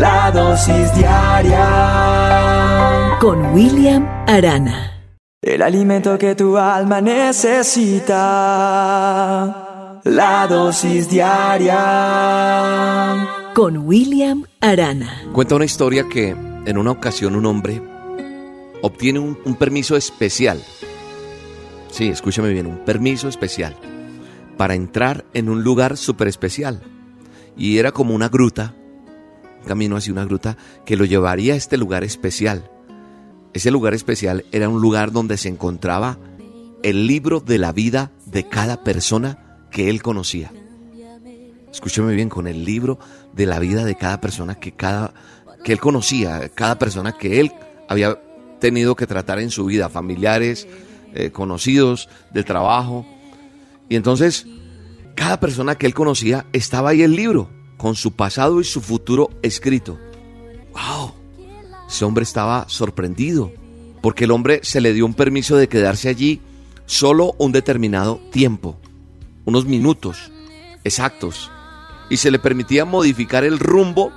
La 0.00 0.30
dosis 0.30 0.94
diaria 0.94 1.58
con 3.20 3.52
William 3.52 4.08
Arana. 4.26 5.04
El 5.42 5.60
alimento 5.60 6.16
que 6.16 6.34
tu 6.34 6.56
alma 6.56 7.02
necesita. 7.02 8.16
La 10.04 10.46
dosis 10.48 11.10
diaria 11.10 11.76
con 13.54 13.76
William 13.76 14.46
Arana. 14.62 15.20
Cuenta 15.34 15.56
una 15.56 15.66
historia 15.66 16.08
que 16.08 16.30
en 16.30 16.78
una 16.78 16.92
ocasión 16.92 17.36
un 17.36 17.44
hombre 17.44 17.82
obtiene 18.80 19.18
un, 19.18 19.38
un 19.44 19.54
permiso 19.54 19.98
especial. 19.98 20.62
Sí, 21.90 22.08
escúchame 22.08 22.48
bien, 22.48 22.66
un 22.66 22.86
permiso 22.86 23.28
especial 23.28 23.76
para 24.56 24.74
entrar 24.74 25.26
en 25.34 25.50
un 25.50 25.62
lugar 25.62 25.98
súper 25.98 26.28
especial. 26.28 26.80
Y 27.54 27.76
era 27.76 27.92
como 27.92 28.14
una 28.14 28.30
gruta, 28.30 28.74
camino 29.66 29.96
hacia 29.96 30.12
una 30.12 30.24
gruta 30.24 30.56
que 30.84 30.96
lo 30.96 31.04
llevaría 31.04 31.54
a 31.54 31.56
este 31.56 31.76
lugar 31.76 32.04
especial. 32.04 32.70
Ese 33.52 33.70
lugar 33.70 33.94
especial 33.94 34.44
era 34.52 34.68
un 34.68 34.80
lugar 34.80 35.12
donde 35.12 35.36
se 35.36 35.48
encontraba 35.48 36.18
el 36.82 37.06
libro 37.06 37.40
de 37.40 37.58
la 37.58 37.72
vida 37.72 38.10
de 38.26 38.48
cada 38.48 38.82
persona 38.84 39.60
que 39.70 39.90
él 39.90 40.02
conocía. 40.02 40.52
Escúcheme 41.70 42.14
bien, 42.14 42.28
con 42.28 42.46
el 42.46 42.64
libro 42.64 42.98
de 43.32 43.46
la 43.46 43.58
vida 43.58 43.84
de 43.84 43.94
cada 43.94 44.20
persona 44.20 44.56
que, 44.56 44.72
cada, 44.72 45.14
que 45.62 45.72
él 45.72 45.80
conocía, 45.80 46.48
cada 46.48 46.78
persona 46.78 47.12
que 47.12 47.40
él 47.40 47.52
había 47.88 48.20
tenido 48.58 48.96
que 48.96 49.06
tratar 49.06 49.38
en 49.38 49.50
su 49.50 49.64
vida, 49.64 49.88
familiares, 49.88 50.66
eh, 51.14 51.30
conocidos, 51.30 52.08
del 52.32 52.44
trabajo. 52.44 53.06
Y 53.88 53.96
entonces, 53.96 54.46
cada 55.14 55.38
persona 55.38 55.76
que 55.76 55.86
él 55.86 55.94
conocía 55.94 56.46
estaba 56.52 56.90
ahí 56.90 57.02
el 57.02 57.14
libro, 57.14 57.50
con 57.80 57.96
su 57.96 58.12
pasado 58.12 58.60
y 58.60 58.64
su 58.64 58.82
futuro 58.82 59.30
escrito. 59.40 59.98
¡Wow! 60.74 61.14
Ese 61.88 62.04
hombre 62.04 62.24
estaba 62.24 62.66
sorprendido, 62.68 63.50
porque 64.02 64.24
el 64.24 64.32
hombre 64.32 64.60
se 64.62 64.82
le 64.82 64.92
dio 64.92 65.06
un 65.06 65.14
permiso 65.14 65.56
de 65.56 65.66
quedarse 65.66 66.10
allí 66.10 66.42
solo 66.84 67.34
un 67.38 67.52
determinado 67.52 68.20
tiempo, 68.32 68.76
unos 69.46 69.64
minutos 69.64 70.30
exactos, 70.84 71.50
y 72.10 72.18
se 72.18 72.30
le 72.30 72.38
permitía 72.38 72.84
modificar 72.84 73.44
el 73.44 73.58
rumbo 73.58 74.12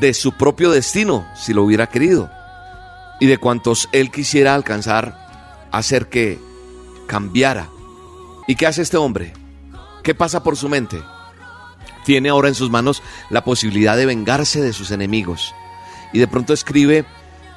de 0.00 0.12
su 0.12 0.32
propio 0.32 0.72
destino, 0.72 1.24
si 1.36 1.54
lo 1.54 1.62
hubiera 1.62 1.86
querido, 1.86 2.28
y 3.20 3.26
de 3.26 3.38
cuantos 3.38 3.88
él 3.92 4.10
quisiera 4.10 4.56
alcanzar, 4.56 5.68
hacer 5.70 6.08
que 6.08 6.40
cambiara. 7.06 7.68
¿Y 8.48 8.56
qué 8.56 8.66
hace 8.66 8.82
este 8.82 8.96
hombre? 8.96 9.32
¿Qué 10.02 10.12
pasa 10.12 10.42
por 10.42 10.56
su 10.56 10.68
mente? 10.68 11.00
Tiene 12.04 12.28
ahora 12.28 12.48
en 12.48 12.54
sus 12.54 12.70
manos 12.70 13.02
la 13.28 13.44
posibilidad 13.44 13.96
de 13.96 14.06
vengarse 14.06 14.60
de 14.60 14.72
sus 14.72 14.90
enemigos 14.90 15.54
y 16.12 16.18
de 16.18 16.28
pronto 16.28 16.52
escribe 16.52 17.04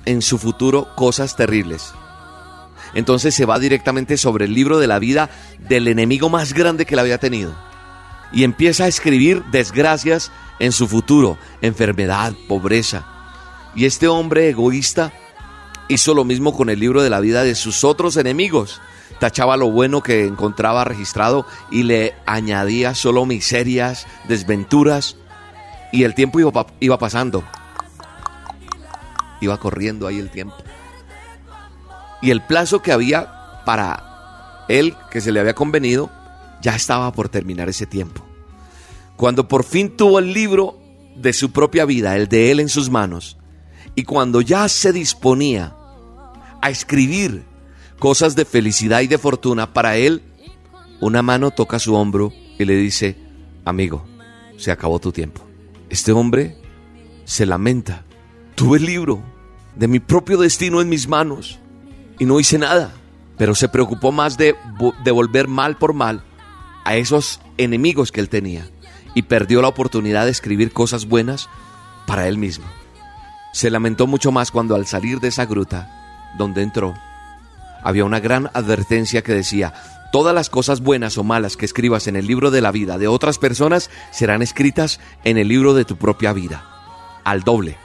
en 0.06 0.22
su 0.22 0.38
futuro 0.38 0.94
cosas 0.96 1.36
terribles. 1.36 1.94
Entonces 2.94 3.34
se 3.34 3.46
va 3.46 3.60
directamente 3.60 4.18
sobre 4.18 4.46
el 4.46 4.54
libro 4.54 4.78
de 4.80 4.88
la 4.88 5.00
vida 5.00 5.30
del 5.68 5.88
enemigo 5.88 6.30
más 6.30 6.54
grande 6.54 6.86
que 6.86 6.96
le 6.96 7.02
había 7.02 7.18
tenido. 7.18 7.56
Y 8.32 8.44
empieza 8.44 8.86
a 8.86 8.88
escribir 8.88 9.44
desgracias 9.52 10.32
en 10.60 10.72
su 10.72 10.88
futuro, 10.88 11.38
enfermedad, 11.62 12.34
pobreza. 12.48 13.06
Y 13.76 13.86
este 13.86 14.08
hombre 14.08 14.50
egoísta 14.50 15.14
hizo 15.88 16.14
lo 16.14 16.24
mismo 16.24 16.56
con 16.56 16.70
el 16.70 16.80
libro 16.80 17.04
de 17.04 17.10
la 17.10 17.20
vida 17.20 17.44
de 17.44 17.56
sus 17.56 17.84
otros 17.84 18.18
enemigos. 18.18 18.82
Tachaba 19.20 19.58
lo 19.58 19.72
bueno 19.72 20.02
que 20.02 20.26
encontraba 20.26 20.84
registrado 20.84 21.46
y 21.72 21.84
le 21.84 22.14
añadía 22.26 22.96
solo 22.96 23.26
miserias, 23.26 24.08
desventuras. 24.28 25.16
Y 25.92 26.04
el 26.04 26.16
tiempo 26.16 26.40
iba, 26.40 26.98
pasando 26.98 27.44
iba 29.42 29.60
corriendo 29.60 30.08
ahí 30.08 30.20
el 30.20 30.30
tiempo. 30.30 30.56
Y 32.22 32.32
el 32.32 32.42
plazo 32.42 32.82
que 32.82 32.92
había 32.92 33.62
para 33.66 34.66
él, 34.70 34.96
que 35.12 35.22
se 35.22 35.32
le 35.32 35.40
había 35.40 35.54
convenido, 35.54 36.10
ya 36.62 36.76
estaba 36.76 37.12
por 37.12 37.30
terminar 37.30 37.70
ese 37.70 37.86
tiempo. 37.86 38.24
Cuando 39.18 39.48
por 39.48 39.64
fin 39.64 39.96
tuvo 39.96 40.20
el 40.20 40.34
libro 40.34 40.80
de 41.16 41.34
su 41.34 41.52
propia 41.52 41.86
vida, 41.86 42.16
el 42.16 42.28
de 42.28 42.52
él 42.52 42.60
en 42.60 42.70
sus 42.70 42.90
manos, 42.90 43.38
y 43.96 44.04
cuando 44.04 44.42
ya 44.42 44.68
se 44.70 44.92
disponía 44.92 45.76
a 46.62 46.70
escribir 46.70 47.44
cosas 48.04 48.36
de 48.36 48.44
felicidad 48.44 49.00
y 49.00 49.08
de 49.08 49.18
fortuna 49.18 49.72
para 49.72 49.96
él, 49.96 50.24
una 51.00 51.22
mano 51.22 51.52
toca 51.52 51.80
su 51.80 51.96
hombro 51.96 52.34
y 52.60 52.66
le 52.66 52.76
dice, 52.76 53.16
amigo, 53.64 54.06
se 54.58 54.72
acabó 54.72 55.00
tu 55.00 55.14
tiempo. 55.14 55.42
Este 55.90 56.12
hombre 56.12 56.58
se 57.24 57.46
lamenta. 57.46 58.04
Tuve 58.56 58.80
el 58.80 58.88
libro, 58.88 59.24
de 59.78 59.88
mi 59.88 60.02
propio 60.02 60.38
destino 60.38 60.82
en 60.82 60.90
mis 60.90 61.08
manos 61.08 61.60
y 62.20 62.26
no 62.26 62.42
hice 62.42 62.58
nada, 62.58 62.92
pero 63.38 63.56
se 63.56 63.70
preocupó 63.70 64.12
más 64.12 64.38
de 64.38 64.54
devolver 65.06 65.48
mal 65.48 65.78
por 65.78 65.94
mal 65.94 66.26
a 66.84 66.98
esos 66.98 67.40
enemigos 67.56 68.12
que 68.12 68.20
él 68.20 68.28
tenía 68.28 68.70
y 69.16 69.22
perdió 69.22 69.62
la 69.62 69.70
oportunidad 69.70 70.26
de 70.26 70.32
escribir 70.32 70.74
cosas 70.74 71.08
buenas 71.08 71.48
para 72.06 72.28
él 72.28 72.38
mismo. 72.38 72.66
Se 73.54 73.70
lamentó 73.70 74.08
mucho 74.08 74.34
más 74.34 74.52
cuando 74.52 74.76
al 74.76 74.88
salir 74.88 75.22
de 75.22 75.30
esa 75.30 75.46
gruta 75.46 76.34
donde 76.38 76.64
entró, 76.64 76.94
había 77.84 78.06
una 78.06 78.20
gran 78.20 78.50
advertencia 78.54 79.22
que 79.22 79.34
decía, 79.34 79.74
todas 80.12 80.34
las 80.34 80.50
cosas 80.50 80.82
buenas 80.82 81.18
o 81.18 81.24
malas 81.24 81.58
que 81.58 81.66
escribas 81.66 82.08
en 82.08 82.16
el 82.16 82.28
libro 82.28 82.52
de 82.52 82.62
la 82.62 82.72
vida 82.72 82.98
de 82.98 83.08
otras 83.08 83.38
personas 83.38 83.90
serán 84.12 84.42
escritas 84.42 85.00
en 85.24 85.38
el 85.38 85.48
libro 85.48 85.74
de 85.74 85.86
tu 85.86 85.98
propia 85.98 86.34
vida, 86.34 86.66
al 87.24 87.42
doble. 87.42 87.78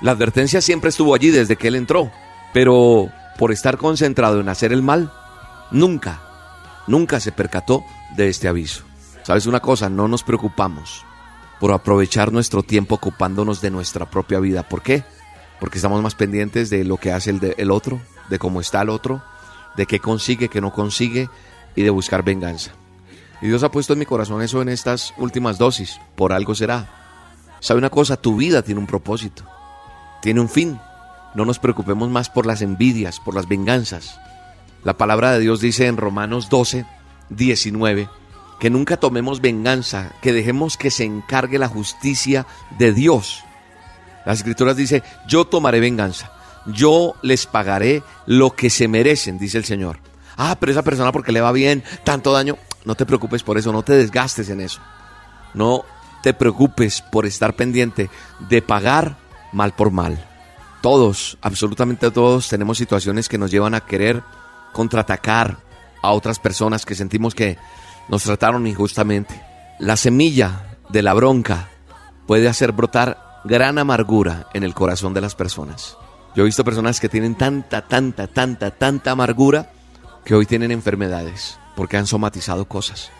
La 0.00 0.12
advertencia 0.12 0.60
siempre 0.60 0.90
estuvo 0.90 1.14
allí 1.14 1.30
desde 1.30 1.56
que 1.56 1.68
él 1.68 1.76
entró, 1.76 2.10
pero 2.52 3.10
por 3.38 3.52
estar 3.52 3.78
concentrado 3.78 4.40
en 4.40 4.48
hacer 4.48 4.72
el 4.72 4.82
mal, 4.82 5.12
nunca, 5.70 6.20
nunca 6.86 7.20
se 7.20 7.32
percató 7.32 7.84
de 8.16 8.28
este 8.28 8.48
aviso. 8.48 8.84
¿Sabes 9.22 9.46
una 9.46 9.60
cosa? 9.60 9.88
No 9.88 10.08
nos 10.08 10.24
preocupamos 10.24 11.04
por 11.60 11.72
aprovechar 11.72 12.32
nuestro 12.32 12.64
tiempo 12.64 12.96
ocupándonos 12.96 13.60
de 13.60 13.70
nuestra 13.70 14.10
propia 14.10 14.40
vida. 14.40 14.68
¿Por 14.68 14.82
qué? 14.82 15.04
Porque 15.60 15.78
estamos 15.78 16.02
más 16.02 16.16
pendientes 16.16 16.70
de 16.70 16.84
lo 16.84 16.96
que 16.96 17.12
hace 17.12 17.30
el, 17.56 17.70
otro, 17.70 18.00
de 18.28 18.40
cómo 18.40 18.60
está 18.60 18.82
el 18.82 18.88
otro, 18.88 19.22
de 19.76 19.86
qué 19.86 19.98
consigue, 20.00 20.48
qué 20.48 20.60
no 20.60 20.72
consigue 20.72 21.28
y 21.74 21.82
de 21.82 21.90
buscar 21.90 22.22
venganza. 22.22 22.72
Y 23.40 23.48
Dios 23.48 23.62
ha 23.62 23.70
puesto 23.70 23.92
en 23.92 23.98
mi 23.98 24.06
corazón 24.06 24.42
eso 24.42 24.62
en 24.62 24.68
estas 24.68 25.14
últimas 25.18 25.58
dosis. 25.58 26.00
Por 26.14 26.32
algo 26.32 26.54
será. 26.54 26.88
¿Sabe 27.60 27.78
una 27.78 27.90
cosa? 27.90 28.16
Tu 28.16 28.36
vida 28.36 28.62
tiene 28.62 28.80
un 28.80 28.86
propósito 28.86 29.44
tiene 30.22 30.40
un 30.40 30.48
fin. 30.48 30.80
No 31.34 31.44
nos 31.44 31.58
preocupemos 31.58 32.08
más 32.08 32.30
por 32.30 32.46
las 32.46 32.62
envidias, 32.62 33.20
por 33.20 33.34
las 33.34 33.48
venganzas. 33.48 34.18
La 34.84 34.96
palabra 34.96 35.32
de 35.32 35.40
Dios 35.40 35.60
dice 35.60 35.86
en 35.86 35.98
Romanos 35.98 36.48
12, 36.48 36.86
19, 37.28 38.08
que 38.58 38.70
nunca 38.70 38.96
tomemos 38.96 39.40
venganza, 39.40 40.12
que 40.22 40.32
dejemos 40.32 40.76
que 40.76 40.90
se 40.90 41.04
encargue 41.04 41.58
la 41.58 41.68
justicia 41.68 42.46
de 42.78 42.92
Dios. 42.92 43.44
Las 44.24 44.38
escrituras 44.38 44.76
dice, 44.76 45.02
yo 45.26 45.44
tomaré 45.44 45.80
venganza, 45.80 46.32
yo 46.66 47.14
les 47.22 47.46
pagaré 47.46 48.02
lo 48.26 48.50
que 48.50 48.70
se 48.70 48.88
merecen, 48.88 49.38
dice 49.38 49.58
el 49.58 49.64
Señor. 49.64 49.98
Ah, 50.36 50.56
pero 50.58 50.72
esa 50.72 50.82
persona 50.82 51.12
porque 51.12 51.32
le 51.32 51.40
va 51.40 51.52
bien, 51.52 51.82
tanto 52.04 52.32
daño, 52.32 52.56
no 52.84 52.94
te 52.94 53.06
preocupes 53.06 53.42
por 53.42 53.58
eso, 53.58 53.72
no 53.72 53.82
te 53.82 53.94
desgastes 53.94 54.48
en 54.48 54.60
eso. 54.60 54.80
No 55.54 55.84
te 56.22 56.34
preocupes 56.34 57.02
por 57.02 57.26
estar 57.26 57.54
pendiente 57.54 58.08
de 58.48 58.62
pagar 58.62 59.16
mal 59.52 59.72
por 59.72 59.90
mal. 59.90 60.24
Todos, 60.80 61.38
absolutamente 61.42 62.10
todos, 62.10 62.48
tenemos 62.48 62.78
situaciones 62.78 63.28
que 63.28 63.38
nos 63.38 63.50
llevan 63.50 63.74
a 63.74 63.80
querer 63.80 64.22
contraatacar 64.72 65.58
a 66.02 66.10
otras 66.12 66.38
personas 66.38 66.84
que 66.84 66.94
sentimos 66.94 67.34
que 67.34 67.58
nos 68.08 68.24
trataron 68.24 68.66
injustamente. 68.66 69.40
La 69.78 69.96
semilla 69.96 70.76
de 70.88 71.02
la 71.02 71.14
bronca 71.14 71.68
puede 72.26 72.48
hacer 72.48 72.72
brotar 72.72 73.40
gran 73.44 73.78
amargura 73.78 74.48
en 74.54 74.64
el 74.64 74.74
corazón 74.74 75.14
de 75.14 75.20
las 75.20 75.34
personas. 75.34 75.96
Yo 76.34 76.42
he 76.42 76.46
visto 76.46 76.64
personas 76.64 77.00
que 77.00 77.08
tienen 77.08 77.34
tanta, 77.34 77.82
tanta, 77.82 78.26
tanta, 78.26 78.70
tanta 78.70 79.10
amargura 79.10 79.70
que 80.24 80.34
hoy 80.34 80.46
tienen 80.46 80.70
enfermedades 80.70 81.58
porque 81.76 81.96
han 81.96 82.06
somatizado 82.06 82.66
cosas. 82.66 83.10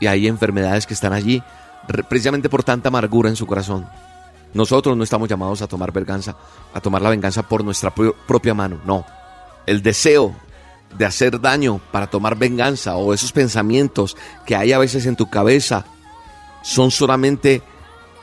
Y 0.00 0.06
hay 0.06 0.26
enfermedades 0.26 0.86
que 0.86 0.94
están 0.94 1.12
allí 1.12 1.42
precisamente 2.08 2.48
por 2.48 2.64
tanta 2.64 2.88
amargura 2.88 3.30
en 3.30 3.36
su 3.36 3.46
corazón. 3.46 3.86
Nosotros 4.52 4.96
no 4.96 5.04
estamos 5.04 5.28
llamados 5.28 5.62
a 5.62 5.66
tomar 5.66 5.92
venganza, 5.92 6.36
a 6.72 6.80
tomar 6.80 7.02
la 7.02 7.10
venganza 7.10 7.42
por 7.42 7.64
nuestra 7.64 7.94
propia 7.94 8.54
mano, 8.54 8.80
no. 8.84 9.04
El 9.66 9.82
deseo 9.82 10.34
de 10.96 11.04
hacer 11.04 11.40
daño 11.40 11.80
para 11.90 12.06
tomar 12.06 12.36
venganza 12.36 12.96
o 12.96 13.12
esos 13.12 13.32
pensamientos 13.32 14.16
que 14.44 14.56
hay 14.56 14.72
a 14.72 14.78
veces 14.78 15.06
en 15.06 15.16
tu 15.16 15.28
cabeza 15.28 15.84
son 16.62 16.90
solamente 16.90 17.62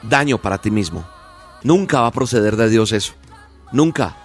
daño 0.02 0.38
para 0.38 0.60
ti 0.60 0.72
mismo. 0.72 1.06
Nunca 1.64 2.02
va 2.02 2.08
a 2.08 2.12
proceder 2.12 2.56
de 2.56 2.70
Dios 2.70 2.92
eso. 2.92 3.14
Nunca. 3.74 4.16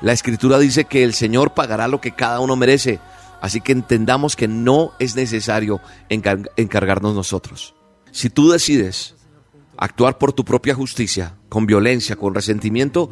La 0.00 0.12
escritura 0.12 0.58
dice 0.58 0.86
que 0.86 1.04
el 1.04 1.14
Señor 1.14 1.54
pagará 1.54 1.86
lo 1.86 2.00
que 2.00 2.12
cada 2.12 2.40
uno 2.40 2.56
merece. 2.56 2.98
Así 3.40 3.60
que 3.60 3.72
entendamos 3.72 4.34
que 4.34 4.48
no 4.48 4.92
es 4.98 5.14
necesario 5.14 5.80
encargarnos 6.08 7.14
nosotros. 7.14 7.74
Si 8.10 8.28
tú 8.28 8.50
decides 8.50 9.14
actuar 9.76 10.18
por 10.18 10.32
tu 10.32 10.44
propia 10.44 10.74
justicia, 10.74 11.36
con 11.48 11.66
violencia, 11.66 12.16
con 12.16 12.34
resentimiento, 12.34 13.08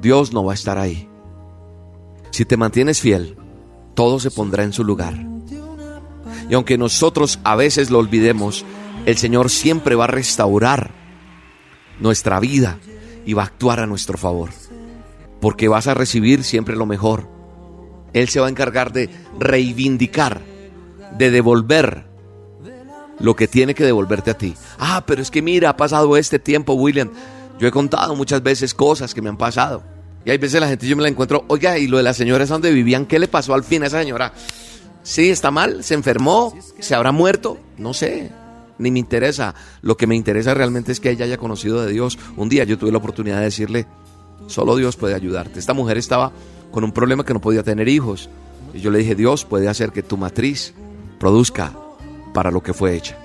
Dios 0.00 0.32
no 0.32 0.44
va 0.44 0.52
a 0.52 0.54
estar 0.54 0.78
ahí. 0.78 1.08
Si 2.30 2.44
te 2.44 2.56
mantienes 2.56 3.00
fiel, 3.00 3.36
todo 3.94 4.20
se 4.20 4.30
pondrá 4.30 4.64
en 4.64 4.72
su 4.72 4.84
lugar. 4.84 5.14
Y 6.48 6.54
aunque 6.54 6.78
nosotros 6.78 7.38
a 7.44 7.56
veces 7.56 7.90
lo 7.90 7.98
olvidemos, 7.98 8.64
el 9.06 9.16
Señor 9.16 9.50
siempre 9.50 9.94
va 9.94 10.04
a 10.04 10.08
restaurar 10.08 10.90
nuestra 12.00 12.40
vida 12.40 12.78
y 13.24 13.32
va 13.34 13.42
a 13.42 13.46
actuar 13.46 13.80
a 13.80 13.86
nuestro 13.86 14.18
favor. 14.18 14.50
Porque 15.42 15.68
vas 15.68 15.88
a 15.88 15.94
recibir 15.94 16.42
siempre 16.42 16.76
lo 16.76 16.86
mejor. 16.86 17.28
Él 18.14 18.30
se 18.30 18.40
va 18.40 18.46
a 18.46 18.50
encargar 18.50 18.92
de 18.92 19.10
reivindicar, 19.38 20.40
de 21.18 21.30
devolver 21.30 22.06
lo 23.18 23.36
que 23.36 23.48
tiene 23.48 23.74
que 23.74 23.84
devolverte 23.84 24.30
a 24.30 24.38
ti. 24.38 24.54
Ah, 24.78 25.04
pero 25.06 25.20
es 25.20 25.30
que 25.30 25.42
mira, 25.42 25.68
ha 25.70 25.76
pasado 25.76 26.16
este 26.16 26.38
tiempo, 26.38 26.74
William. 26.74 27.10
Yo 27.58 27.68
he 27.68 27.70
contado 27.72 28.16
muchas 28.16 28.42
veces 28.42 28.72
cosas 28.72 29.12
que 29.12 29.20
me 29.20 29.28
han 29.28 29.36
pasado. 29.36 29.82
Y 30.24 30.30
hay 30.30 30.38
veces 30.38 30.60
la 30.60 30.68
gente 30.68 30.86
yo 30.86 30.96
me 30.96 31.02
la 31.02 31.08
encuentro, 31.08 31.44
oiga, 31.48 31.76
y 31.76 31.88
lo 31.88 31.96
de 31.96 32.04
las 32.04 32.16
señoras 32.16 32.48
donde 32.48 32.70
vivían, 32.70 33.06
¿qué 33.06 33.18
le 33.18 33.26
pasó 33.26 33.54
al 33.54 33.64
fin 33.64 33.82
a 33.82 33.86
esa 33.86 34.00
señora? 34.00 34.32
Sí, 35.02 35.30
está 35.30 35.50
mal, 35.50 35.82
se 35.82 35.94
enfermó, 35.94 36.56
se 36.78 36.94
habrá 36.94 37.10
muerto, 37.10 37.58
no 37.76 37.92
sé, 37.92 38.30
ni 38.78 38.92
me 38.92 39.00
interesa. 39.00 39.54
Lo 39.80 39.96
que 39.96 40.06
me 40.06 40.14
interesa 40.14 40.54
realmente 40.54 40.92
es 40.92 41.00
que 41.00 41.10
ella 41.10 41.24
haya 41.24 41.38
conocido 41.38 41.84
de 41.84 41.92
Dios. 41.92 42.18
Un 42.36 42.48
día 42.48 42.62
yo 42.62 42.78
tuve 42.78 42.92
la 42.92 42.98
oportunidad 42.98 43.38
de 43.38 43.44
decirle, 43.44 43.86
solo 44.46 44.76
Dios 44.76 44.96
puede 44.96 45.14
ayudarte. 45.14 45.58
Esta 45.58 45.74
mujer 45.74 45.98
estaba 45.98 46.32
con 46.70 46.84
un 46.84 46.92
problema 46.92 47.24
que 47.24 47.34
no 47.34 47.40
podía 47.40 47.62
tener 47.62 47.88
hijos. 47.88 48.28
Y 48.74 48.80
yo 48.80 48.90
le 48.90 48.98
dije, 48.98 49.14
Dios 49.14 49.44
puede 49.44 49.68
hacer 49.68 49.92
que 49.92 50.02
tu 50.02 50.16
matriz 50.16 50.74
produzca 51.20 51.72
para 52.32 52.50
lo 52.50 52.62
que 52.62 52.72
fue 52.72 52.96
hecha. 52.96 53.16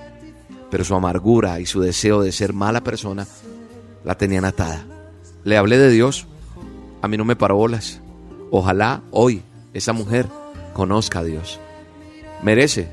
Pero 0.70 0.84
su 0.84 0.94
amargura 0.94 1.60
y 1.60 1.66
su 1.66 1.80
deseo 1.80 2.22
de 2.22 2.32
ser 2.32 2.52
mala 2.52 2.82
persona 2.82 3.26
la 4.04 4.16
tenían 4.16 4.44
atada. 4.44 4.84
Le 5.44 5.56
hablé 5.56 5.78
de 5.78 5.90
Dios, 5.90 6.26
a 7.00 7.08
mí 7.08 7.16
no 7.16 7.24
me 7.24 7.36
paró 7.36 7.56
bolas. 7.56 8.00
Ojalá 8.50 9.02
hoy 9.10 9.42
esa 9.72 9.92
mujer 9.92 10.26
conozca 10.74 11.20
a 11.20 11.24
Dios. 11.24 11.58
Merece, 12.42 12.88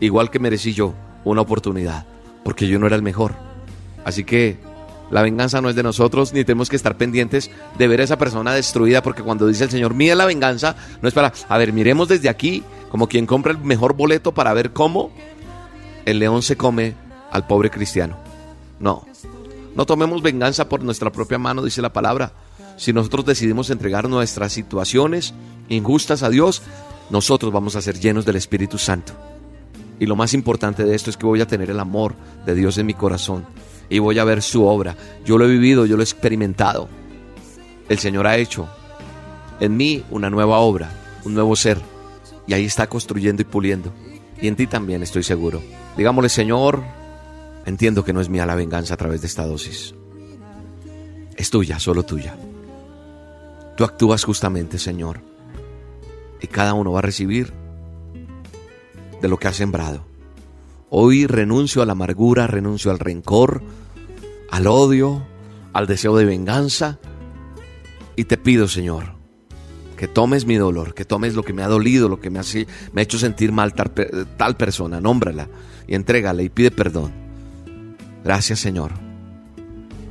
igual 0.00 0.30
que 0.30 0.38
merecí 0.38 0.72
yo, 0.72 0.94
una 1.24 1.40
oportunidad, 1.40 2.06
porque 2.44 2.68
yo 2.68 2.78
no 2.78 2.86
era 2.86 2.96
el 2.96 3.02
mejor. 3.02 3.34
Así 4.04 4.24
que 4.24 4.58
la 5.10 5.22
venganza 5.22 5.60
no 5.60 5.70
es 5.70 5.76
de 5.76 5.82
nosotros, 5.82 6.32
ni 6.32 6.44
tenemos 6.44 6.68
que 6.68 6.76
estar 6.76 6.96
pendientes 6.96 7.50
de 7.78 7.88
ver 7.88 8.00
a 8.00 8.04
esa 8.04 8.18
persona 8.18 8.52
destruida, 8.52 9.02
porque 9.02 9.22
cuando 9.22 9.46
dice 9.46 9.64
el 9.64 9.70
Señor, 9.70 9.94
mira 9.94 10.14
la 10.14 10.26
venganza, 10.26 10.76
no 11.00 11.08
es 11.08 11.14
para, 11.14 11.32
a 11.48 11.58
ver, 11.58 11.72
miremos 11.72 12.08
desde 12.08 12.28
aquí, 12.28 12.62
como 12.90 13.08
quien 13.08 13.26
compra 13.26 13.52
el 13.52 13.58
mejor 13.58 13.94
boleto 13.94 14.32
para 14.32 14.52
ver 14.52 14.72
cómo 14.72 15.10
el 16.04 16.18
león 16.18 16.42
se 16.42 16.56
come 16.56 16.94
al 17.30 17.46
pobre 17.46 17.70
cristiano. 17.70 18.18
No, 18.80 19.06
no 19.74 19.86
tomemos 19.86 20.22
venganza 20.22 20.68
por 20.68 20.82
nuestra 20.82 21.10
propia 21.10 21.38
mano, 21.38 21.62
dice 21.62 21.82
la 21.82 21.92
palabra. 21.92 22.32
Si 22.76 22.92
nosotros 22.92 23.24
decidimos 23.24 23.70
entregar 23.70 24.08
nuestras 24.08 24.52
situaciones 24.52 25.34
injustas 25.68 26.22
a 26.22 26.30
Dios, 26.30 26.62
nosotros 27.10 27.52
vamos 27.52 27.76
a 27.76 27.82
ser 27.82 27.98
llenos 27.98 28.24
del 28.24 28.36
Espíritu 28.36 28.78
Santo. 28.78 29.14
Y 29.98 30.06
lo 30.06 30.16
más 30.16 30.32
importante 30.32 30.84
de 30.84 30.94
esto 30.94 31.10
es 31.10 31.16
que 31.16 31.26
voy 31.26 31.40
a 31.40 31.46
tener 31.46 31.70
el 31.70 31.80
amor 31.80 32.14
de 32.46 32.54
Dios 32.54 32.78
en 32.78 32.86
mi 32.86 32.94
corazón 32.94 33.44
y 33.88 33.98
voy 33.98 34.18
a 34.18 34.24
ver 34.24 34.42
su 34.42 34.64
obra. 34.64 34.96
Yo 35.24 35.38
lo 35.38 35.46
he 35.46 35.48
vivido, 35.48 35.86
yo 35.86 35.96
lo 35.96 36.02
he 36.02 36.04
experimentado. 36.04 36.88
El 37.88 37.98
Señor 37.98 38.26
ha 38.26 38.36
hecho 38.36 38.68
en 39.60 39.76
mí 39.76 40.04
una 40.10 40.30
nueva 40.30 40.58
obra, 40.58 40.90
un 41.24 41.34
nuevo 41.34 41.56
ser. 41.56 41.80
Y 42.46 42.54
ahí 42.54 42.64
está 42.64 42.86
construyendo 42.86 43.42
y 43.42 43.44
puliendo. 43.44 43.92
Y 44.40 44.48
en 44.48 44.56
ti 44.56 44.66
también 44.66 45.02
estoy 45.02 45.22
seguro. 45.22 45.62
Digámosle, 45.96 46.28
Señor, 46.28 46.82
entiendo 47.66 48.04
que 48.04 48.12
no 48.12 48.20
es 48.20 48.28
mía 48.28 48.46
la 48.46 48.54
venganza 48.54 48.94
a 48.94 48.96
través 48.96 49.20
de 49.20 49.26
esta 49.26 49.46
dosis. 49.46 49.94
Es 51.36 51.50
tuya, 51.50 51.78
solo 51.78 52.04
tuya. 52.04 52.36
Tú 53.76 53.84
actúas 53.84 54.24
justamente, 54.24 54.78
Señor. 54.78 55.20
Y 56.40 56.46
cada 56.46 56.74
uno 56.74 56.92
va 56.92 57.00
a 57.00 57.02
recibir 57.02 57.52
de 59.20 59.28
lo 59.28 59.38
que 59.38 59.48
ha 59.48 59.52
sembrado. 59.52 60.07
Hoy 60.90 61.26
renuncio 61.26 61.82
a 61.82 61.86
la 61.86 61.92
amargura, 61.92 62.46
renuncio 62.46 62.90
al 62.90 62.98
rencor, 62.98 63.62
al 64.50 64.66
odio, 64.66 65.26
al 65.72 65.86
deseo 65.86 66.16
de 66.16 66.24
venganza. 66.24 66.98
Y 68.16 68.24
te 68.24 68.38
pido, 68.38 68.68
Señor, 68.68 69.14
que 69.96 70.08
tomes 70.08 70.46
mi 70.46 70.56
dolor, 70.56 70.94
que 70.94 71.04
tomes 71.04 71.34
lo 71.34 71.42
que 71.42 71.52
me 71.52 71.62
ha 71.62 71.68
dolido, 71.68 72.08
lo 72.08 72.20
que 72.20 72.30
me 72.30 72.38
ha, 72.38 72.42
me 72.92 73.00
ha 73.00 73.04
hecho 73.04 73.18
sentir 73.18 73.52
mal 73.52 73.74
tal, 73.74 73.92
tal 74.36 74.56
persona, 74.56 75.00
nómbrala 75.00 75.48
y 75.86 75.94
entrégala 75.94 76.42
y 76.42 76.48
pide 76.48 76.70
perdón. 76.70 77.12
Gracias, 78.24 78.58
Señor, 78.58 78.92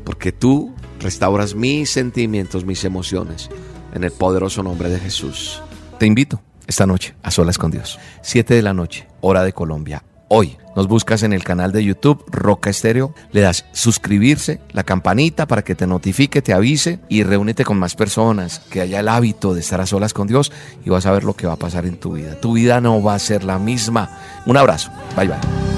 porque 0.03 0.31
tú 0.31 0.73
restauras 0.99 1.55
mis 1.55 1.89
sentimientos, 1.89 2.65
mis 2.65 2.83
emociones, 2.83 3.49
en 3.93 4.03
el 4.03 4.11
poderoso 4.11 4.61
nombre 4.61 4.89
de 4.89 4.99
Jesús. 4.99 5.61
Te 5.99 6.05
invito 6.05 6.41
esta 6.67 6.85
noche 6.85 7.15
a 7.23 7.31
solas 7.31 7.57
con 7.57 7.71
Dios. 7.71 7.97
Siete 8.21 8.53
de 8.53 8.61
la 8.61 8.73
noche, 8.73 9.07
hora 9.21 9.43
de 9.43 9.53
Colombia. 9.53 10.03
Hoy 10.29 10.57
nos 10.75 10.89
buscas 10.89 11.23
en 11.23 11.31
el 11.31 11.45
canal 11.45 11.71
de 11.71 11.85
YouTube 11.85 12.21
Roca 12.27 12.69
Estéreo, 12.69 13.13
le 13.31 13.39
das 13.39 13.63
suscribirse, 13.71 14.59
la 14.73 14.83
campanita 14.83 15.47
para 15.47 15.61
que 15.61 15.73
te 15.73 15.87
notifique, 15.87 16.41
te 16.41 16.53
avise 16.53 16.99
y 17.07 17.23
reúnete 17.23 17.63
con 17.63 17.79
más 17.79 17.95
personas, 17.95 18.59
que 18.69 18.81
haya 18.81 18.99
el 18.99 19.07
hábito 19.07 19.53
de 19.53 19.61
estar 19.61 19.79
a 19.79 19.85
solas 19.85 20.13
con 20.13 20.27
Dios 20.27 20.51
y 20.83 20.89
vas 20.89 21.05
a 21.05 21.11
ver 21.11 21.23
lo 21.23 21.33
que 21.33 21.47
va 21.47 21.53
a 21.53 21.57
pasar 21.57 21.85
en 21.85 21.97
tu 21.97 22.13
vida. 22.13 22.35
Tu 22.41 22.51
vida 22.53 22.81
no 22.81 23.01
va 23.01 23.15
a 23.15 23.19
ser 23.19 23.45
la 23.45 23.57
misma. 23.57 24.19
Un 24.45 24.57
abrazo. 24.57 24.91
Bye 25.15 25.29
bye. 25.29 25.37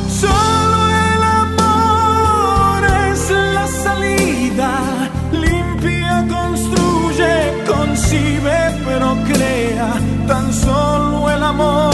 Solo 0.10 0.88
el 0.88 1.24
amor 1.24 2.84
es 3.12 3.30
la 3.30 3.68
salida, 3.68 5.12
limpia, 5.32 6.28
construye, 6.28 7.54
concibe, 7.68 8.82
pero 8.84 9.16
crea. 9.28 9.94
Tan 10.28 10.52
solo 10.52 11.30
el 11.30 11.44
amor 11.44 11.90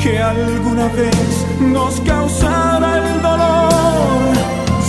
que 0.00 0.18
alguna 0.20 0.86
vez 0.88 1.46
nos 1.58 2.00
causara 2.02 2.98
el 2.98 3.22
dolor. 3.22 4.34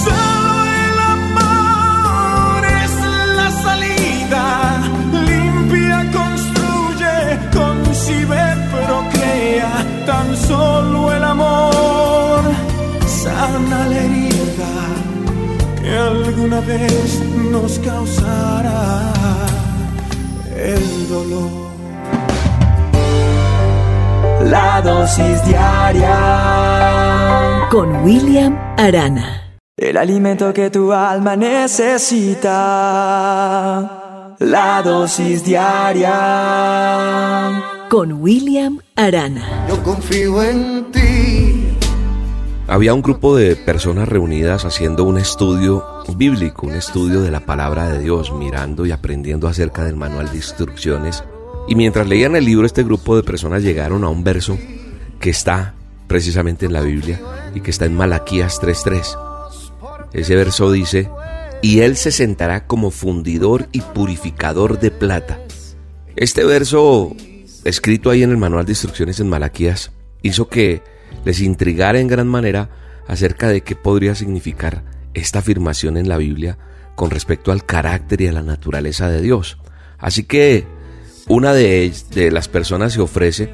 Solo 0.05 0.53
el 0.83 0.97
amor 1.15 2.65
es 2.83 2.93
la 3.39 3.49
salida, 3.65 4.43
limpia, 5.29 5.97
construye, 6.19 7.15
concibe, 7.51 8.43
pero 8.73 8.95
crea. 9.13 9.73
Tan 10.05 10.37
solo 10.37 11.11
el 11.11 11.23
amor 11.23 12.41
sana 13.07 13.87
la 13.87 13.97
herida 13.97 14.73
que 15.81 15.97
alguna 15.97 16.59
vez 16.59 17.23
nos 17.51 17.79
causara 17.79 19.01
el 20.55 21.09
dolor. 21.09 21.74
La 24.43 24.81
dosis 24.81 25.43
diaria. 25.45 26.17
Con 27.71 28.03
William 28.03 28.57
Arana. 28.77 29.57
El 29.77 29.97
alimento 29.97 30.53
que 30.53 30.69
tu 30.69 30.93
alma 30.93 31.35
necesita. 31.35 32.51
La 34.39 34.81
dosis 34.83 35.43
diaria. 35.43 36.11
Con 37.89 38.13
William 38.13 38.79
Arana. 38.95 39.65
Yo 39.67 39.81
confío 39.83 40.43
en 40.43 40.91
ti. 40.91 41.65
Había 42.67 42.93
un 42.93 43.01
grupo 43.01 43.35
de 43.35 43.55
personas 43.55 44.09
reunidas 44.09 44.65
haciendo 44.65 45.03
un 45.03 45.17
estudio 45.17 45.83
bíblico, 46.15 46.65
un 46.65 46.73
estudio 46.73 47.21
de 47.21 47.29
la 47.31 47.41
palabra 47.41 47.87
de 47.89 47.99
Dios, 47.99 48.33
mirando 48.33 48.85
y 48.87 48.91
aprendiendo 48.91 49.47
acerca 49.47 49.83
del 49.83 49.95
manual 49.95 50.31
de 50.31 50.37
instrucciones. 50.37 51.23
Y 51.67 51.75
mientras 51.75 52.07
leían 52.07 52.35
el 52.35 52.45
libro, 52.45 52.65
este 52.65 52.83
grupo 52.83 53.15
de 53.15 53.23
personas 53.23 53.63
llegaron 53.63 54.03
a 54.03 54.09
un 54.09 54.23
verso 54.23 54.57
que 55.19 55.29
está 55.31 55.73
precisamente 56.07 56.65
en 56.65 56.73
la 56.73 56.81
Biblia 56.81 57.19
y 57.55 57.61
que 57.61 57.71
está 57.71 57.85
en 57.85 57.95
Malaquías 57.95 58.61
3.3. 58.61 60.11
Ese 60.13 60.35
verso 60.35 60.71
dice, 60.71 61.09
y 61.61 61.79
él 61.79 61.97
se 61.97 62.11
sentará 62.11 62.67
como 62.67 62.91
fundidor 62.91 63.67
y 63.71 63.81
purificador 63.81 64.79
de 64.79 64.91
plata. 64.91 65.39
Este 66.15 66.45
verso, 66.45 67.15
escrito 67.63 68.09
ahí 68.11 68.23
en 68.23 68.29
el 68.29 68.37
manual 68.37 68.65
de 68.65 68.73
instrucciones 68.73 69.19
en 69.19 69.29
Malaquías, 69.29 69.91
hizo 70.21 70.47
que 70.47 70.83
les 71.25 71.41
intrigara 71.41 71.99
en 71.99 72.07
gran 72.07 72.27
manera 72.27 72.69
acerca 73.07 73.47
de 73.47 73.61
qué 73.61 73.75
podría 73.75 74.15
significar 74.15 74.83
esta 75.13 75.39
afirmación 75.39 75.97
en 75.97 76.07
la 76.07 76.17
Biblia 76.17 76.57
con 76.95 77.09
respecto 77.09 77.51
al 77.51 77.65
carácter 77.65 78.21
y 78.21 78.27
a 78.27 78.31
la 78.31 78.43
naturaleza 78.43 79.09
de 79.09 79.21
Dios. 79.21 79.57
Así 79.97 80.23
que 80.23 80.67
una 81.27 81.53
de, 81.53 81.91
las 82.31 82.47
personas 82.47 82.93
se 82.93 83.01
ofrece 83.01 83.53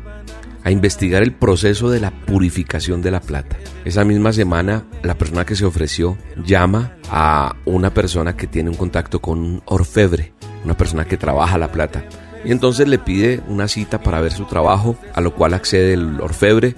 a 0.64 0.72
investigar 0.72 1.24
el 1.24 1.34
proceso 1.34 1.90
de 1.90 2.00
la 2.00 2.12
purificación 2.12 3.02
de 3.02 3.12
la 3.12 3.22
plata. 3.22 3.58
Esa 3.86 4.04
misma 4.04 4.34
semana, 4.34 4.86
la 5.04 5.18
persona 5.18 5.46
que 5.46 5.56
se 5.56 5.66
ofreció 5.66 6.18
llama 6.44 6.98
a 7.10 7.56
una 7.66 7.94
persona 7.94 8.36
que 8.36 8.48
tiene 8.48 8.70
un 8.70 8.76
contacto 8.76 9.20
con 9.20 9.40
un 9.40 9.64
orfebre, 9.66 10.34
una 10.64 10.76
persona 10.76 11.06
que 11.06 11.18
trabaja 11.18 11.58
la 11.58 11.72
plata. 11.72 12.04
Y 12.44 12.52
entonces 12.52 12.88
le 12.88 13.00
pide 13.00 13.42
una 13.48 13.68
cita 13.68 14.04
para 14.04 14.20
ver 14.20 14.34
su 14.34 14.46
trabajo, 14.46 14.98
a 15.14 15.22
lo 15.22 15.34
cual 15.34 15.54
accede 15.54 15.94
el 15.94 16.20
orfebre 16.20 16.76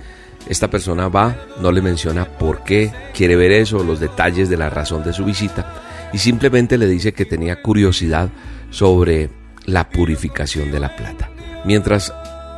Esta 0.47 0.69
persona 0.69 1.07
va, 1.07 1.37
no 1.61 1.71
le 1.71 1.81
menciona 1.81 2.25
por 2.25 2.63
qué 2.63 2.91
quiere 3.13 3.35
ver 3.35 3.51
eso, 3.51 3.83
los 3.83 3.99
detalles 3.99 4.49
de 4.49 4.57
la 4.57 4.69
razón 4.69 5.03
de 5.03 5.13
su 5.13 5.23
visita, 5.23 5.81
y 6.11 6.17
simplemente 6.17 6.77
le 6.77 6.87
dice 6.87 7.13
que 7.13 7.25
tenía 7.25 7.61
curiosidad 7.61 8.29
sobre 8.69 9.29
la 9.65 9.89
purificación 9.89 10.71
de 10.71 10.79
la 10.79 10.95
plata. 10.95 11.29
Mientras 11.65 12.13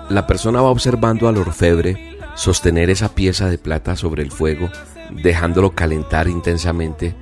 la 0.10 0.28
persona 0.28 0.62
va 0.62 0.70
observando 0.70 1.28
al 1.28 1.38
orfebre 1.38 2.18
sostener 2.36 2.90
esa 2.90 3.16
pieza 3.16 3.50
de 3.50 3.58
plata 3.58 3.96
sobre 3.96 4.24
el 4.24 4.32
fuego, 4.32 4.70
dejándolo 5.12 5.72
calentar 5.72 6.28
intensamente, 6.28 7.16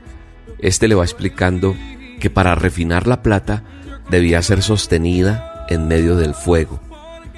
este 0.60 0.88
le 0.88 0.96
va 0.96 1.04
explicando 1.04 1.76
que 2.20 2.30
para 2.30 2.56
refinar 2.56 3.08
la 3.08 3.22
plata 3.22 3.64
debía 4.10 4.42
ser 4.42 4.62
sostenida 4.62 5.66
en 5.70 5.88
medio 5.88 6.16
del 6.16 6.34
fuego, 6.34 6.80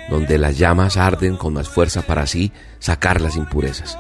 donde 0.10 0.38
las 0.38 0.58
llamas 0.58 0.98
arden 0.98 1.38
con 1.38 1.54
más 1.54 1.70
fuerza 1.70 2.02
para 2.04 2.24
así 2.24 2.52
sacar 2.80 3.22
las 3.22 3.36
impurezas. 3.36 3.98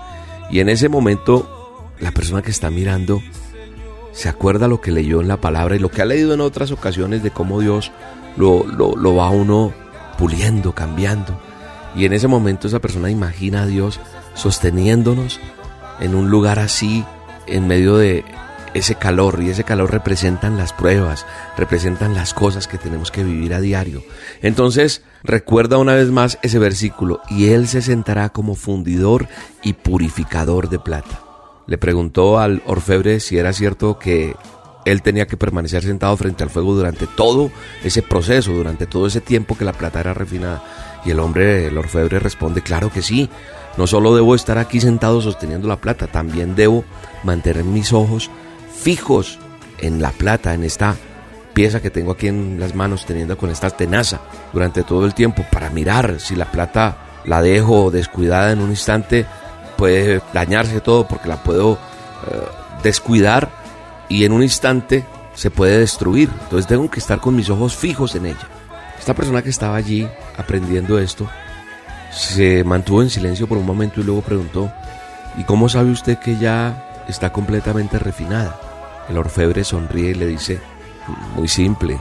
Y 0.51 0.59
en 0.59 0.69
ese 0.69 0.89
momento, 0.89 1.91
la 1.99 2.11
persona 2.11 2.41
que 2.41 2.51
está 2.51 2.69
mirando 2.69 3.21
se 4.11 4.29
acuerda 4.29 4.67
lo 4.67 4.79
que 4.79 4.91
leyó 4.91 5.21
en 5.21 5.27
la 5.27 5.41
palabra 5.41 5.75
y 5.75 5.79
lo 5.79 5.89
que 5.89 6.01
ha 6.01 6.05
leído 6.05 6.33
en 6.33 6.41
otras 6.41 6.71
ocasiones 6.71 7.21
de 7.21 7.31
cómo 7.31 7.59
Dios 7.59 7.91
lo, 8.37 8.65
lo, 8.65 8.95
lo 8.95 9.15
va 9.15 9.29
uno 9.29 9.73
puliendo, 10.17 10.73
cambiando. 10.73 11.39
Y 11.95 12.05
en 12.05 12.13
ese 12.13 12.27
momento 12.27 12.67
esa 12.67 12.79
persona 12.79 13.09
imagina 13.09 13.63
a 13.63 13.65
Dios 13.65 13.99
sosteniéndonos 14.33 15.39
en 15.99 16.15
un 16.15 16.29
lugar 16.29 16.59
así, 16.59 17.05
en 17.47 17.67
medio 17.67 17.95
de 17.97 18.25
ese 18.73 18.95
calor, 18.95 19.41
y 19.41 19.49
ese 19.49 19.63
calor 19.63 19.91
representan 19.91 20.57
las 20.57 20.73
pruebas, 20.73 21.25
representan 21.57 22.13
las 22.13 22.33
cosas 22.33 22.67
que 22.67 22.77
tenemos 22.77 23.09
que 23.09 23.23
vivir 23.23 23.53
a 23.53 23.61
diario. 23.61 24.03
Entonces, 24.41 25.01
recuerda 25.23 25.77
una 25.77 25.95
vez 25.95 26.09
más 26.09 26.37
ese 26.41 26.59
versículo, 26.59 27.21
y 27.29 27.47
Él 27.47 27.69
se 27.69 27.81
sentará 27.81 28.29
como 28.29 28.55
fundidor 28.55 29.27
y 29.63 29.73
purificador 29.73 30.67
de 30.67 30.79
plata. 30.79 31.21
Le 31.67 31.77
preguntó 31.77 32.37
al 32.37 32.61
orfebre 32.65 33.21
si 33.21 33.37
era 33.37 33.53
cierto 33.53 33.97
que 33.97 34.35
él 34.85 35.01
tenía 35.01 35.25
que 35.25 35.35
permanecer 35.35 35.83
sentado 35.83 36.15
frente 36.15 36.43
al 36.43 36.51
fuego 36.51 36.75
durante 36.75 37.07
todo 37.07 37.51
ese 37.83 38.03
proceso, 38.03 38.53
durante 38.53 38.85
todo 38.85 39.07
ese 39.07 39.19
tiempo 39.19 39.57
que 39.57 39.65
la 39.65 39.73
plata 39.73 39.99
era 39.99 40.13
refinada. 40.13 40.63
Y 41.03 41.11
el 41.11 41.19
hombre, 41.19 41.67
el 41.67 41.77
orfebre, 41.77 42.19
responde, 42.19 42.61
claro 42.61 42.91
que 42.91 43.01
sí. 43.01 43.29
No 43.77 43.87
solo 43.87 44.15
debo 44.15 44.35
estar 44.35 44.57
aquí 44.57 44.79
sentado 44.79 45.21
sosteniendo 45.21 45.67
la 45.67 45.77
plata, 45.77 46.07
también 46.07 46.55
debo 46.55 46.85
mantener 47.23 47.65
mis 47.65 47.91
ojos 47.91 48.29
fijos 48.79 49.39
en 49.79 50.01
la 50.01 50.11
plata, 50.11 50.53
en 50.53 50.63
esta 50.63 50.95
pieza 51.53 51.81
que 51.81 51.89
tengo 51.89 52.11
aquí 52.11 52.27
en 52.27 52.59
las 52.59 52.75
manos, 52.75 53.05
teniendo 53.05 53.37
con 53.37 53.49
esta 53.49 53.69
tenaza 53.69 54.21
durante 54.53 54.83
todo 54.83 55.05
el 55.05 55.13
tiempo 55.13 55.45
para 55.51 55.69
mirar 55.69 56.19
si 56.19 56.35
la 56.35 56.51
plata 56.51 56.97
la 57.25 57.41
dejo 57.41 57.91
descuidada 57.91 58.51
en 58.51 58.59
un 58.59 58.69
instante, 58.69 59.25
puede 59.77 60.21
dañarse 60.33 60.79
todo 60.79 61.07
porque 61.07 61.27
la 61.27 61.43
puedo 61.43 61.73
eh, 61.73 61.77
descuidar 62.83 63.64
y 64.09 64.25
en 64.25 64.31
un 64.31 64.43
instante 64.43 65.03
se 65.33 65.51
puede 65.51 65.79
destruir. 65.79 66.29
Entonces 66.43 66.67
tengo 66.67 66.89
que 66.89 66.99
estar 66.99 67.19
con 67.19 67.35
mis 67.35 67.49
ojos 67.49 67.75
fijos 67.75 68.15
en 68.15 68.27
ella. 68.27 68.47
Esta 68.97 69.13
persona 69.13 69.41
que 69.41 69.49
estaba 69.49 69.75
allí 69.75 70.07
aprendiendo 70.37 70.97
esto 70.99 71.27
se 72.11 72.63
mantuvo 72.63 73.01
en 73.01 73.09
silencio 73.09 73.47
por 73.47 73.57
un 73.57 73.65
momento 73.65 73.99
y 73.99 74.03
luego 74.03 74.21
preguntó, 74.21 74.71
¿y 75.37 75.43
cómo 75.43 75.67
sabe 75.67 75.91
usted 75.91 76.17
que 76.17 76.37
ya 76.37 77.03
está 77.07 77.31
completamente 77.31 77.99
refinada? 77.99 78.59
El 79.09 79.17
orfebre 79.17 79.63
sonríe 79.63 80.11
y 80.11 80.15
le 80.15 80.27
dice, 80.27 80.59
muy 81.35 81.47
simple, 81.47 81.99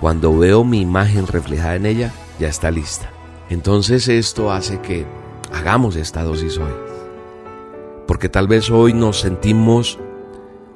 cuando 0.00 0.36
veo 0.36 0.64
mi 0.64 0.80
imagen 0.80 1.26
reflejada 1.26 1.76
en 1.76 1.86
ella, 1.86 2.12
ya 2.40 2.48
está 2.48 2.70
lista. 2.70 3.10
Entonces 3.50 4.08
esto 4.08 4.50
hace 4.50 4.80
que 4.80 5.06
hagamos 5.52 5.96
esta 5.96 6.24
dosis 6.24 6.58
hoy. 6.58 6.72
Porque 8.06 8.28
tal 8.28 8.48
vez 8.48 8.70
hoy 8.70 8.94
nos 8.94 9.20
sentimos 9.20 9.98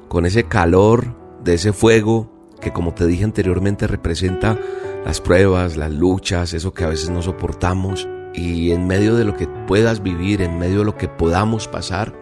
con 0.07 0.25
ese 0.25 0.43
calor 0.45 1.15
de 1.43 1.55
ese 1.55 1.73
fuego 1.73 2.37
que 2.59 2.73
como 2.73 2.93
te 2.93 3.05
dije 3.05 3.23
anteriormente 3.23 3.87
representa 3.87 4.57
las 5.05 5.21
pruebas, 5.21 5.77
las 5.77 5.91
luchas, 5.91 6.53
eso 6.53 6.73
que 6.73 6.83
a 6.83 6.89
veces 6.89 7.09
no 7.09 7.21
soportamos. 7.21 8.07
Y 8.33 8.71
en 8.71 8.87
medio 8.87 9.15
de 9.15 9.25
lo 9.25 9.35
que 9.35 9.47
puedas 9.47 10.03
vivir, 10.03 10.41
en 10.41 10.59
medio 10.59 10.79
de 10.79 10.85
lo 10.85 10.97
que 10.97 11.07
podamos 11.07 11.67
pasar, 11.67 12.13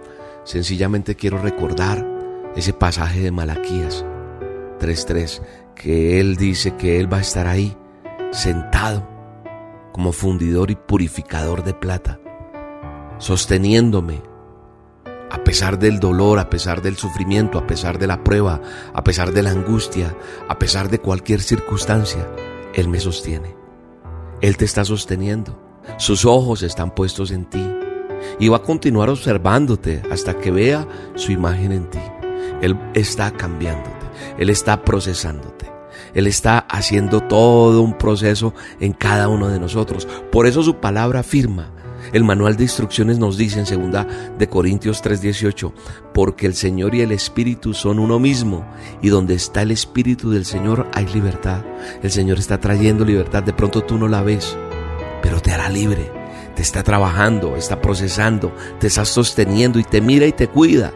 sencillamente 0.43 1.15
quiero 1.15 1.37
recordar 1.39 2.05
ese 2.55 2.73
pasaje 2.73 3.21
de 3.21 3.31
Malaquías 3.31 4.05
3.3, 4.79 5.41
que 5.73 6.19
Él 6.19 6.35
dice 6.35 6.75
que 6.75 6.99
Él 6.99 7.11
va 7.11 7.17
a 7.17 7.21
estar 7.21 7.47
ahí, 7.47 7.75
sentado, 8.31 9.07
como 9.91 10.11
fundidor 10.11 10.71
y 10.71 10.75
purificador 10.75 11.63
de 11.63 11.73
plata, 11.73 12.19
sosteniéndome 13.17 14.21
a 15.29 15.43
pesar 15.43 15.79
del 15.79 15.99
dolor, 15.99 16.39
a 16.39 16.49
pesar 16.49 16.81
del 16.81 16.97
sufrimiento, 16.97 17.57
a 17.57 17.67
pesar 17.67 17.97
de 17.97 18.07
la 18.07 18.23
prueba, 18.23 18.61
a 18.93 19.03
pesar 19.03 19.31
de 19.31 19.43
la 19.43 19.51
angustia, 19.51 20.15
a 20.47 20.59
pesar 20.59 20.89
de 20.89 20.99
cualquier 20.99 21.41
circunstancia, 21.41 22.27
Él 22.73 22.87
me 22.87 22.99
sostiene. 22.99 23.55
Él 24.41 24.57
te 24.57 24.65
está 24.65 24.85
sosteniendo. 24.85 25.59
Sus 25.97 26.25
ojos 26.25 26.63
están 26.63 26.93
puestos 26.93 27.31
en 27.31 27.45
ti. 27.45 27.65
Y 28.39 28.47
va 28.47 28.57
a 28.57 28.63
continuar 28.63 29.09
observándote 29.09 30.01
hasta 30.11 30.37
que 30.37 30.51
vea 30.51 30.87
su 31.15 31.31
imagen 31.31 31.71
en 31.71 31.89
ti. 31.89 31.99
Él 32.61 32.77
está 32.93 33.31
cambiándote. 33.31 33.91
Él 34.37 34.49
está 34.49 34.83
procesándote. 34.83 35.71
Él 36.13 36.27
está 36.27 36.59
haciendo 36.59 37.21
todo 37.21 37.81
un 37.81 37.97
proceso 37.97 38.53
en 38.79 38.93
cada 38.93 39.27
uno 39.27 39.49
de 39.49 39.59
nosotros. 39.59 40.07
Por 40.31 40.47
eso 40.47 40.63
su 40.63 40.77
palabra 40.77 41.21
afirma 41.21 41.71
el 42.15 42.23
manual 42.23 42.55
de 42.55 42.63
instrucciones 42.63 43.19
nos 43.19 43.35
dice 43.35 43.59
en 43.59 43.65
segunda 43.65 44.07
de 44.39 44.47
Corintios 44.47 45.01
3:18, 45.03 45.73
porque 46.13 46.45
el 46.45 46.53
Señor 46.53 46.95
y 46.95 47.01
el 47.01 47.11
Espíritu 47.11 47.73
son 47.73 47.99
uno 47.99 48.19
mismo, 48.19 48.65
y 49.01 49.09
donde 49.09 49.33
está 49.33 49.63
el 49.63 49.71
Espíritu 49.71 50.31
del 50.31 50.45
Señor 50.45 50.87
hay 50.93 51.07
libertad. 51.07 51.65
El 52.01 52.11
Señor 52.11 52.39
está 52.39 52.57
trayendo 52.57 53.03
libertad, 53.03 53.43
de 53.43 53.51
pronto 53.51 53.81
tú 53.81 53.97
no 53.97 54.07
la 54.07 54.21
ves, 54.21 54.55
pero 55.21 55.41
te 55.41 55.51
hará 55.51 55.67
libre. 55.67 56.09
Te 56.55 56.61
está 56.61 56.83
trabajando, 56.83 57.57
está 57.57 57.81
procesando, 57.81 58.55
te 58.79 58.87
está 58.87 59.03
sosteniendo 59.03 59.77
y 59.77 59.83
te 59.83 59.99
mira 59.99 60.25
y 60.25 60.31
te 60.31 60.47
cuida. 60.47 60.93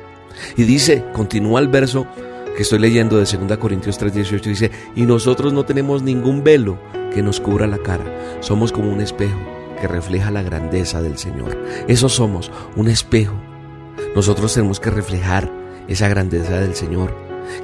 Y 0.56 0.64
dice, 0.64 1.04
continúa 1.12 1.60
el 1.60 1.68
verso 1.68 2.08
que 2.56 2.62
estoy 2.62 2.80
leyendo 2.80 3.18
de 3.18 3.26
2 3.26 3.58
Corintios 3.58 4.00
3:18, 4.00 4.42
dice, 4.44 4.72
y 4.96 5.02
nosotros 5.02 5.52
no 5.52 5.66
tenemos 5.66 6.02
ningún 6.02 6.46
velo 6.46 6.80
que 7.14 7.22
nos 7.22 7.42
cubra 7.42 7.68
la 7.68 7.80
cara, 7.80 8.06
somos 8.40 8.72
como 8.72 8.90
un 8.90 9.02
espejo 9.02 9.59
que 9.80 9.88
refleja 9.88 10.32
la 10.32 10.44
grandeza 10.44 11.02
del 11.02 11.18
Señor. 11.18 11.58
Eso 11.88 12.10
somos, 12.10 12.52
un 12.76 12.88
espejo. 12.88 13.36
Nosotros 14.16 14.54
tenemos 14.54 14.80
que 14.80 14.90
reflejar 14.90 15.52
esa 15.88 16.08
grandeza 16.08 16.60
del 16.60 16.76
Señor, 16.76 17.16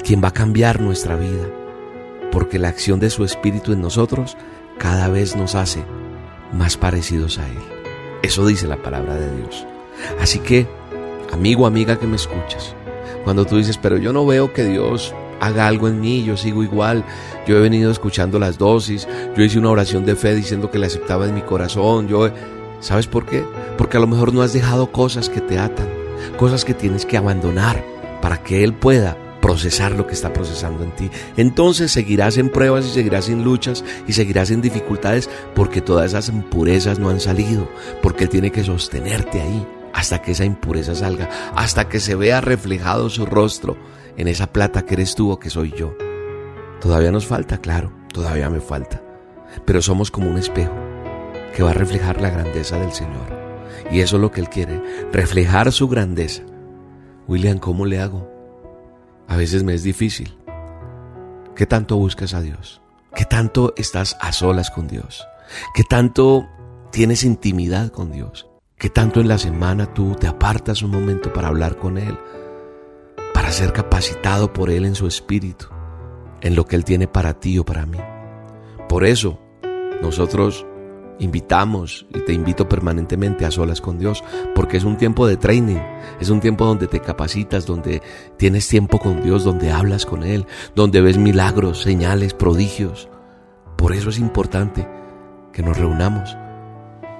quien 0.03 0.23
va 0.23 0.29
a 0.29 0.33
cambiar 0.33 0.81
nuestra 0.81 1.15
vida, 1.15 1.45
porque 2.31 2.59
la 2.59 2.69
acción 2.69 2.99
de 2.99 3.09
su 3.09 3.23
Espíritu 3.23 3.73
en 3.73 3.81
nosotros 3.81 4.37
cada 4.77 5.07
vez 5.09 5.35
nos 5.35 5.55
hace 5.55 5.83
más 6.51 6.77
parecidos 6.77 7.37
a 7.37 7.47
Él. 7.47 7.57
Eso 8.23 8.45
dice 8.45 8.67
la 8.67 8.81
palabra 8.81 9.15
de 9.15 9.35
Dios. 9.37 9.65
Así 10.19 10.39
que, 10.39 10.67
amigo, 11.31 11.67
amiga 11.67 11.99
que 11.99 12.07
me 12.07 12.15
escuchas, 12.15 12.75
cuando 13.23 13.45
tú 13.45 13.57
dices, 13.57 13.77
pero 13.77 13.97
yo 13.97 14.13
no 14.13 14.25
veo 14.25 14.53
que 14.53 14.63
Dios 14.63 15.13
haga 15.45 15.67
algo 15.67 15.87
en 15.87 15.99
mí, 15.99 16.23
yo 16.23 16.37
sigo 16.37 16.63
igual, 16.63 17.03
yo 17.47 17.57
he 17.57 17.61
venido 17.61 17.91
escuchando 17.91 18.39
las 18.39 18.57
dosis, 18.57 19.07
yo 19.35 19.43
hice 19.43 19.59
una 19.59 19.69
oración 19.69 20.05
de 20.05 20.15
fe 20.15 20.35
diciendo 20.35 20.71
que 20.71 20.79
la 20.79 20.87
aceptaba 20.87 21.25
en 21.25 21.35
mi 21.35 21.41
corazón, 21.41 22.07
yo... 22.07 22.29
¿Sabes 22.81 23.07
por 23.07 23.25
qué? 23.25 23.43
Porque 23.77 23.97
a 23.97 23.99
lo 23.99 24.05
mejor 24.05 24.33
no 24.33 24.43
has 24.43 24.53
dejado 24.53 24.91
cosas 24.91 25.29
que 25.29 25.41
te 25.41 25.57
atan, 25.57 25.87
cosas 26.37 26.65
que 26.65 26.75
tienes 26.75 27.05
que 27.05 27.17
abandonar 27.17 27.83
para 28.21 28.43
que 28.43 28.63
Él 28.63 28.73
pueda 28.73 29.17
procesar 29.41 29.91
lo 29.93 30.05
que 30.05 30.13
está 30.13 30.33
procesando 30.33 30.83
en 30.83 30.91
ti. 30.91 31.09
Entonces 31.37 31.91
seguirás 31.91 32.37
en 32.37 32.49
pruebas 32.49 32.85
y 32.85 32.89
seguirás 32.89 33.29
en 33.29 33.43
luchas 33.43 33.83
y 34.07 34.13
seguirás 34.13 34.51
en 34.51 34.61
dificultades 34.61 35.29
porque 35.55 35.81
todas 35.81 36.07
esas 36.07 36.29
impurezas 36.29 36.99
no 36.99 37.09
han 37.09 37.19
salido, 37.19 37.69
porque 38.01 38.25
Él 38.25 38.29
tiene 38.29 38.51
que 38.51 38.63
sostenerte 38.63 39.41
ahí 39.41 39.65
hasta 39.93 40.21
que 40.21 40.31
esa 40.33 40.45
impureza 40.45 40.93
salga, 40.93 41.29
hasta 41.55 41.87
que 41.87 41.99
se 41.99 42.15
vea 42.15 42.41
reflejado 42.41 43.09
su 43.09 43.25
rostro 43.25 43.77
en 44.17 44.27
esa 44.27 44.51
plata 44.51 44.85
que 44.85 44.95
eres 44.95 45.15
tú 45.15 45.31
o 45.31 45.39
que 45.39 45.49
soy 45.49 45.71
yo. 45.71 45.95
Todavía 46.81 47.11
nos 47.11 47.25
falta, 47.25 47.57
claro, 47.57 47.91
todavía 48.13 48.49
me 48.49 48.59
falta. 48.59 49.01
Pero 49.65 49.81
somos 49.81 50.11
como 50.11 50.29
un 50.29 50.37
espejo 50.37 50.73
que 51.55 51.63
va 51.63 51.71
a 51.71 51.73
reflejar 51.73 52.21
la 52.21 52.29
grandeza 52.29 52.77
del 52.77 52.91
Señor. 52.91 53.33
Y 53.91 54.01
eso 54.01 54.17
es 54.17 54.21
lo 54.21 54.31
que 54.31 54.41
Él 54.41 54.49
quiere, 54.49 54.81
reflejar 55.11 55.71
su 55.71 55.87
grandeza. 55.87 56.43
William, 57.27 57.59
¿cómo 57.59 57.85
le 57.85 57.99
hago? 57.99 58.29
A 59.27 59.35
veces 59.35 59.63
me 59.63 59.73
es 59.73 59.83
difícil. 59.83 60.37
¿Qué 61.55 61.65
tanto 61.65 61.97
buscas 61.97 62.33
a 62.33 62.41
Dios? 62.41 62.81
¿Qué 63.15 63.25
tanto 63.25 63.73
estás 63.77 64.17
a 64.19 64.31
solas 64.33 64.69
con 64.69 64.87
Dios? 64.87 65.25
¿Qué 65.73 65.83
tanto 65.83 66.47
tienes 66.91 67.23
intimidad 67.23 67.89
con 67.89 68.11
Dios? 68.11 68.49
¿Qué 68.77 68.89
tanto 68.89 69.21
en 69.21 69.29
la 69.29 69.37
semana 69.37 69.93
tú 69.93 70.15
te 70.19 70.27
apartas 70.27 70.81
un 70.81 70.91
momento 70.91 71.31
para 71.31 71.47
hablar 71.47 71.77
con 71.77 71.97
Él? 71.97 72.17
Para 73.35 73.51
ser 73.51 73.73
capacitado 73.73 74.53
por 74.53 74.69
Él 74.69 74.85
en 74.85 74.95
su 74.95 75.07
espíritu, 75.07 75.65
en 76.39 76.55
lo 76.55 76.65
que 76.65 76.77
Él 76.77 76.85
tiene 76.85 77.05
para 77.09 77.33
ti 77.33 77.59
o 77.59 77.65
para 77.65 77.85
mí. 77.85 77.97
Por 78.87 79.03
eso, 79.03 79.41
nosotros 80.01 80.65
invitamos 81.19 82.07
y 82.15 82.21
te 82.21 82.31
invito 82.31 82.69
permanentemente 82.69 83.45
a 83.45 83.51
solas 83.51 83.81
con 83.81 83.99
Dios, 83.99 84.23
porque 84.55 84.77
es 84.77 84.85
un 84.85 84.95
tiempo 84.95 85.27
de 85.27 85.35
training, 85.35 85.81
es 86.21 86.29
un 86.29 86.39
tiempo 86.39 86.63
donde 86.63 86.87
te 86.87 87.01
capacitas, 87.01 87.65
donde 87.65 88.01
tienes 88.37 88.69
tiempo 88.69 88.99
con 88.99 89.21
Dios, 89.21 89.43
donde 89.43 89.69
hablas 89.69 90.05
con 90.05 90.23
Él, 90.23 90.45
donde 90.73 91.01
ves 91.01 91.17
milagros, 91.17 91.81
señales, 91.81 92.33
prodigios. 92.33 93.09
Por 93.75 93.93
eso 93.93 94.11
es 94.11 94.17
importante 94.17 94.87
que 95.51 95.61
nos 95.61 95.77
reunamos 95.77 96.37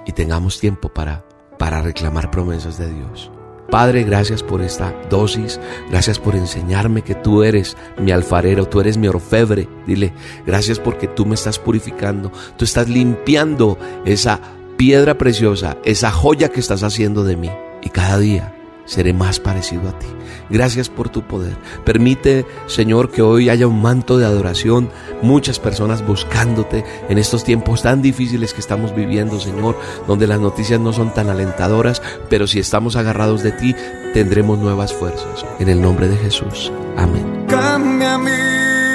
y 0.06 0.12
tengamos 0.12 0.60
tiempo 0.60 0.88
para, 0.88 1.26
para 1.58 1.82
reclamar 1.82 2.30
promesas 2.30 2.78
de 2.78 2.90
Dios. 2.90 3.30
Padre, 3.70 4.04
gracias 4.04 4.42
por 4.42 4.62
esta 4.62 4.94
dosis, 5.10 5.60
gracias 5.90 6.18
por 6.18 6.36
enseñarme 6.36 7.02
que 7.02 7.14
tú 7.14 7.42
eres 7.42 7.76
mi 7.98 8.12
alfarero, 8.12 8.66
tú 8.66 8.80
eres 8.80 8.96
mi 8.96 9.08
orfebre. 9.08 9.68
Dile, 9.86 10.12
gracias 10.46 10.78
porque 10.78 11.08
tú 11.08 11.26
me 11.26 11.34
estás 11.34 11.58
purificando, 11.58 12.32
tú 12.56 12.64
estás 12.64 12.88
limpiando 12.88 13.78
esa 14.04 14.40
piedra 14.76 15.18
preciosa, 15.18 15.76
esa 15.84 16.10
joya 16.10 16.48
que 16.48 16.60
estás 16.60 16.82
haciendo 16.82 17.24
de 17.24 17.36
mí. 17.36 17.50
Y 17.82 17.90
cada 17.90 18.18
día 18.18 18.55
seré 18.86 19.12
más 19.12 19.40
parecido 19.40 19.88
a 19.88 19.98
ti. 19.98 20.06
Gracias 20.48 20.88
por 20.88 21.08
tu 21.08 21.22
poder. 21.22 21.56
Permite, 21.84 22.46
Señor, 22.66 23.10
que 23.10 23.22
hoy 23.22 23.48
haya 23.50 23.66
un 23.66 23.82
manto 23.82 24.16
de 24.16 24.26
adoración, 24.26 24.90
muchas 25.22 25.58
personas 25.58 26.06
buscándote 26.06 26.84
en 27.08 27.18
estos 27.18 27.44
tiempos 27.44 27.82
tan 27.82 28.00
difíciles 28.02 28.54
que 28.54 28.60
estamos 28.60 28.94
viviendo, 28.94 29.40
Señor, 29.40 29.76
donde 30.06 30.26
las 30.26 30.40
noticias 30.40 30.80
no 30.80 30.92
son 30.92 31.12
tan 31.12 31.28
alentadoras, 31.28 32.00
pero 32.30 32.46
si 32.46 32.58
estamos 32.58 32.96
agarrados 32.96 33.42
de 33.42 33.52
ti, 33.52 33.74
tendremos 34.14 34.58
nuevas 34.58 34.94
fuerzas. 34.94 35.44
En 35.58 35.68
el 35.68 35.82
nombre 35.82 36.08
de 36.08 36.16
Jesús. 36.16 36.72
Amén. 36.96 37.44
Cambia 37.48 38.18
mi 38.18 38.30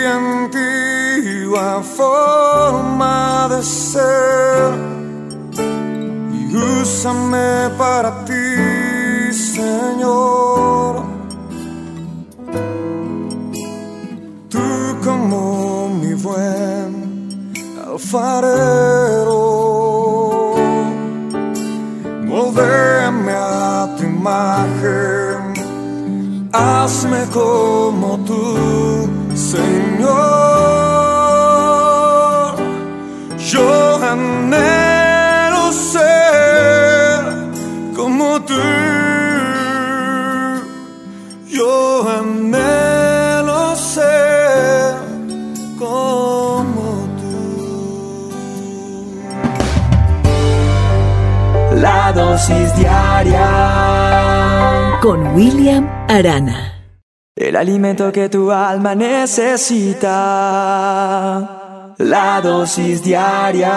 antigua 0.06 1.84
forma 1.84 3.48
de 3.50 3.64
ser 3.64 4.74
y 6.34 6.56
úsame 6.56 7.70
para 7.78 8.26
ti, 8.26 8.34
alfarero, 18.12 19.32
moldéame 22.28 23.32
a 23.32 23.96
tu 23.98 24.04
imagen. 24.04 25.54
Hazme 26.52 27.26
como 27.32 28.18
tú, 28.26 29.08
Señor. 29.34 30.51
Dosis 52.42 52.74
diaria. 52.76 53.48
Con 55.00 55.36
William 55.36 55.88
Arana. 56.08 56.74
El 57.36 57.56
alimento 57.56 58.12
que 58.12 58.30
tu 58.30 58.52
alma 58.52 58.96
necesita. 58.96 60.10
La 62.00 62.42
dosis 62.42 63.04
diaria. 63.04 63.70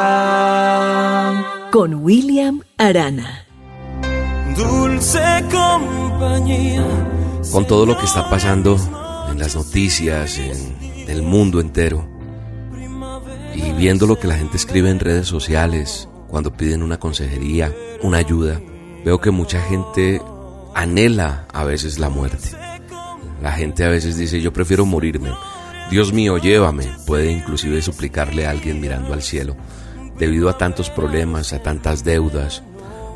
Con 1.70 1.96
William 1.96 2.62
Arana. 2.78 3.44
Dulce 4.56 5.44
compañía. 5.52 6.86
Con 7.52 7.66
todo 7.66 7.84
lo 7.84 7.98
que 7.98 8.06
está 8.06 8.30
pasando 8.30 8.78
en 9.30 9.38
las 9.38 9.54
noticias, 9.54 10.38
en 10.38 11.04
el 11.06 11.22
mundo 11.22 11.60
entero, 11.60 12.08
y 13.54 13.72
viendo 13.72 14.06
lo 14.06 14.18
que 14.18 14.26
la 14.26 14.36
gente 14.36 14.56
escribe 14.56 14.88
en 14.88 15.00
redes 15.00 15.28
sociales, 15.28 16.08
cuando 16.34 16.56
piden 16.56 16.82
una 16.82 16.98
consejería, 16.98 17.72
una 18.02 18.18
ayuda, 18.18 18.60
veo 19.04 19.20
que 19.20 19.30
mucha 19.30 19.62
gente 19.62 20.20
anhela 20.74 21.46
a 21.52 21.62
veces 21.62 22.00
la 22.00 22.08
muerte. 22.08 22.48
La 23.40 23.52
gente 23.52 23.84
a 23.84 23.88
veces 23.88 24.16
dice, 24.16 24.40
yo 24.40 24.52
prefiero 24.52 24.84
morirme. 24.84 25.30
Dios 25.92 26.12
mío, 26.12 26.36
llévame. 26.38 26.88
Puede 27.06 27.30
inclusive 27.30 27.80
suplicarle 27.82 28.48
a 28.48 28.50
alguien 28.50 28.80
mirando 28.80 29.12
al 29.12 29.22
cielo. 29.22 29.54
Debido 30.18 30.48
a 30.48 30.58
tantos 30.58 30.90
problemas, 30.90 31.52
a 31.52 31.62
tantas 31.62 32.02
deudas, 32.02 32.64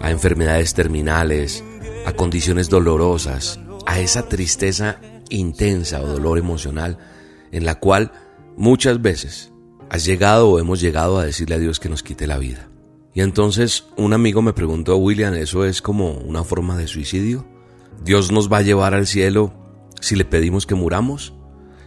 a 0.01 0.13
enfermedades 0.13 0.75
terminales, 0.75 1.65
a 2.07 2.13
condiciones 2.13 2.69
dolorosas, 2.69 3.59
a 3.85 3.99
esa 3.99 4.29
tristeza 4.29 5.01
intensa 5.29 6.01
o 6.03 6.07
dolor 6.07 6.39
emocional 6.39 6.99
en 7.51 7.65
la 7.65 7.81
cual 7.81 8.13
muchas 8.57 9.03
veces 9.03 9.51
has 9.91 10.05
llegado 10.05 10.51
o 10.51 10.61
hemos 10.61 10.81
llegado 10.81 11.19
a 11.19 11.25
decirle 11.25 11.57
a 11.57 11.59
Dios 11.59 11.81
que 11.81 11.89
nos 11.89 12.05
quite 12.05 12.29
la 12.29 12.39
vida. 12.39 12.69
Y 13.19 13.21
entonces 13.21 13.87
un 13.97 14.13
amigo 14.13 14.43
me 14.43 14.53
preguntó, 14.53 14.97
William, 14.97 15.35
¿eso 15.35 15.65
es 15.65 15.83
como 15.83 16.13
una 16.13 16.45
forma 16.45 16.77
de 16.77 16.87
suicidio? 16.87 17.45
¿Dios 18.05 18.31
nos 18.31 18.49
va 18.49 18.59
a 18.59 18.63
llevar 18.63 18.95
al 18.95 19.09
cielo 19.09 19.53
si 20.01 20.15
le 20.15 20.25
pedimos 20.25 20.67
que 20.67 20.77
muramos? 20.77 21.35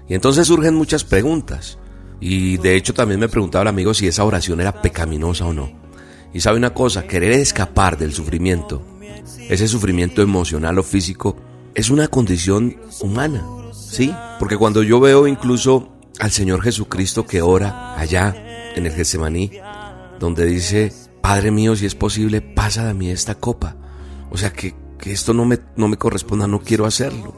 Y 0.10 0.14
entonces 0.14 0.48
surgen 0.48 0.76
muchas 0.76 1.06
preguntas. 1.06 1.78
Y 2.20 2.58
de 2.58 2.76
hecho 2.76 2.94
también 2.94 3.22
me 3.22 3.30
preguntaba 3.30 3.62
el 3.62 3.70
amigo 3.70 3.94
si 3.94 4.08
esa 4.08 4.26
oración 4.26 4.60
era 4.60 4.82
pecaminosa 4.82 5.46
o 5.46 5.54
no. 5.54 5.72
Y 6.34 6.42
sabe 6.42 6.58
una 6.58 6.74
cosa, 6.74 7.08
querer 7.08 7.32
escapar 7.32 7.98
del 7.98 8.12
sufrimiento, 8.12 8.82
ese 9.48 9.70
sufrimiento 9.70 10.22
emocional 10.22 10.80
o 10.80 10.84
físico, 10.84 11.38
es 11.74 11.90
una 11.90 12.10
condición 12.10 12.76
humana, 13.00 13.42
¿sí? 13.72 14.14
Porque 14.38 14.58
cuando 14.58 14.84
yo 14.84 15.00
veo 15.00 15.26
incluso 15.28 15.94
al 16.20 16.32
Señor 16.32 16.62
Jesucristo 16.62 17.26
que 17.26 17.42
ora 17.42 17.98
allá 17.98 18.36
en 18.76 18.86
el 18.86 18.92
Getsemaní, 18.92 19.52
donde 20.20 20.46
dice, 20.46 20.92
Padre 21.22 21.52
mío, 21.52 21.76
si 21.76 21.86
es 21.86 21.96
posible, 21.96 22.42
pasa 22.42 22.86
de 22.86 22.94
mí 22.94 23.10
esta 23.10 23.36
copa. 23.36 23.76
O 24.32 24.38
sea, 24.38 24.52
que, 24.52 24.76
que 24.98 25.12
esto 25.12 25.34
no 25.34 25.46
me, 25.46 25.60
no 25.76 25.88
me 25.88 25.98
corresponda, 25.98 26.48
no 26.48 26.60
quiero 26.62 26.86
hacerlo. 26.86 27.34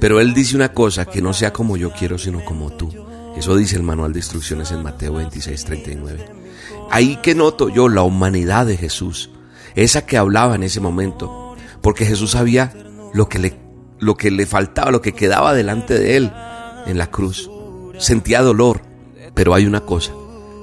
Pero 0.00 0.20
Él 0.20 0.34
dice 0.34 0.56
una 0.56 0.72
cosa, 0.72 1.06
que 1.06 1.22
no 1.22 1.32
sea 1.32 1.52
como 1.52 1.76
yo 1.76 1.92
quiero, 1.92 2.18
sino 2.18 2.44
como 2.44 2.72
tú. 2.72 2.92
Eso 3.36 3.56
dice 3.56 3.76
el 3.76 3.82
manual 3.82 4.12
de 4.12 4.18
instrucciones 4.18 4.72
en 4.72 4.82
Mateo 4.82 5.14
26, 5.14 5.64
39. 5.64 6.26
Ahí 6.90 7.16
que 7.16 7.34
noto 7.34 7.68
yo 7.68 7.88
la 7.88 8.02
humanidad 8.02 8.66
de 8.66 8.76
Jesús, 8.76 9.30
esa 9.74 10.04
que 10.04 10.16
hablaba 10.16 10.54
en 10.54 10.62
ese 10.62 10.80
momento, 10.80 11.54
porque 11.82 12.06
Jesús 12.06 12.32
sabía 12.32 12.72
lo 13.14 13.28
que 13.28 13.38
le, 13.38 13.58
lo 13.98 14.16
que 14.16 14.30
le 14.30 14.46
faltaba, 14.46 14.90
lo 14.90 15.02
que 15.02 15.12
quedaba 15.12 15.54
delante 15.54 15.98
de 15.98 16.16
Él 16.16 16.32
en 16.86 16.98
la 16.98 17.10
cruz. 17.10 17.50
Sentía 17.98 18.42
dolor, 18.42 18.82
pero 19.34 19.54
hay 19.54 19.66
una 19.66 19.82
cosa, 19.82 20.12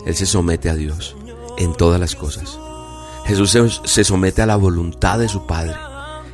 Él 0.05 0.15
se 0.15 0.25
somete 0.25 0.69
a 0.69 0.75
Dios 0.75 1.15
en 1.57 1.73
todas 1.73 1.99
las 1.99 2.15
cosas. 2.15 2.59
Jesús 3.25 3.57
se, 3.85 4.03
somete 4.03 4.41
a 4.41 4.45
la 4.45 4.55
voluntad 4.55 5.19
de 5.19 5.29
su 5.29 5.45
Padre. 5.45 5.75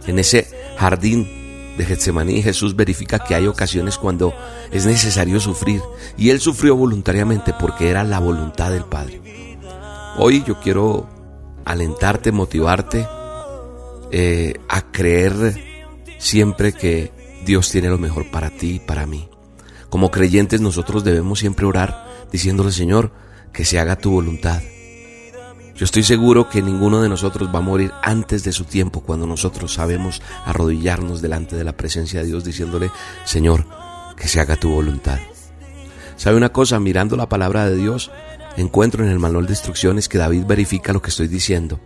En 0.07 0.17
ese 0.20 0.49
jardín 0.78 1.76
de 1.78 1.86
Getsemaní, 1.86 2.41
Jesús 2.41 2.76
verifica 2.76 3.20
que 3.20 3.36
hay 3.36 3.47
ocasiones 3.47 3.97
cuando 3.97 4.34
es 4.72 4.86
necesario 4.86 5.39
sufrir, 5.39 5.82
y 6.17 6.30
Él 6.30 6.39
sufrió 6.39 6.76
voluntariamente 6.76 7.53
porque 7.59 7.89
era 7.89 8.03
la 8.03 8.20
voluntad 8.20 8.72
del 8.72 8.86
Padre. 8.86 9.22
Hoy 10.17 10.43
yo 10.45 10.59
quiero 10.59 11.07
alentarte, 11.65 12.32
motivarte 12.32 13.07
eh, 14.11 14.55
a 14.67 14.91
creer 14.91 15.63
siempre 16.17 16.74
que 16.74 17.11
Dios 17.45 17.70
tiene 17.70 17.89
lo 17.89 17.97
mejor 17.97 18.30
para 18.32 18.49
ti 18.49 18.76
y 18.76 18.80
para 18.80 19.05
mí. 19.05 19.30
Como 19.89 20.11
creyentes 20.11 20.61
nosotros 20.61 21.03
debemos 21.03 21.39
siempre 21.39 21.65
orar 21.65 22.05
diciéndole 22.32 22.72
Señor 22.72 23.11
que 23.53 23.65
se 23.65 23.80
haga 23.80 23.95
tu 23.95 24.11
voluntad. 24.11 24.61
Yo 25.80 25.86
estoy 25.86 26.03
seguro 26.03 26.49
que 26.49 26.61
ninguno 26.61 27.01
de 27.01 27.07
nosotros 27.07 27.47
va 27.55 27.59
a 27.59 27.61
morir 27.61 27.93
antes 28.03 28.43
de 28.43 28.51
su 28.51 28.65
tiempo 28.65 28.99
cuando 28.99 29.25
nosotros 29.25 29.75
sabemos 29.75 30.21
arrodillarnos 30.43 31.21
delante 31.21 31.55
de 31.55 31.63
la 31.63 31.77
presencia 31.77 32.19
de 32.19 32.25
Dios 32.25 32.43
diciéndole 32.43 32.91
Señor 33.23 33.65
que 34.17 34.27
se 34.27 34.41
haga 34.41 34.57
tu 34.57 34.71
voluntad. 34.71 35.19
¿Sabe 36.17 36.36
una 36.36 36.49
cosa? 36.49 36.82
Mirando 36.82 37.15
la 37.15 37.30
palabra 37.30 37.69
de 37.69 37.77
Dios, 37.77 38.11
encuentro 38.57 39.05
en 39.05 39.09
el 39.09 39.19
manual 39.19 39.45
de 39.45 39.53
instrucciones 39.53 40.09
que 40.09 40.17
David 40.17 40.43
verifica 40.45 40.91
lo 40.91 41.01
que 41.01 41.11
estoy 41.11 41.30
diciendo, 41.30 41.80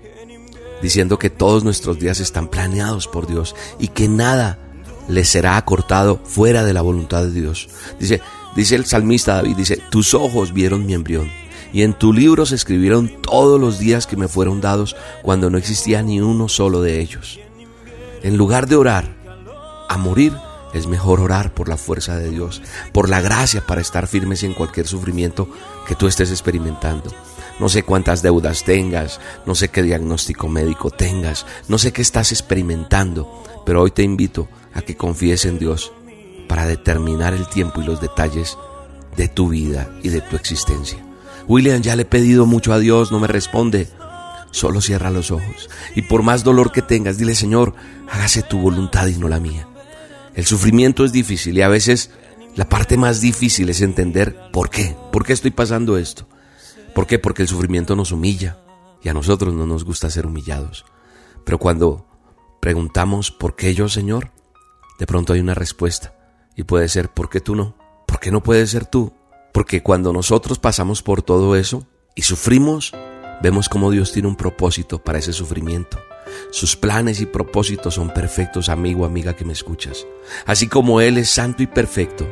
diciendo 0.82 1.20
que 1.20 1.30
todos 1.30 1.64
nuestros 1.64 2.00
días 2.00 2.20
están 2.20 2.48
planeados 2.48 3.08
por 3.08 3.28
Dios 3.28 3.56
y 3.78 3.90
que 3.90 4.08
nada 4.08 4.58
le 5.08 5.24
será 5.24 5.56
acortado 5.56 6.20
fuera 6.24 6.64
de 6.64 6.74
la 6.74 6.82
voluntad 6.82 7.26
de 7.26 7.32
Dios. 7.40 7.70
Dice, 8.00 8.22
dice 8.56 8.74
el 8.74 8.86
salmista 8.86 9.36
David, 9.36 9.56
dice, 9.56 9.78
tus 9.92 10.16
ojos 10.16 10.52
vieron 10.52 10.84
mi 10.88 10.96
embrión 10.96 11.43
y 11.74 11.82
en 11.82 11.94
tu 11.94 12.14
libro 12.14 12.46
se 12.46 12.56
escribieron 12.56 13.12
todos 13.22 13.60
los 13.60 13.80
días 13.80 14.08
que 14.08 14.16
me 14.16 14.28
fueron 14.28 14.62
dados 14.62 14.96
cuando 15.24 15.50
no 15.50 15.58
existía 15.58 16.04
ni 16.04 16.22
uno 16.22 16.48
solo 16.48 16.82
de 16.82 17.02
ellos. 17.02 17.40
En 18.22 18.38
lugar 18.38 18.68
de 18.68 18.76
orar 18.76 19.16
a 19.90 19.98
morir, 19.98 20.34
Es 20.74 20.88
mejor 20.88 21.20
orar 21.20 21.54
por 21.54 21.70
la 21.70 21.78
fuerza 21.78 22.18
de 22.18 22.32
Dios, 22.32 22.64
por 22.94 23.08
la 23.08 23.22
gracia 23.22 23.64
para 23.64 23.80
estar 23.80 24.08
firmes 24.08 24.42
en 24.42 24.56
cualquier 24.56 24.88
sufrimiento 24.88 25.48
que 25.88 25.94
tú 25.94 26.08
estés 26.08 26.32
experimentando. 26.32 27.12
No 27.60 27.70
sé 27.70 27.84
cuántas 27.84 28.24
deudas 28.24 28.64
tengas, 28.64 29.20
no 29.46 29.54
sé 29.54 29.68
qué 29.70 29.84
diagnóstico 29.84 30.48
médico 30.48 30.90
tengas, 30.90 31.46
no 31.68 31.78
sé 31.78 31.94
qué 31.94 32.02
estás 32.02 32.32
experimentando, 32.32 33.44
pero 33.68 33.84
hoy 33.84 33.92
te 33.92 34.02
invito 34.02 34.48
a 34.74 34.82
que 34.82 34.98
confíes 34.98 35.46
en 35.46 35.60
Dios 35.60 35.92
para 36.50 36.66
determinar 36.66 37.36
el 37.36 37.48
tiempo 37.48 37.80
y 37.80 37.86
los 37.86 38.02
detalles 38.02 38.58
de 39.16 39.28
tu 39.28 39.50
vida 39.50 39.92
y 40.02 40.10
de 40.10 40.22
tu 40.22 40.36
existencia. 40.36 41.06
William, 41.48 41.82
ya 41.82 41.96
le 41.96 42.04
he 42.04 42.06
pedido 42.06 42.46
mucho 42.46 42.74
a 42.74 42.80
Dios, 42.80 43.12
no 43.12 43.20
me 43.20 43.28
responde. 43.28 43.88
Solo 44.52 44.82
cierra 44.82 45.10
los 45.10 45.32
ojos 45.32 45.70
y 45.96 46.04
por 46.04 46.22
más 46.22 46.44
dolor 46.44 46.72
que 46.72 46.84
tengas, 46.84 47.18
dile 47.18 47.34
Señor, 47.34 47.74
hágase 48.10 48.44
tu 48.44 48.60
voluntad 48.60 49.08
y 49.08 49.18
no 49.18 49.28
la 49.28 49.40
mía. 49.40 49.68
El 50.36 50.46
sufrimiento 50.46 51.06
es 51.06 51.12
difícil 51.12 51.58
y 51.58 51.64
a 51.64 51.68
veces 51.68 52.12
la 52.56 52.70
parte 52.70 52.98
más 52.98 53.20
difícil 53.20 53.70
es 53.70 53.82
entender 53.82 54.52
por 54.52 54.70
qué, 54.70 54.96
por 55.12 55.26
qué 55.26 55.34
estoy 55.34 55.50
pasando 55.50 55.98
esto. 55.98 56.28
¿Por 56.94 57.08
qué? 57.08 57.18
Porque 57.18 57.42
el 57.42 57.48
sufrimiento 57.48 57.96
nos 57.96 58.12
humilla 58.12 58.60
y 59.02 59.10
a 59.10 59.14
nosotros 59.14 59.56
no 59.56 59.66
nos 59.66 59.84
gusta 59.84 60.12
ser 60.12 60.28
humillados. 60.28 60.86
Pero 61.44 61.58
cuando 61.58 62.06
preguntamos 62.60 63.32
¿por 63.32 63.56
qué 63.56 63.74
yo, 63.74 63.90
Señor? 63.90 64.32
De 65.00 65.08
pronto 65.08 65.34
hay 65.34 65.40
una 65.40 65.56
respuesta 65.56 66.14
y 66.56 66.64
puede 66.64 66.88
ser 66.90 67.10
¿por 67.10 67.30
qué 67.30 67.40
tú 67.40 67.56
no? 67.56 67.76
¿Por 68.06 68.20
qué 68.20 68.30
no 68.30 68.44
puedes 68.44 68.70
ser 68.70 68.86
tú? 68.86 69.14
Porque 69.54 69.82
cuando 69.82 70.12
nosotros 70.12 70.60
pasamos 70.60 71.02
por 71.02 71.22
todo 71.22 71.56
eso 71.56 71.88
y 72.16 72.24
sufrimos, 72.24 72.92
vemos 73.42 73.70
como 73.70 73.90
Dios 73.90 74.12
tiene 74.12 74.28
un 74.28 74.36
propósito 74.36 75.02
para 75.02 75.20
ese 75.20 75.32
sufrimiento. 75.32 75.98
Sus 76.52 76.76
planes 76.76 77.22
y 77.22 77.26
propósitos 77.26 77.94
son 77.94 78.14
perfectos, 78.14 78.68
amigo, 78.68 79.06
amiga 79.06 79.36
que 79.36 79.46
me 79.46 79.54
escuchas. 79.54 80.06
Así 80.46 80.68
como 80.68 81.00
Él 81.00 81.18
es 81.18 81.30
santo 81.30 81.64
y 81.64 81.68
perfecto, 81.68 82.28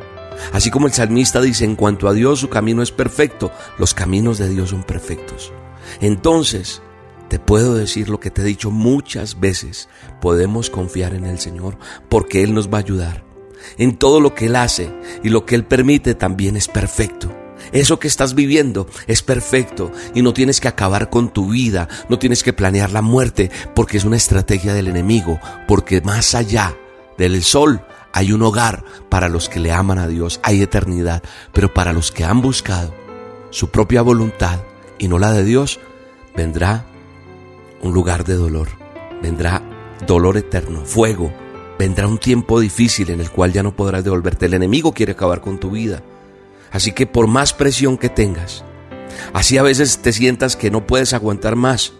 Así 0.52 0.70
como 0.70 0.86
el 0.86 0.92
salmista 0.92 1.40
dice, 1.40 1.64
en 1.64 1.76
cuanto 1.76 2.08
a 2.08 2.12
Dios 2.12 2.40
su 2.40 2.48
camino 2.48 2.82
es 2.82 2.90
perfecto, 2.90 3.52
los 3.78 3.94
caminos 3.94 4.38
de 4.38 4.48
Dios 4.48 4.70
son 4.70 4.82
perfectos. 4.82 5.52
Entonces, 6.00 6.82
te 7.28 7.38
puedo 7.38 7.74
decir 7.74 8.08
lo 8.08 8.20
que 8.20 8.30
te 8.30 8.42
he 8.42 8.44
dicho 8.44 8.70
muchas 8.70 9.40
veces, 9.40 9.88
podemos 10.20 10.70
confiar 10.70 11.14
en 11.14 11.24
el 11.24 11.38
Señor 11.38 11.78
porque 12.08 12.42
Él 12.42 12.54
nos 12.54 12.68
va 12.68 12.78
a 12.78 12.80
ayudar. 12.80 13.31
En 13.78 13.96
todo 13.96 14.20
lo 14.20 14.34
que 14.34 14.46
Él 14.46 14.56
hace 14.56 14.92
y 15.22 15.28
lo 15.28 15.46
que 15.46 15.54
Él 15.54 15.64
permite 15.64 16.14
también 16.14 16.56
es 16.56 16.68
perfecto. 16.68 17.30
Eso 17.70 17.98
que 17.98 18.08
estás 18.08 18.34
viviendo 18.34 18.88
es 19.06 19.22
perfecto 19.22 19.92
y 20.14 20.22
no 20.22 20.32
tienes 20.32 20.60
que 20.60 20.68
acabar 20.68 21.10
con 21.10 21.32
tu 21.32 21.50
vida, 21.50 21.88
no 22.08 22.18
tienes 22.18 22.42
que 22.42 22.52
planear 22.52 22.90
la 22.90 23.02
muerte 23.02 23.50
porque 23.74 23.96
es 23.96 24.04
una 24.04 24.16
estrategia 24.16 24.74
del 24.74 24.88
enemigo, 24.88 25.38
porque 25.68 26.00
más 26.00 26.34
allá 26.34 26.76
del 27.16 27.42
sol 27.42 27.84
hay 28.12 28.32
un 28.32 28.42
hogar 28.42 28.84
para 29.08 29.28
los 29.28 29.48
que 29.48 29.60
le 29.60 29.72
aman 29.72 29.98
a 29.98 30.08
Dios, 30.08 30.40
hay 30.42 30.60
eternidad, 30.60 31.22
pero 31.52 31.72
para 31.72 31.92
los 31.92 32.10
que 32.10 32.24
han 32.24 32.42
buscado 32.42 32.94
su 33.50 33.70
propia 33.70 34.02
voluntad 34.02 34.60
y 34.98 35.08
no 35.08 35.18
la 35.18 35.32
de 35.32 35.44
Dios, 35.44 35.80
vendrá 36.36 36.86
un 37.80 37.92
lugar 37.92 38.24
de 38.24 38.34
dolor, 38.34 38.68
vendrá 39.22 39.62
dolor 40.06 40.36
eterno, 40.36 40.84
fuego, 40.84 41.32
vendrá 41.82 42.06
un 42.06 42.18
tiempo 42.18 42.60
difícil 42.60 43.10
en 43.10 43.20
el 43.20 43.28
cual 43.28 43.52
ya 43.52 43.64
no 43.64 43.74
podrás 43.74 44.04
devolverte. 44.04 44.46
El 44.46 44.54
enemigo 44.54 44.92
quiere 44.92 45.12
acabar 45.12 45.40
con 45.40 45.58
tu 45.58 45.72
vida. 45.72 46.00
Así 46.70 46.92
que 46.92 47.08
por 47.08 47.26
más 47.26 47.52
presión 47.52 47.98
que 47.98 48.08
tengas, 48.08 48.62
así 49.32 49.58
a 49.58 49.64
veces 49.64 49.98
te 49.98 50.12
sientas 50.12 50.54
que 50.54 50.70
no 50.70 50.86
puedes 50.86 51.12
aguantar 51.12 51.56
más, 51.56 51.92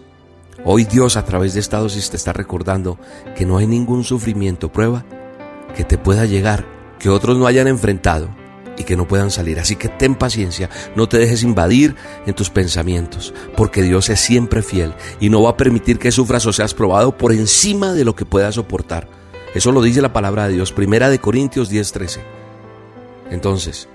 hoy 0.63 0.85
Dios 0.85 1.17
a 1.17 1.25
través 1.25 1.53
de 1.53 1.59
esta 1.59 1.79
dosis 1.79 2.09
te 2.09 2.15
está 2.15 2.31
recordando 2.31 2.97
que 3.35 3.45
no 3.45 3.57
hay 3.57 3.67
ningún 3.67 4.05
sufrimiento, 4.05 4.71
prueba, 4.71 5.03
que 5.75 5.83
te 5.83 5.97
pueda 5.97 6.23
llegar, 6.23 6.65
que 6.97 7.09
otros 7.09 7.37
no 7.37 7.45
hayan 7.45 7.67
enfrentado 7.67 8.29
y 8.77 8.85
que 8.85 8.95
no 8.95 9.05
puedan 9.05 9.31
salir. 9.31 9.59
Así 9.59 9.75
que 9.75 9.89
ten 9.89 10.15
paciencia, 10.15 10.69
no 10.95 11.09
te 11.09 11.17
dejes 11.17 11.43
invadir 11.43 11.93
en 12.25 12.33
tus 12.33 12.49
pensamientos, 12.49 13.33
porque 13.57 13.81
Dios 13.81 14.09
es 14.09 14.21
siempre 14.21 14.61
fiel 14.61 14.93
y 15.19 15.29
no 15.29 15.41
va 15.41 15.49
a 15.49 15.57
permitir 15.57 15.99
que 15.99 16.13
sufras 16.13 16.45
o 16.45 16.53
seas 16.53 16.73
probado 16.73 17.17
por 17.17 17.33
encima 17.33 17.91
de 17.91 18.05
lo 18.05 18.15
que 18.15 18.25
puedas 18.25 18.55
soportar. 18.55 19.22
Eso 19.53 19.71
lo 19.71 19.81
dice 19.81 20.01
la 20.01 20.13
palabra 20.13 20.47
de 20.47 20.53
Dios, 20.53 20.71
primera 20.71 21.09
de 21.09 21.19
Corintios 21.19 21.69
10:13. 21.69 22.21
Entonces, 23.29 23.87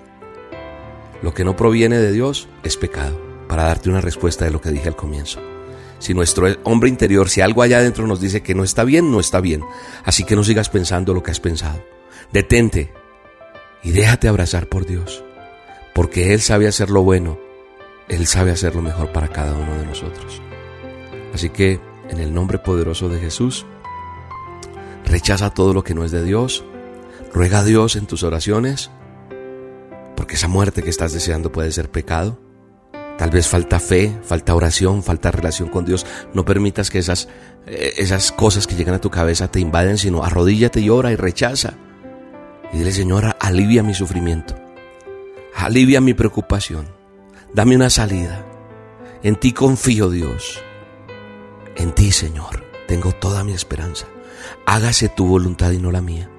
lo 1.22 1.34
que 1.34 1.44
no 1.44 1.56
proviene 1.56 1.98
de 1.98 2.12
Dios 2.12 2.48
es 2.62 2.76
pecado, 2.76 3.20
para 3.48 3.64
darte 3.64 3.90
una 3.90 4.00
respuesta 4.00 4.44
de 4.44 4.52
lo 4.52 4.60
que 4.60 4.70
dije 4.70 4.88
al 4.88 4.96
comienzo. 4.96 5.40
Si 5.98 6.14
nuestro 6.14 6.46
hombre 6.62 6.88
interior, 6.88 7.28
si 7.28 7.40
algo 7.40 7.62
allá 7.62 7.78
adentro 7.78 8.06
nos 8.06 8.20
dice 8.20 8.40
que 8.40 8.54
no 8.54 8.62
está 8.62 8.84
bien, 8.84 9.10
no 9.10 9.18
está 9.18 9.40
bien. 9.40 9.64
Así 10.04 10.24
que 10.24 10.36
no 10.36 10.44
sigas 10.44 10.68
pensando 10.68 11.12
lo 11.12 11.22
que 11.22 11.32
has 11.32 11.40
pensado. 11.40 11.82
Detente 12.32 12.92
y 13.82 13.90
déjate 13.90 14.28
abrazar 14.28 14.68
por 14.68 14.86
Dios. 14.86 15.24
Porque 15.94 16.32
Él 16.34 16.40
sabe 16.40 16.68
hacer 16.68 16.90
lo 16.90 17.02
bueno. 17.02 17.38
Él 18.08 18.26
sabe 18.26 18.52
hacer 18.52 18.76
lo 18.76 18.82
mejor 18.82 19.12
para 19.12 19.28
cada 19.28 19.54
uno 19.54 19.76
de 19.76 19.86
nosotros. 19.86 20.40
Así 21.34 21.50
que, 21.50 21.80
en 22.08 22.20
el 22.20 22.32
nombre 22.32 22.58
poderoso 22.58 23.08
de 23.08 23.18
Jesús, 23.18 23.66
rechaza 25.08 25.50
todo 25.50 25.74
lo 25.74 25.82
que 25.82 25.94
no 25.94 26.04
es 26.04 26.12
de 26.12 26.22
Dios. 26.22 26.64
Ruega 27.32 27.60
a 27.60 27.64
Dios 27.64 27.96
en 27.96 28.06
tus 28.06 28.22
oraciones. 28.22 28.90
Porque 30.16 30.36
esa 30.36 30.48
muerte 30.48 30.82
que 30.82 30.90
estás 30.90 31.12
deseando 31.12 31.50
puede 31.50 31.72
ser 31.72 31.90
pecado. 31.90 32.38
Tal 33.18 33.30
vez 33.30 33.48
falta 33.48 33.80
fe, 33.80 34.16
falta 34.22 34.54
oración, 34.54 35.02
falta 35.02 35.32
relación 35.32 35.68
con 35.68 35.84
Dios. 35.84 36.06
No 36.34 36.44
permitas 36.44 36.88
que 36.88 36.98
esas, 36.98 37.28
eh, 37.66 37.94
esas 37.96 38.30
cosas 38.30 38.66
que 38.66 38.76
llegan 38.76 38.94
a 38.94 39.00
tu 39.00 39.10
cabeza 39.10 39.50
te 39.50 39.58
invaden, 39.58 39.98
sino 39.98 40.22
arrodíllate 40.22 40.80
y 40.80 40.88
ora 40.88 41.10
y 41.10 41.16
rechaza. 41.16 41.74
Y 42.72 42.78
dile, 42.78 42.92
Señora, 42.92 43.36
alivia 43.40 43.82
mi 43.82 43.94
sufrimiento. 43.94 44.54
Alivia 45.54 46.00
mi 46.00 46.14
preocupación. 46.14 46.86
Dame 47.52 47.74
una 47.74 47.90
salida. 47.90 48.44
En 49.22 49.34
ti 49.34 49.52
confío, 49.52 50.10
Dios. 50.10 50.62
En 51.76 51.92
ti, 51.92 52.12
Señor, 52.12 52.64
tengo 52.86 53.12
toda 53.12 53.42
mi 53.42 53.52
esperanza. 53.52 54.06
Hágase 54.66 55.08
tu 55.08 55.26
voluntad 55.26 55.70
y 55.72 55.78
no 55.78 55.90
la 55.90 56.00
mía. 56.00 56.30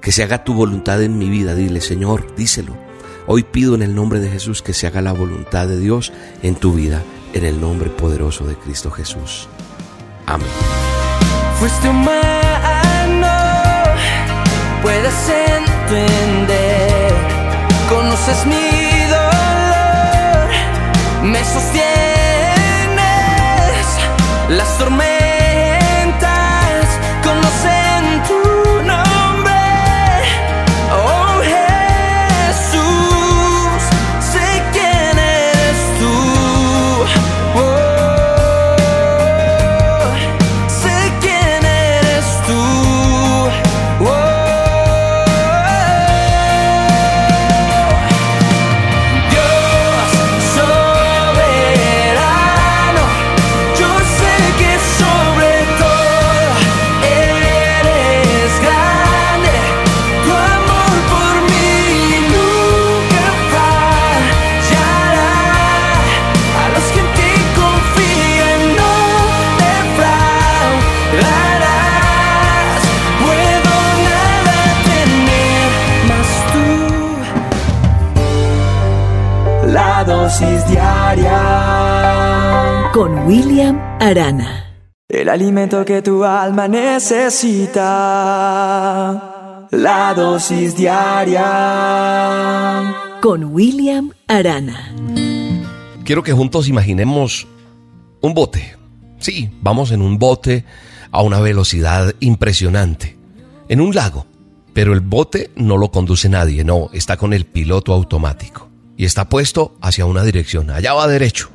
Que 0.00 0.12
se 0.12 0.22
haga 0.22 0.44
tu 0.44 0.54
voluntad 0.54 1.02
en 1.02 1.18
mi 1.18 1.28
vida. 1.28 1.54
Dile, 1.54 1.80
Señor, 1.80 2.34
díselo 2.36 2.90
Hoy 3.32 3.44
pido 3.44 3.76
en 3.76 3.82
el 3.82 3.94
nombre 3.94 4.18
de 4.18 4.28
Jesús 4.28 4.60
que 4.60 4.72
se 4.72 4.88
haga 4.88 5.00
la 5.02 5.12
voluntad 5.12 5.68
de 5.68 5.78
Dios 5.78 6.12
en 6.42 6.56
tu 6.56 6.72
vida, 6.72 7.00
en 7.32 7.44
el 7.44 7.60
nombre 7.60 7.88
poderoso 7.88 8.44
de 8.44 8.56
Cristo 8.56 8.90
Jesús. 8.90 9.46
Amén. 10.26 10.48
Fuiste 11.60 11.88
humano, 11.88 13.28
puedes 14.82 15.14
entender, 15.58 17.12
conoces 17.88 18.46
mi 18.46 19.06
dolor, 19.10 20.50
me 21.22 21.44
sostienes 21.44 21.86
las 24.48 24.76
tormentas 24.78 25.19
con 82.92 83.26
William 83.26 83.78
Arana. 84.00 84.66
El 85.08 85.28
alimento 85.28 85.84
que 85.84 86.02
tu 86.02 86.24
alma 86.24 86.66
necesita. 86.66 87.78
La 89.70 90.12
dosis 90.14 90.76
diaria. 90.76 91.46
Con 93.20 93.44
William 93.44 94.10
Arana. 94.26 94.92
Quiero 96.04 96.24
que 96.24 96.32
juntos 96.32 96.68
imaginemos 96.68 97.46
un 98.20 98.34
bote. 98.34 98.76
Sí, 99.18 99.50
vamos 99.62 99.92
en 99.92 100.02
un 100.02 100.18
bote 100.18 100.64
a 101.12 101.22
una 101.22 101.38
velocidad 101.40 102.12
impresionante. 102.18 103.16
En 103.68 103.80
un 103.80 103.94
lago. 103.94 104.26
Pero 104.72 104.92
el 104.94 105.00
bote 105.00 105.50
no 105.56 105.76
lo 105.76 105.90
conduce 105.90 106.28
nadie, 106.28 106.62
no, 106.64 106.90
está 106.92 107.16
con 107.16 107.32
el 107.32 107.44
piloto 107.44 107.92
automático. 107.92 108.68
Y 108.96 109.04
está 109.04 109.28
puesto 109.28 109.76
hacia 109.80 110.06
una 110.06 110.22
dirección, 110.22 110.70
allá 110.70 110.94
va 110.94 111.08
derecho. 111.08 111.50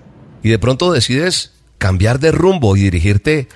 Y 0.45 0.49
de 0.49 0.59
pronto 0.59 0.91
decides 0.91 1.53
cambiar 1.79 2.19
de 2.19 2.31
rumbo 2.31 2.77
y 2.77 2.81
dirigirte 2.81 3.49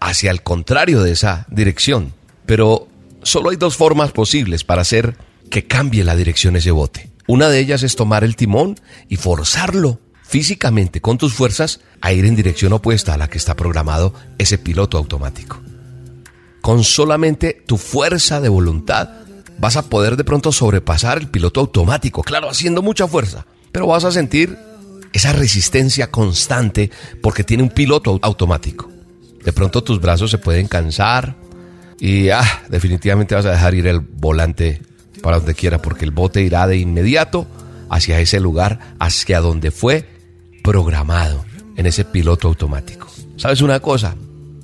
hacia 0.00 0.32
el 0.32 0.42
contrario 0.42 1.00
de 1.00 1.12
esa 1.12 1.46
dirección. 1.48 2.14
Pero 2.46 2.88
solo 3.22 3.50
hay 3.50 3.56
dos 3.56 3.76
formas 3.76 4.10
posibles 4.10 4.64
para 4.64 4.82
hacer 4.82 5.16
que 5.50 5.68
cambie 5.68 6.02
la 6.02 6.16
dirección 6.16 6.56
ese 6.56 6.72
bote. 6.72 7.12
Una 7.28 7.48
de 7.48 7.60
ellas 7.60 7.84
es 7.84 7.94
tomar 7.94 8.24
el 8.24 8.34
timón 8.34 8.74
y 9.08 9.18
forzarlo 9.18 10.00
físicamente 10.24 11.00
con 11.00 11.16
tus 11.16 11.32
fuerzas 11.32 11.78
a 12.00 12.12
ir 12.12 12.24
en 12.24 12.34
dirección 12.34 12.72
opuesta 12.72 13.14
a 13.14 13.18
la 13.18 13.30
que 13.30 13.38
está 13.38 13.54
programado 13.54 14.12
ese 14.38 14.58
piloto 14.58 14.98
automático. 14.98 15.60
Con 16.60 16.82
solamente 16.82 17.62
tu 17.68 17.78
fuerza 17.78 18.40
de 18.40 18.48
voluntad 18.48 19.10
vas 19.60 19.76
a 19.76 19.88
poder 19.88 20.16
de 20.16 20.24
pronto 20.24 20.50
sobrepasar 20.50 21.18
el 21.18 21.28
piloto 21.28 21.60
automático, 21.60 22.24
claro, 22.24 22.50
haciendo 22.50 22.82
mucha 22.82 23.06
fuerza, 23.06 23.46
pero 23.70 23.86
vas 23.86 24.02
a 24.02 24.10
sentir 24.10 24.58
esa 25.12 25.32
resistencia 25.32 26.10
constante 26.10 26.90
porque 27.20 27.44
tiene 27.44 27.62
un 27.62 27.70
piloto 27.70 28.18
automático. 28.22 28.90
De 29.44 29.52
pronto 29.52 29.82
tus 29.82 30.00
brazos 30.00 30.30
se 30.30 30.38
pueden 30.38 30.68
cansar 30.68 31.36
y 31.98 32.30
ah, 32.30 32.44
definitivamente 32.68 33.34
vas 33.34 33.46
a 33.46 33.52
dejar 33.52 33.74
ir 33.74 33.86
el 33.86 34.00
volante 34.00 34.82
para 35.22 35.38
donde 35.38 35.54
quiera 35.54 35.80
porque 35.80 36.04
el 36.04 36.10
bote 36.10 36.42
irá 36.42 36.66
de 36.66 36.76
inmediato 36.76 37.46
hacia 37.90 38.20
ese 38.20 38.40
lugar, 38.40 38.94
hacia 38.98 39.40
donde 39.40 39.70
fue 39.70 40.08
programado 40.62 41.44
en 41.76 41.86
ese 41.86 42.04
piloto 42.04 42.48
automático. 42.48 43.08
¿Sabes 43.36 43.60
una 43.60 43.80
cosa? 43.80 44.16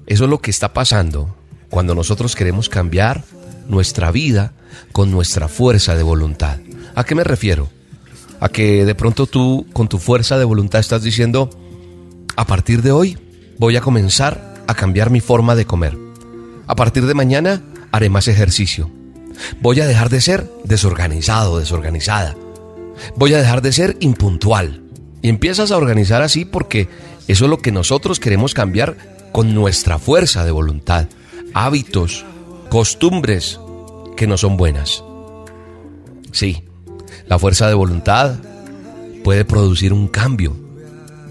Eso 0.06 0.24
es 0.24 0.30
lo 0.30 0.40
que 0.40 0.50
está 0.50 0.72
pasando 0.72 1.36
cuando 1.68 1.94
nosotros 1.94 2.34
queremos 2.34 2.68
cambiar 2.68 3.24
nuestra 3.68 4.10
vida 4.10 4.52
con 4.92 5.10
nuestra 5.10 5.48
fuerza 5.48 5.94
de 5.94 6.02
voluntad. 6.02 6.58
¿A 6.94 7.04
qué 7.04 7.14
me 7.14 7.24
refiero? 7.24 7.68
A 8.40 8.48
que 8.48 8.84
de 8.84 8.94
pronto 8.94 9.26
tú 9.26 9.66
con 9.72 9.88
tu 9.88 9.98
fuerza 9.98 10.38
de 10.38 10.44
voluntad 10.44 10.80
estás 10.80 11.02
diciendo, 11.02 11.50
a 12.36 12.46
partir 12.46 12.82
de 12.82 12.92
hoy 12.92 13.18
voy 13.58 13.76
a 13.76 13.80
comenzar 13.80 14.54
a 14.66 14.74
cambiar 14.74 15.10
mi 15.10 15.20
forma 15.20 15.54
de 15.54 15.66
comer. 15.66 15.98
A 16.66 16.76
partir 16.76 17.06
de 17.06 17.14
mañana 17.14 17.62
haré 17.90 18.10
más 18.10 18.28
ejercicio. 18.28 18.90
Voy 19.60 19.80
a 19.80 19.86
dejar 19.86 20.08
de 20.10 20.20
ser 20.20 20.50
desorganizado, 20.64 21.58
desorganizada. 21.58 22.36
Voy 23.16 23.34
a 23.34 23.38
dejar 23.38 23.62
de 23.62 23.72
ser 23.72 23.96
impuntual. 24.00 24.82
Y 25.22 25.28
empiezas 25.28 25.70
a 25.70 25.76
organizar 25.76 26.22
así 26.22 26.44
porque 26.44 26.88
eso 27.26 27.44
es 27.44 27.50
lo 27.50 27.58
que 27.58 27.72
nosotros 27.72 28.20
queremos 28.20 28.54
cambiar 28.54 28.96
con 29.32 29.54
nuestra 29.54 29.98
fuerza 29.98 30.44
de 30.44 30.50
voluntad. 30.50 31.08
Hábitos, 31.54 32.24
costumbres 32.68 33.58
que 34.16 34.26
no 34.26 34.36
son 34.36 34.56
buenas. 34.56 35.02
Sí, 36.32 36.62
la 37.28 37.38
fuerza 37.38 37.68
de 37.68 37.74
voluntad 37.74 38.36
puede 39.22 39.44
producir 39.44 39.92
un 39.92 40.08
cambio. 40.08 40.56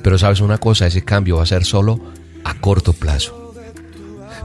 Pero 0.03 0.17
sabes 0.17 0.41
una 0.41 0.57
cosa, 0.57 0.85
ese 0.85 1.03
cambio 1.03 1.37
va 1.37 1.43
a 1.43 1.47
ser 1.47 1.65
solo 1.65 1.99
a 2.43 2.59
corto 2.59 2.93
plazo. 2.93 3.53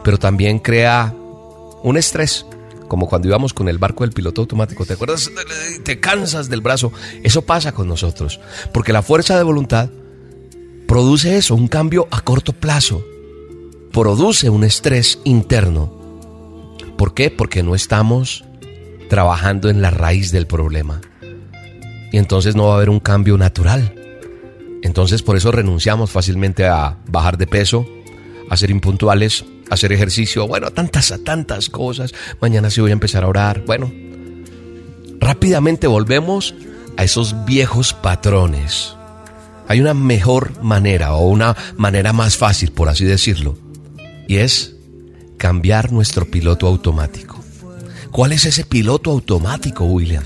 Pero 0.03 0.19
también 0.19 0.59
crea 0.59 1.15
un 1.83 1.97
estrés, 1.97 2.47
como 2.89 3.09
cuando 3.09 3.29
íbamos 3.29 3.53
con 3.53 3.69
el 3.69 3.79
barco 3.79 4.05
del 4.05 4.13
piloto 4.13 4.41
automático. 4.41 4.85
¿Te 4.87 4.95
acuerdas? 4.95 5.31
Te 5.85 6.01
cansas 6.01 6.49
del 6.49 6.63
brazo. 6.63 6.93
Eso 7.23 7.43
pasa 7.43 7.73
con 7.73 7.87
nosotros. 7.87 8.41
Porque 8.73 8.93
la 8.93 9.03
fuerza 9.03 9.37
de 9.37 9.43
voluntad 9.43 9.91
produce 10.89 11.37
eso, 11.37 11.55
un 11.55 11.69
cambio 11.69 12.09
a 12.11 12.23
corto 12.23 12.53
plazo. 12.53 13.05
Produce 13.93 14.49
un 14.49 14.65
estrés 14.65 15.21
interno. 15.25 15.93
¿Por 16.97 17.15
qué? 17.15 17.31
Porque 17.31 17.63
no 17.63 17.75
estamos 17.75 18.45
trabajando 19.11 19.69
en 19.69 19.83
la 19.83 19.91
raíz 19.91 20.33
del 20.33 20.47
problema. 20.47 21.01
Y 22.13 22.19
entonces 22.19 22.55
no 22.55 22.67
va 22.67 22.75
a 22.75 22.77
haber 22.77 22.91
un 22.91 23.01
cambio 23.01 23.37
natural. 23.39 23.95
Entonces 24.83 25.23
por 25.23 25.37
eso 25.37 25.51
renunciamos 25.51 26.11
fácilmente 26.11 26.67
a 26.67 26.99
bajar 27.07 27.39
de 27.39 27.47
peso, 27.47 27.87
a 28.51 28.57
ser 28.57 28.71
impuntuales, 28.71 29.45
a 29.71 29.75
hacer 29.75 29.93
ejercicio, 29.93 30.47
bueno, 30.47 30.67
a 30.67 30.71
tantas, 30.71 31.11
a 31.11 31.19
tantas 31.19 31.71
cosas. 31.71 32.13
Mañana 32.41 32.69
sí 32.69 32.81
voy 32.81 32.91
a 32.91 32.93
empezar 32.93 33.25
a 33.25 33.29
orar. 33.29 33.65
Bueno, 33.65 33.91
rápidamente 35.21 35.87
volvemos 35.87 36.55
a 36.97 37.05
esos 37.05 37.45
viejos 37.47 37.95
patrones. 37.95 38.95
Hay 39.69 39.81
una 39.81 39.95
mejor 39.95 40.63
manera 40.63 41.15
o 41.15 41.29
una 41.29 41.57
manera 41.77 42.13
más 42.13 42.37
fácil, 42.37 42.73
por 42.73 42.89
así 42.89 43.05
decirlo, 43.05 43.57
y 44.29 44.37
es 44.37 44.77
cambiar 45.39 45.93
nuestro 45.93 46.27
piloto 46.31 46.67
automático. 46.67 47.43
¿Cuál 48.11 48.33
es 48.33 48.45
ese 48.45 48.65
piloto 48.65 49.11
automático, 49.11 49.85
William? 49.85 50.25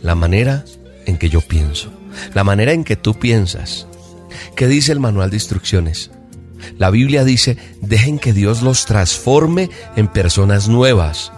La 0.00 0.14
manera 0.14 0.64
en 1.06 1.18
que 1.18 1.28
yo 1.28 1.40
pienso 1.40 1.92
la 2.34 2.44
manera 2.44 2.72
en 2.72 2.84
que 2.84 2.96
tú 2.96 3.14
piensas. 3.14 3.86
¿Qué 4.56 4.66
dice 4.68 4.92
el 4.92 5.00
manual 5.00 5.30
de 5.30 5.36
instrucciones? 5.36 6.10
La 6.78 6.90
Biblia 6.90 7.24
dice, 7.24 7.58
dejen 7.80 8.18
que 8.18 8.32
Dios 8.32 8.62
los 8.62 8.86
transforme 8.86 9.70
en 9.96 10.08
personas 10.08 10.68
nuevas, 10.68 11.32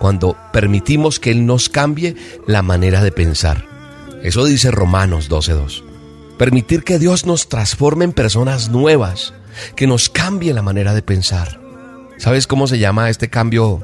cuando 0.00 0.36
permitimos 0.52 1.20
que 1.20 1.30
Él 1.30 1.46
nos 1.46 1.68
cambie 1.68 2.16
la 2.46 2.62
manera 2.62 3.02
de 3.02 3.12
pensar. 3.12 3.66
Eso 4.22 4.44
dice 4.44 4.70
Romanos 4.70 5.30
12.2. 5.30 5.84
Permitir 6.36 6.82
que 6.82 6.98
Dios 6.98 7.26
nos 7.26 7.48
transforme 7.48 8.04
en 8.04 8.12
personas 8.12 8.70
nuevas, 8.70 9.34
que 9.76 9.86
nos 9.86 10.08
cambie 10.08 10.52
la 10.52 10.62
manera 10.62 10.94
de 10.94 11.02
pensar. 11.02 11.60
¿Sabes 12.18 12.46
cómo 12.46 12.66
se 12.66 12.78
llama 12.78 13.10
este 13.10 13.28
cambio 13.30 13.80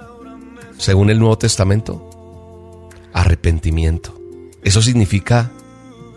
según 0.78 1.10
el 1.10 1.18
Nuevo 1.18 1.38
Testamento? 1.38 2.90
Arrepentimiento. 3.12 4.17
Eso 4.68 4.82
significa 4.82 5.50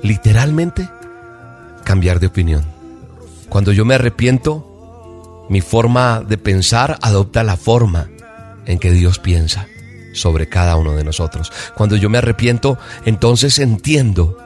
literalmente 0.03 0.89
cambiar 1.85 2.19
de 2.19 2.27
opinión. 2.27 2.65
Cuando 3.47 3.71
yo 3.71 3.85
me 3.85 3.95
arrepiento, 3.95 5.47
mi 5.47 5.61
forma 5.61 6.19
de 6.19 6.37
pensar 6.37 6.99
adopta 7.01 7.45
la 7.45 7.55
forma 7.55 8.09
en 8.65 8.77
que 8.77 8.91
Dios 8.91 9.19
piensa 9.19 9.67
sobre 10.13 10.49
cada 10.49 10.75
uno 10.75 10.97
de 10.97 11.05
nosotros. 11.05 11.49
Cuando 11.75 11.95
yo 11.95 12.09
me 12.09 12.17
arrepiento, 12.17 12.77
entonces 13.05 13.57
entiendo 13.57 14.37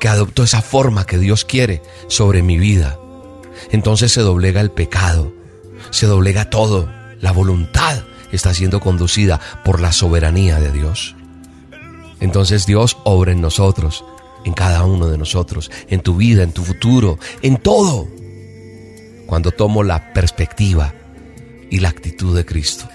que 0.00 0.08
adopto 0.08 0.42
esa 0.42 0.62
forma 0.62 1.04
que 1.04 1.18
Dios 1.18 1.44
quiere 1.44 1.82
sobre 2.08 2.42
mi 2.42 2.56
vida. 2.56 2.98
Entonces 3.70 4.12
se 4.12 4.22
doblega 4.22 4.62
el 4.62 4.70
pecado, 4.70 5.30
se 5.90 6.06
doblega 6.06 6.48
todo, 6.48 6.90
la 7.20 7.32
voluntad 7.32 8.02
está 8.32 8.54
siendo 8.54 8.80
conducida 8.80 9.42
por 9.62 9.82
la 9.82 9.92
soberanía 9.92 10.58
de 10.58 10.72
Dios. 10.72 11.16
Entonces 12.20 12.66
Dios 12.66 12.98
obra 13.04 13.32
en 13.32 13.40
nosotros 13.40 14.04
en 14.46 14.54
cada 14.54 14.84
uno 14.84 15.08
de 15.08 15.18
nosotros, 15.18 15.70
en 15.88 16.00
tu 16.00 16.16
vida, 16.16 16.44
en 16.44 16.52
tu 16.52 16.62
futuro, 16.62 17.18
en 17.42 17.56
todo. 17.56 18.08
Cuando 19.26 19.50
tomo 19.50 19.82
la 19.82 20.12
perspectiva 20.12 20.94
y 21.68 21.80
la 21.80 21.88
actitud 21.88 22.34
de 22.34 22.44
Cristo. 22.44 22.88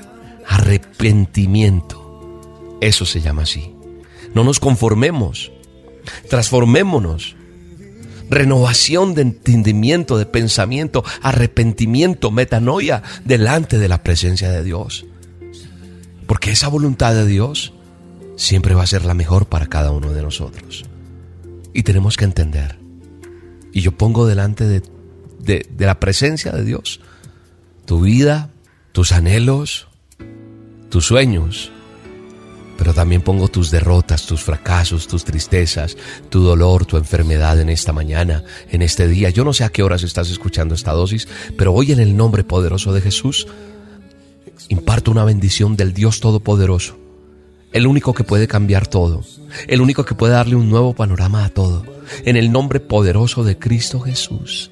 Arrepentimiento. 0.47 2.79
Eso 2.79 3.05
se 3.05 3.19
llama 3.19 3.43
así. 3.43 3.75
No 4.33 4.45
nos 4.45 4.61
conformemos. 4.61 5.51
Transformémonos. 6.29 7.35
Renovación 8.29 9.13
de 9.13 9.23
entendimiento, 9.23 10.17
de 10.17 10.25
pensamiento, 10.25 11.03
arrepentimiento, 11.21 12.31
metanoia 12.31 13.03
delante 13.25 13.77
de 13.77 13.89
la 13.89 14.03
presencia 14.03 14.49
de 14.49 14.63
Dios. 14.63 15.05
Porque 16.27 16.51
esa 16.51 16.69
voluntad 16.69 17.13
de 17.13 17.25
Dios 17.25 17.73
siempre 18.35 18.75
va 18.75 18.83
a 18.83 18.87
ser 18.87 19.05
la 19.05 19.13
mejor 19.13 19.47
para 19.47 19.67
cada 19.67 19.91
uno 19.91 20.11
de 20.13 20.21
nosotros. 20.21 20.85
Y 21.73 21.83
tenemos 21.83 22.17
que 22.17 22.25
entender. 22.25 22.79
Y 23.73 23.81
yo 23.81 23.91
pongo 23.93 24.25
delante 24.25 24.67
de, 24.67 24.81
de, 25.39 25.85
la 25.85 25.99
presencia 25.99 26.51
de 26.51 26.63
Dios 26.63 26.99
tu 27.85 28.01
vida, 28.01 28.51
tus 28.91 29.11
anhelos, 29.11 29.87
tus 30.89 31.07
sueños, 31.07 31.71
pero 32.77 32.93
también 32.93 33.21
pongo 33.21 33.47
tus 33.47 33.69
derrotas, 33.69 34.25
tus 34.25 34.43
fracasos, 34.43 35.07
tus 35.07 35.25
tristezas, 35.25 35.97
tu 36.29 36.41
dolor, 36.41 36.85
tu 36.85 36.97
enfermedad 36.97 37.59
en 37.59 37.69
esta 37.69 37.91
mañana, 37.91 38.43
en 38.69 38.81
este 38.81 39.07
día. 39.07 39.29
Yo 39.29 39.43
no 39.43 39.53
sé 39.53 39.63
a 39.63 39.69
qué 39.69 39.83
horas 39.83 40.03
estás 40.03 40.29
escuchando 40.29 40.73
esta 40.73 40.93
dosis, 40.93 41.27
pero 41.57 41.73
hoy 41.73 41.91
en 41.91 41.99
el 41.99 42.15
nombre 42.15 42.43
poderoso 42.43 42.93
de 42.93 43.01
Jesús, 43.01 43.47
imparto 44.69 45.11
una 45.11 45.25
bendición 45.25 45.75
del 45.75 45.93
Dios 45.93 46.19
Todopoderoso 46.21 47.00
el 47.73 47.87
único 47.87 48.13
que 48.13 48.23
puede 48.23 48.47
cambiar 48.47 48.87
todo, 48.87 49.23
el 49.67 49.81
único 49.81 50.05
que 50.05 50.15
puede 50.15 50.33
darle 50.33 50.55
un 50.55 50.69
nuevo 50.69 50.93
panorama 50.93 51.45
a 51.45 51.49
todo. 51.49 51.85
En 52.25 52.35
el 52.35 52.51
nombre 52.51 52.79
poderoso 52.79 53.43
de 53.43 53.57
Cristo 53.57 53.99
Jesús, 54.01 54.71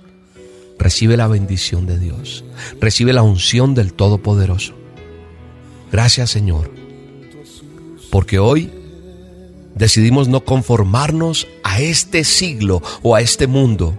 recibe 0.78 1.16
la 1.18 1.28
bendición 1.28 1.86
de 1.86 1.98
Dios, 1.98 2.44
recibe 2.80 3.14
la 3.14 3.24
unción 3.24 3.74
del 3.74 3.94
Todopoderoso. 3.94 4.74
Gracias 5.92 6.30
Señor, 6.30 6.72
porque 8.12 8.40
hoy 8.40 8.72
decidimos 9.76 10.28
no 10.28 10.42
conformarnos 10.42 11.48
a 11.64 11.80
este 11.80 12.24
siglo 12.24 12.82
o 13.02 13.16
a 13.16 13.22
este 13.22 13.48
mundo, 13.48 13.98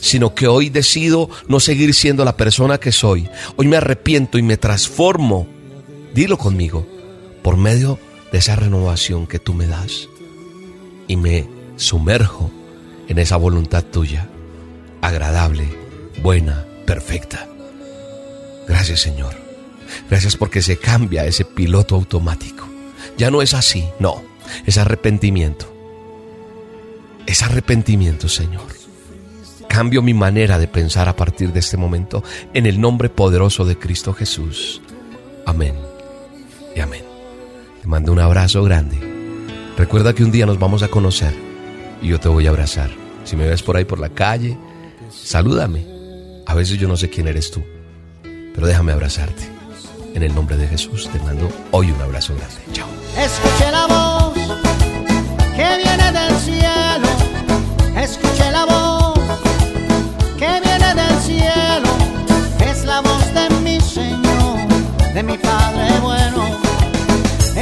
sino 0.00 0.34
que 0.34 0.48
hoy 0.48 0.68
decido 0.68 1.30
no 1.48 1.60
seguir 1.60 1.94
siendo 1.94 2.24
la 2.24 2.36
persona 2.36 2.78
que 2.78 2.92
soy. 2.92 3.28
Hoy 3.56 3.66
me 3.66 3.76
arrepiento 3.76 4.38
y 4.38 4.42
me 4.42 4.58
transformo, 4.58 5.46
dilo 6.14 6.36
conmigo, 6.36 6.86
por 7.42 7.56
medio 7.56 7.98
de 7.98 8.13
de 8.34 8.38
esa 8.38 8.56
renovación 8.56 9.28
que 9.28 9.38
tú 9.38 9.54
me 9.54 9.68
das 9.68 10.08
y 11.06 11.14
me 11.14 11.48
sumerjo 11.76 12.50
en 13.06 13.20
esa 13.20 13.36
voluntad 13.36 13.84
tuya, 13.84 14.28
agradable, 15.02 15.68
buena, 16.20 16.64
perfecta. 16.84 17.46
Gracias 18.66 19.02
Señor. 19.02 19.36
Gracias 20.10 20.36
porque 20.36 20.62
se 20.62 20.78
cambia 20.78 21.24
ese 21.26 21.44
piloto 21.44 21.94
automático. 21.94 22.66
Ya 23.16 23.30
no 23.30 23.40
es 23.40 23.54
así, 23.54 23.84
no, 24.00 24.20
es 24.66 24.78
arrepentimiento. 24.78 25.72
Es 27.26 27.40
arrepentimiento, 27.40 28.28
Señor. 28.28 28.66
Cambio 29.68 30.02
mi 30.02 30.12
manera 30.12 30.58
de 30.58 30.66
pensar 30.66 31.08
a 31.08 31.14
partir 31.14 31.52
de 31.52 31.60
este 31.60 31.76
momento 31.76 32.24
en 32.52 32.66
el 32.66 32.80
nombre 32.80 33.10
poderoso 33.10 33.64
de 33.64 33.78
Cristo 33.78 34.12
Jesús. 34.12 34.82
Amén 35.46 35.76
y 36.74 36.80
amén. 36.80 37.13
Te 37.84 37.90
mando 37.90 38.12
un 38.12 38.18
abrazo 38.18 38.64
grande. 38.64 38.96
Recuerda 39.76 40.14
que 40.14 40.24
un 40.24 40.30
día 40.30 40.46
nos 40.46 40.58
vamos 40.58 40.82
a 40.82 40.88
conocer 40.88 41.34
y 42.00 42.08
yo 42.08 42.18
te 42.18 42.30
voy 42.30 42.46
a 42.46 42.48
abrazar. 42.48 42.88
Si 43.24 43.36
me 43.36 43.46
ves 43.46 43.62
por 43.62 43.76
ahí 43.76 43.84
por 43.84 44.00
la 44.00 44.08
calle, 44.08 44.56
salúdame. 45.10 45.84
A 46.46 46.54
veces 46.54 46.78
yo 46.78 46.88
no 46.88 46.96
sé 46.96 47.10
quién 47.10 47.28
eres 47.28 47.50
tú, 47.50 47.62
pero 48.54 48.66
déjame 48.66 48.92
abrazarte. 48.92 49.50
En 50.14 50.22
el 50.22 50.34
nombre 50.34 50.56
de 50.56 50.66
Jesús 50.66 51.10
te 51.12 51.18
mando 51.18 51.46
hoy 51.72 51.90
un 51.90 52.00
abrazo 52.00 52.34
grande. 52.34 52.56
Chao. 52.72 52.88
Escuché 53.18 53.70
la 53.70 53.86
voz 53.86 54.32
que 55.54 55.76
viene 55.76 56.10
del 56.10 56.36
cielo. 56.38 56.63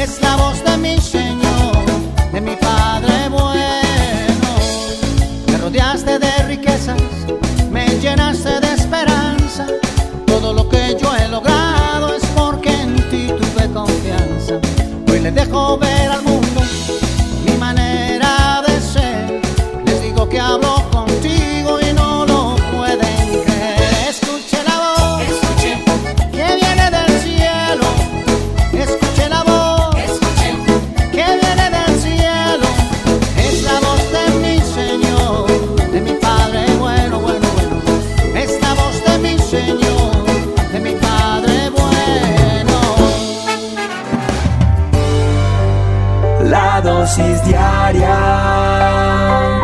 Es 0.02 0.20
la 0.20 0.34
voz 0.34 0.64
de 0.64 0.76
mi 0.78 1.00
Señor, 1.00 1.84
de 2.32 2.40
mi 2.40 2.56
Padre 2.56 3.28
bueno. 3.28 4.50
Me 5.46 5.56
rodeaste 5.58 6.18
de 6.18 6.21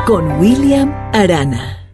Con 0.06 0.40
William 0.40 0.92
Arana. 1.12 1.87